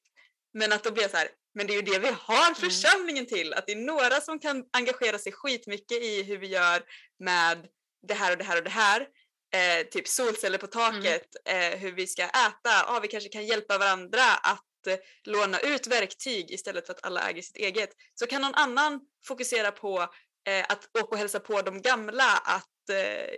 Men 0.54 0.72
att 0.72 0.84
då 0.84 0.92
blir 0.92 1.04
jag 1.04 1.12
så 1.12 1.18
här, 1.18 1.30
men 1.54 1.68
det 1.68 1.74
är 1.74 1.76
ju 1.76 1.82
det 1.82 2.00
vi 2.00 2.08
har 2.08 2.54
församlingen 2.54 3.26
till, 3.26 3.54
att 3.54 3.66
det 3.66 3.72
är 3.72 3.86
några 3.86 4.22
som 4.22 4.40
kan 4.40 4.66
engagera 4.74 5.20
sig 5.20 5.32
skitmycket 5.32 6.04
i 6.04 6.24
hur 6.24 6.38
vi 6.38 6.48
gör 6.48 6.84
med 7.20 7.68
det 8.08 8.14
här 8.14 8.32
och 8.32 8.38
det 8.38 8.44
här 8.44 8.58
och 8.58 8.64
det 8.64 8.70
här. 8.70 9.08
Eh, 9.54 9.88
typ 9.88 10.08
solceller 10.08 10.58
på 10.58 10.68
taket, 10.68 11.28
eh, 11.46 11.80
hur 11.80 11.92
vi 11.92 12.08
ska 12.08 12.24
äta, 12.24 12.70
ja 12.88 13.00
vi 13.02 13.08
kanske 13.08 13.30
kan 13.30 13.46
hjälpa 13.46 13.78
varandra 13.78 14.24
att 14.24 14.88
eh, 14.88 14.98
låna 15.24 15.60
ut 15.60 15.88
verktyg 15.88 16.52
istället 16.52 16.86
för 16.86 16.94
att 16.94 17.06
alla 17.06 17.30
äger 17.30 17.42
sitt 17.42 17.58
eget. 17.58 17.90
Så 18.16 18.28
kan 18.28 18.42
någon 18.42 18.56
annan 18.56 19.02
fokusera 19.28 19.72
på 19.72 20.00
eh, 20.48 20.66
att 20.70 20.90
åka 20.98 21.08
och 21.12 21.18
hälsa 21.18 21.40
på 21.40 21.62
de 21.62 21.82
gamla, 21.82 22.38
att 22.38 22.90
eh, 22.90 23.36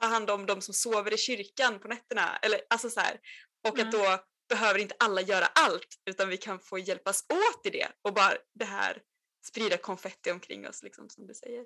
ta 0.00 0.06
hand 0.06 0.30
om 0.30 0.46
de 0.46 0.60
som 0.60 0.74
sover 0.74 1.14
i 1.14 1.18
kyrkan 1.18 1.78
på 1.80 1.88
nätterna. 1.88 2.38
Eller, 2.42 2.60
alltså 2.70 2.90
så 2.90 3.00
här. 3.00 3.20
Och 3.68 3.78
Mm. 3.78 3.86
att 3.88 3.92
då 3.92 4.24
behöver 4.48 4.78
inte 4.78 4.94
alla 4.98 5.20
göra 5.20 5.46
allt 5.46 5.88
utan 6.10 6.28
vi 6.28 6.36
kan 6.36 6.60
få 6.60 6.78
hjälpas 6.78 7.24
åt 7.28 7.66
i 7.66 7.70
det 7.70 7.88
och 8.02 8.14
bara 8.14 8.36
det 8.54 8.64
här 8.64 9.02
sprida 9.46 9.76
konfetti 9.76 10.30
omkring 10.30 10.68
oss 10.68 10.82
liksom 10.82 11.08
som 11.08 11.26
du 11.26 11.34
säger. 11.34 11.64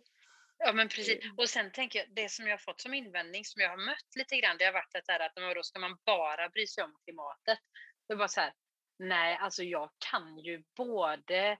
Ja 0.58 0.72
men 0.72 0.88
precis. 0.88 1.24
Mm. 1.24 1.34
Och 1.38 1.48
sen 1.48 1.72
tänker 1.72 1.98
jag, 1.98 2.08
det 2.14 2.28
som 2.28 2.46
jag 2.46 2.52
har 2.52 2.58
fått 2.58 2.80
som 2.80 2.94
invändning 2.94 3.44
som 3.44 3.62
jag 3.62 3.70
har 3.70 3.86
mött 3.86 4.16
lite 4.16 4.36
grann, 4.36 4.56
det 4.58 4.64
har 4.64 4.72
varit 4.72 4.92
det 4.92 5.12
här 5.12 5.20
att 5.20 5.54
då 5.54 5.62
ska 5.62 5.78
man 5.78 5.98
bara 6.06 6.48
bry 6.48 6.66
sig 6.66 6.84
om 6.84 6.96
klimatet. 7.04 7.58
Det 8.08 8.14
är 8.14 8.16
bara 8.16 8.28
så 8.28 8.40
här, 8.40 8.52
nej 8.98 9.36
alltså 9.36 9.62
jag 9.62 9.90
kan 10.10 10.38
ju 10.38 10.64
både 10.76 11.58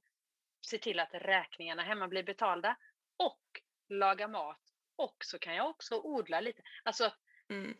se 0.66 0.78
till 0.78 1.00
att 1.00 1.14
räkningarna 1.14 1.82
hemma 1.82 2.08
blir 2.08 2.22
betalda 2.22 2.76
och 3.16 3.42
laga 3.88 4.28
mat 4.28 4.60
och 4.96 5.16
så 5.24 5.38
kan 5.38 5.54
jag 5.54 5.70
också 5.70 6.00
odla 6.00 6.40
lite. 6.40 6.62
Alltså 6.84 7.14
Mm. 7.50 7.76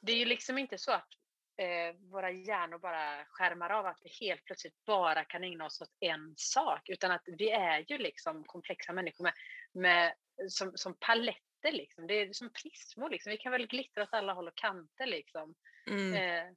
det 0.00 0.12
är 0.12 0.16
ju 0.16 0.24
liksom 0.24 0.58
inte 0.58 0.78
så 0.78 0.92
att 0.92 1.08
eh, 1.56 1.94
våra 2.10 2.30
hjärnor 2.30 2.78
bara 2.78 3.24
skärmar 3.24 3.70
av 3.70 3.86
att 3.86 4.00
vi 4.02 4.26
helt 4.26 4.44
plötsligt 4.44 4.84
bara 4.84 5.24
kan 5.24 5.44
ägna 5.44 5.64
oss 5.66 5.80
åt 5.80 5.96
en 6.00 6.34
sak, 6.36 6.88
utan 6.88 7.10
att 7.10 7.22
vi 7.26 7.50
är 7.50 7.84
ju 7.88 7.98
liksom 7.98 8.44
komplexa 8.44 8.92
människor 8.92 9.24
med, 9.24 9.34
med, 9.72 10.14
som, 10.48 10.72
som 10.76 10.94
paletter. 10.94 11.72
Liksom. 11.72 12.06
Det 12.06 12.14
är 12.14 12.32
som 12.32 12.52
prismor. 12.52 13.10
Liksom. 13.10 13.30
Vi 13.30 13.36
kan 13.36 13.52
väl 13.52 13.66
glittra 13.66 14.02
åt 14.02 14.14
alla 14.14 14.32
håll 14.32 14.48
och 14.48 14.56
kanter. 14.56 15.06
Liksom. 15.06 15.54
Mm. 15.86 16.14
Eh, 16.14 16.54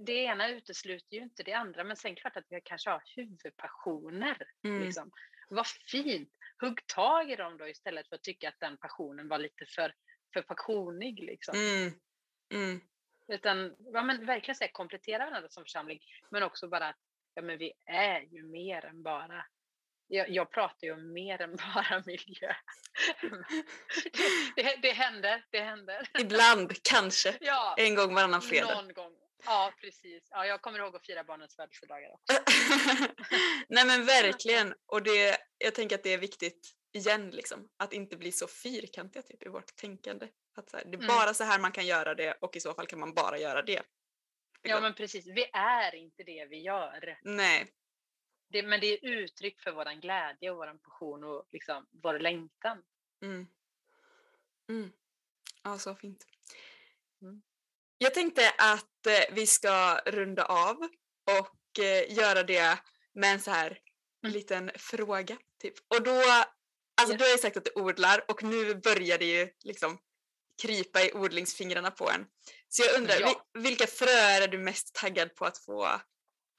det 0.00 0.12
ena 0.12 0.48
utesluter 0.48 1.16
ju 1.16 1.22
inte 1.22 1.42
det 1.42 1.52
andra, 1.52 1.84
men 1.84 1.96
sen 1.96 2.16
klart 2.16 2.36
att 2.36 2.44
vi 2.48 2.60
kanske 2.64 2.90
har 2.90 3.02
huvudpassioner. 3.16 4.48
Mm. 4.64 4.82
Liksom. 4.82 5.10
Vad 5.50 5.66
fint! 5.66 6.32
Hugg 6.60 6.86
tag 6.86 7.30
i 7.30 7.36
dem 7.36 7.58
då 7.58 7.68
istället 7.68 8.08
för 8.08 8.16
att 8.16 8.22
tycka 8.22 8.48
att 8.48 8.60
den 8.60 8.76
passionen 8.76 9.28
var 9.28 9.38
lite 9.38 9.66
för, 9.66 9.94
för 10.32 10.42
passionig. 10.42 11.24
Liksom. 11.24 11.54
Mm. 11.58 11.92
Mm. 12.52 12.80
Utan 13.28 13.76
ja, 13.78 14.02
men 14.02 14.26
verkligen 14.26 14.56
så 14.56 14.64
här, 14.64 14.72
komplettera 14.72 15.24
varandra 15.24 15.48
som 15.48 15.64
församling. 15.64 16.00
Men 16.30 16.42
också 16.42 16.68
bara 16.68 16.88
att 16.88 17.00
ja, 17.34 17.42
men 17.42 17.58
vi 17.58 17.72
är 17.86 18.20
ju 18.20 18.42
mer 18.42 18.84
än 18.84 19.02
bara... 19.02 19.46
Jag, 20.12 20.30
jag 20.30 20.50
pratar 20.50 20.86
ju 20.86 20.92
om 20.92 21.12
mer 21.12 21.42
än 21.42 21.56
bara 21.74 22.02
miljö. 22.06 22.54
det, 24.56 24.62
det, 24.62 24.76
det 24.82 24.92
händer, 24.92 25.44
det 25.50 25.60
händer. 25.60 26.08
Ibland, 26.18 26.82
kanske, 26.82 27.38
Ja, 27.40 27.74
en 27.78 27.94
gång 27.94 28.14
varannan 28.14 28.42
fredag. 28.42 28.74
någon 28.74 28.92
gång. 28.94 29.12
Ja, 29.44 29.72
precis. 29.80 30.28
Ja, 30.30 30.46
jag 30.46 30.62
kommer 30.62 30.78
ihåg 30.78 30.96
att 30.96 31.06
fira 31.06 31.24
barnens 31.24 31.56
födelsedagar 31.56 32.10
också. 32.12 32.42
Nej 33.68 33.86
men 33.86 34.04
verkligen. 34.04 34.74
Och 34.86 35.02
det, 35.02 35.36
jag 35.58 35.74
tänker 35.74 35.96
att 35.96 36.02
det 36.02 36.12
är 36.12 36.18
viktigt 36.18 36.70
igen 36.92 37.30
liksom, 37.30 37.68
att 37.78 37.92
inte 37.92 38.16
bli 38.16 38.32
så 38.32 38.46
fyrkantiga 38.48 39.22
typ 39.22 39.42
i 39.46 39.48
vårt 39.48 39.76
tänkande. 39.76 40.28
Att 40.56 40.70
så 40.70 40.76
här, 40.76 40.84
det 40.84 40.90
är 40.90 40.94
Mm. 40.94 41.06
bara 41.06 41.34
så 41.34 41.44
här 41.44 41.58
man 41.58 41.72
kan 41.72 41.86
göra 41.86 42.14
det 42.14 42.32
och 42.40 42.56
i 42.56 42.60
så 42.60 42.74
fall 42.74 42.86
kan 42.86 43.00
man 43.00 43.14
bara 43.14 43.38
göra 43.38 43.62
det. 43.62 43.82
Ja 44.62 44.80
men 44.80 44.94
precis, 44.94 45.26
vi 45.26 45.50
är 45.52 45.94
inte 45.94 46.22
det 46.22 46.46
vi 46.50 46.60
gör. 46.62 47.18
Nej, 47.22 47.66
Det, 48.52 48.62
men 48.62 48.80
det 48.80 48.86
är 48.86 49.04
uttryck 49.08 49.60
för 49.60 49.72
våran 49.72 50.00
glädje 50.00 50.50
och 50.50 50.56
våran 50.56 50.78
passion 50.78 51.24
och 51.24 51.46
liksom 51.50 51.86
vår 51.90 52.18
längtan. 52.18 52.82
Mm. 53.22 53.46
Mm. 54.68 54.92
Ja, 55.62 55.78
så 55.78 55.94
fint. 55.94 56.26
Mm. 57.22 57.42
Jag 57.98 58.14
tänkte 58.14 58.50
att 58.58 59.06
eh, 59.06 59.34
vi 59.34 59.46
ska 59.46 60.00
runda 60.06 60.44
av 60.44 60.76
och 61.38 61.78
eh, 61.84 62.12
göra 62.16 62.42
det 62.42 62.78
med 63.12 63.32
en 63.32 63.40
så 63.40 63.50
här 63.50 63.78
Mm. 64.24 64.32
liten 64.34 64.70
fråga. 64.74 65.38
Typ. 65.58 65.74
Och 65.88 66.02
då, 66.02 66.20
alltså 66.20 67.12
Yes. 67.14 67.18
du 67.18 67.24
har 67.24 67.30
ju 67.32 67.38
sagt 67.38 67.56
att 67.56 67.64
du 67.64 67.70
odlar 67.74 68.24
och 68.30 68.42
nu 68.42 68.74
börjar 68.74 69.18
det 69.18 69.24
ju 69.24 69.48
liksom 69.64 69.98
krypa 70.62 71.02
i 71.02 71.12
odlingsfingrarna 71.12 71.90
på 71.90 72.10
en. 72.10 72.26
Så 72.68 72.82
jag 72.82 72.94
undrar, 73.00 73.20
Ja. 73.20 73.26
vil- 73.54 73.62
vilka 73.62 73.86
fröer 73.86 74.42
är 74.42 74.48
du 74.48 74.58
mest 74.58 74.94
taggad 74.94 75.34
på 75.34 75.44
att 75.44 75.58
få, 75.58 76.00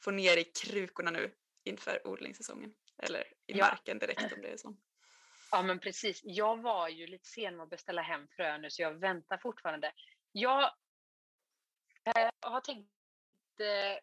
få 0.03 0.11
ner 0.11 0.37
i 0.37 0.43
krukorna 0.43 1.11
nu 1.11 1.31
inför 1.63 2.07
odlingssäsongen? 2.07 2.73
Eller 3.03 3.21
i 3.21 3.33
Ja. 3.45 3.65
marken 3.65 3.99
direkt 3.99 4.33
om 4.33 4.41
det 4.41 4.47
är 4.47 4.57
så. 4.57 4.75
Ja 5.51 5.61
men 5.61 5.79
precis, 5.79 6.21
jag 6.23 6.61
var 6.61 6.87
ju 6.89 7.07
lite 7.07 7.27
sen 7.27 7.55
med 7.57 7.63
att 7.63 7.69
beställa 7.69 8.01
hem 8.01 8.27
frön 8.27 8.61
nu 8.61 8.69
så 8.69 8.81
jag 8.81 8.93
väntar 8.99 9.37
fortfarande. 9.37 9.93
Jag 10.31 10.63
eh, 12.15 12.29
har 12.41 12.61
tänkt 12.61 12.89
eh, 13.59 13.97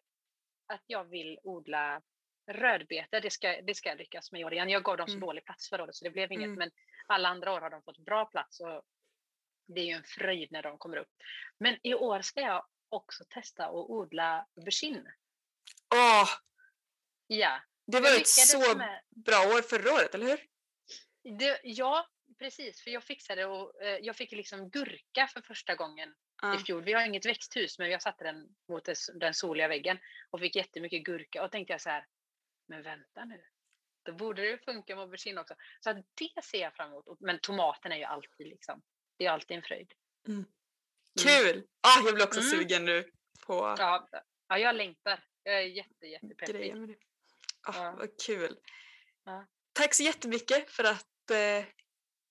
att 0.73 0.83
jag 0.87 1.03
vill 1.03 1.39
odla 1.43 2.01
rödbete. 2.51 3.19
Det 3.19 3.29
ska, 3.29 3.61
det 3.61 3.75
ska 3.75 3.89
jag 3.89 3.97
lyckas 3.97 4.31
med 4.31 4.41
i 4.41 4.45
år 4.45 4.53
igen. 4.53 4.69
Jag 4.69 4.83
gav 4.83 4.97
dem 4.97 5.07
så 5.07 5.13
Mm. 5.13 5.21
dålig 5.27 5.45
plats 5.45 5.69
förra 5.69 5.83
året 5.83 5.95
så 5.95 6.03
det 6.03 6.11
blev 6.11 6.31
inget. 6.31 6.45
Mm. 6.45 6.57
Men 6.57 6.71
alla 7.07 7.29
andra 7.29 7.53
år 7.53 7.61
har 7.61 7.69
de 7.69 7.81
fått 7.83 7.97
bra 7.97 8.25
plats 8.25 8.59
och 8.59 8.83
det 9.67 9.81
är 9.81 9.85
ju 9.85 9.91
en 9.93 10.03
fröjd 10.03 10.51
när 10.51 10.63
de 10.63 10.77
kommer 10.77 10.97
upp. 10.97 11.11
Men 11.57 11.77
i 11.83 11.93
år 11.93 12.21
ska 12.21 12.41
jag 12.41 12.65
också 12.89 13.23
testa 13.29 13.65
att 13.65 13.73
odla 13.73 14.45
aubergine. 14.55 15.11
Åh, 15.95 16.29
Ja, 17.31 17.61
det 17.87 17.99
var 17.99 18.17
ett 18.17 18.27
så 18.27 18.77
med- 18.77 19.01
bra 19.09 19.37
år 19.39 19.61
förra 19.61 19.93
året, 19.93 20.15
eller 20.15 20.25
hur? 20.27 20.39
Det, 21.39 21.59
ja, 21.63 22.07
precis. 22.39 22.81
För 22.83 22.91
jag 22.91 23.03
fixade 23.03 23.45
och 23.45 23.83
eh, 23.83 23.97
jag 24.01 24.15
fick 24.15 24.31
liksom 24.31 24.69
gurka 24.69 25.27
för 25.27 25.41
första 25.41 25.75
gången 25.75 26.15
Ja. 26.41 26.55
i 26.55 26.57
fjol. 26.57 26.83
Vi 26.83 26.93
har 26.93 27.05
inget 27.05 27.25
växthus, 27.25 27.79
men 27.79 27.89
jag 27.89 28.01
satte 28.01 28.23
den 28.23 28.47
mot 28.69 28.89
den 29.13 29.33
soliga 29.33 29.67
väggen 29.67 29.99
och 30.29 30.39
fick 30.39 30.55
jättemycket 30.55 31.03
gurka. 31.03 31.43
Och 31.43 31.51
tänkte 31.51 31.73
jag 31.73 31.81
så 31.81 31.89
här, 31.89 32.05
men 32.67 32.81
vänta 32.83 33.25
nu. 33.25 33.43
Då 34.05 34.13
borde 34.13 34.41
det 34.51 34.57
funka 34.65 34.95
med 34.95 35.01
aubergine 35.03 35.37
också. 35.41 35.55
Så 35.79 35.93
det 35.93 36.41
ser 36.43 36.61
jag 36.61 36.75
fram 36.75 36.89
emot. 36.91 37.05
Men 37.19 37.39
tomaten 37.39 37.91
är 37.91 37.97
ju 37.97 38.03
alltid 38.03 38.47
liksom, 38.47 38.81
det 39.17 39.25
är 39.25 39.31
alltid 39.31 39.57
en 39.57 39.63
fröjd. 39.63 39.93
Kul! 41.23 41.67
Ah, 41.81 42.05
jag 42.05 42.15
blir 42.15 42.25
också 42.25 42.39
Mm. 42.39 42.51
sugen 42.51 42.85
nu 42.85 43.11
på 43.45 43.53
Ja, 43.77 44.09
ja 44.47 44.57
jag 44.57 44.75
längtar. 44.75 45.23
Jag 45.43 45.55
är 45.55 45.61
jätte, 45.61 46.05
jättepeppig. 46.07 46.73
Ah, 47.69 47.83
Ja. 47.83 47.95
Vad 47.97 48.21
kul! 48.25 48.59
Ja. 49.25 49.47
Tack 49.73 49.93
så 49.93 50.03
jättemycket 50.03 50.71
för 50.71 50.83
att 50.83 51.31
eh, 51.31 51.65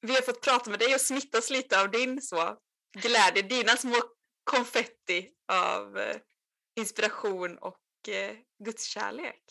vi 0.00 0.14
har 0.14 0.22
fått 0.22 0.42
prata 0.44 0.70
med 0.70 0.78
dig 0.78 0.94
och 0.94 1.00
smittas 1.00 1.50
lite 1.50 1.80
av 1.80 1.90
din 1.90 2.22
så 2.22 2.58
glädje, 2.92 3.42
dina 3.42 3.76
små 3.76 3.96
konfetti 4.44 5.30
av 5.52 5.98
eh, 5.98 6.16
inspiration 6.76 7.58
och 7.58 8.08
eh, 8.08 8.36
gudskärlek. 8.64 9.42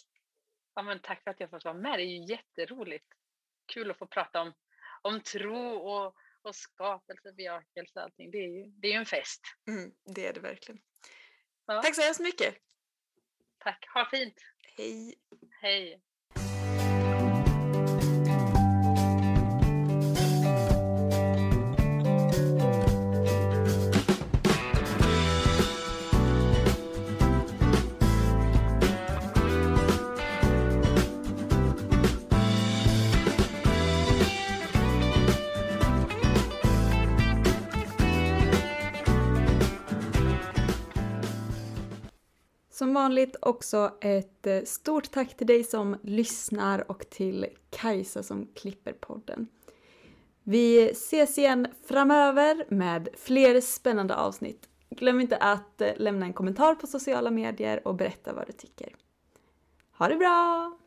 Ja, 0.76 0.82
men 0.82 1.00
tack 1.00 1.24
för 1.24 1.32
att 1.32 1.40
jag 1.40 1.50
fått 1.50 1.66
vara 1.66 1.74
med. 1.74 2.00
Det 2.00 2.04
är 2.04 2.06
ju 2.06 2.26
jätteroligt. 2.26 3.08
Kul 3.74 3.92
att 3.92 3.98
få 3.98 4.08
prata 4.08 4.42
om, 4.42 4.54
om 5.02 5.22
tro 5.22 5.70
och, 5.76 6.16
och 6.42 6.56
skapelse, 6.56 7.32
bejakelse 7.34 8.00
och 8.00 8.04
allting. 8.04 8.32
Det 8.32 8.38
är 8.38 8.48
ju 8.48 8.66
det 8.66 8.94
är 8.94 8.98
en 8.98 9.06
fest. 9.06 9.42
Mm, 9.68 9.92
det 10.16 10.28
är 10.28 10.34
det 10.34 10.40
verkligen. 10.40 10.82
Ja. 11.66 11.82
Tack 11.82 11.96
så 11.96 12.02
hemskt 12.02 12.20
mycket! 12.20 12.56
Tack. 13.58 13.88
Ha 13.94 14.10
fint. 14.10 14.36
Hej! 14.78 15.18
Hej. 15.62 16.02
Som 42.78 42.94
vanligt 42.94 43.36
också 43.42 43.92
ett 44.02 44.48
eh, 44.48 44.64
stort 44.64 45.12
tack 45.12 45.38
till 45.38 45.48
dig 45.48 45.64
som 45.64 45.98
lyssnar 46.04 46.92
och 46.92 47.10
till 47.10 47.46
Kajsa 47.70 48.24
som 48.24 48.48
klipper 48.56 48.94
podden. 48.94 49.48
Vi 50.44 50.90
ses 50.90 51.38
igen 51.38 51.68
framöver 51.88 52.66
med 52.70 53.10
fler 53.18 53.62
spännande 53.62 54.16
avsnitt. 54.16 54.70
Glöm 54.90 55.20
inte 55.20 55.38
att 55.38 55.82
eh, 55.82 55.92
lämna 55.98 56.26
en 56.26 56.34
kommentar 56.34 56.76
på 56.76 56.88
sociala 56.88 57.32
medier 57.32 57.88
och 57.88 57.96
berätta 57.96 58.34
vad 58.34 58.48
du 58.48 58.54
tycker. 58.54 58.96
Ha 59.98 60.08
det 60.08 60.16
bra! 60.16 60.78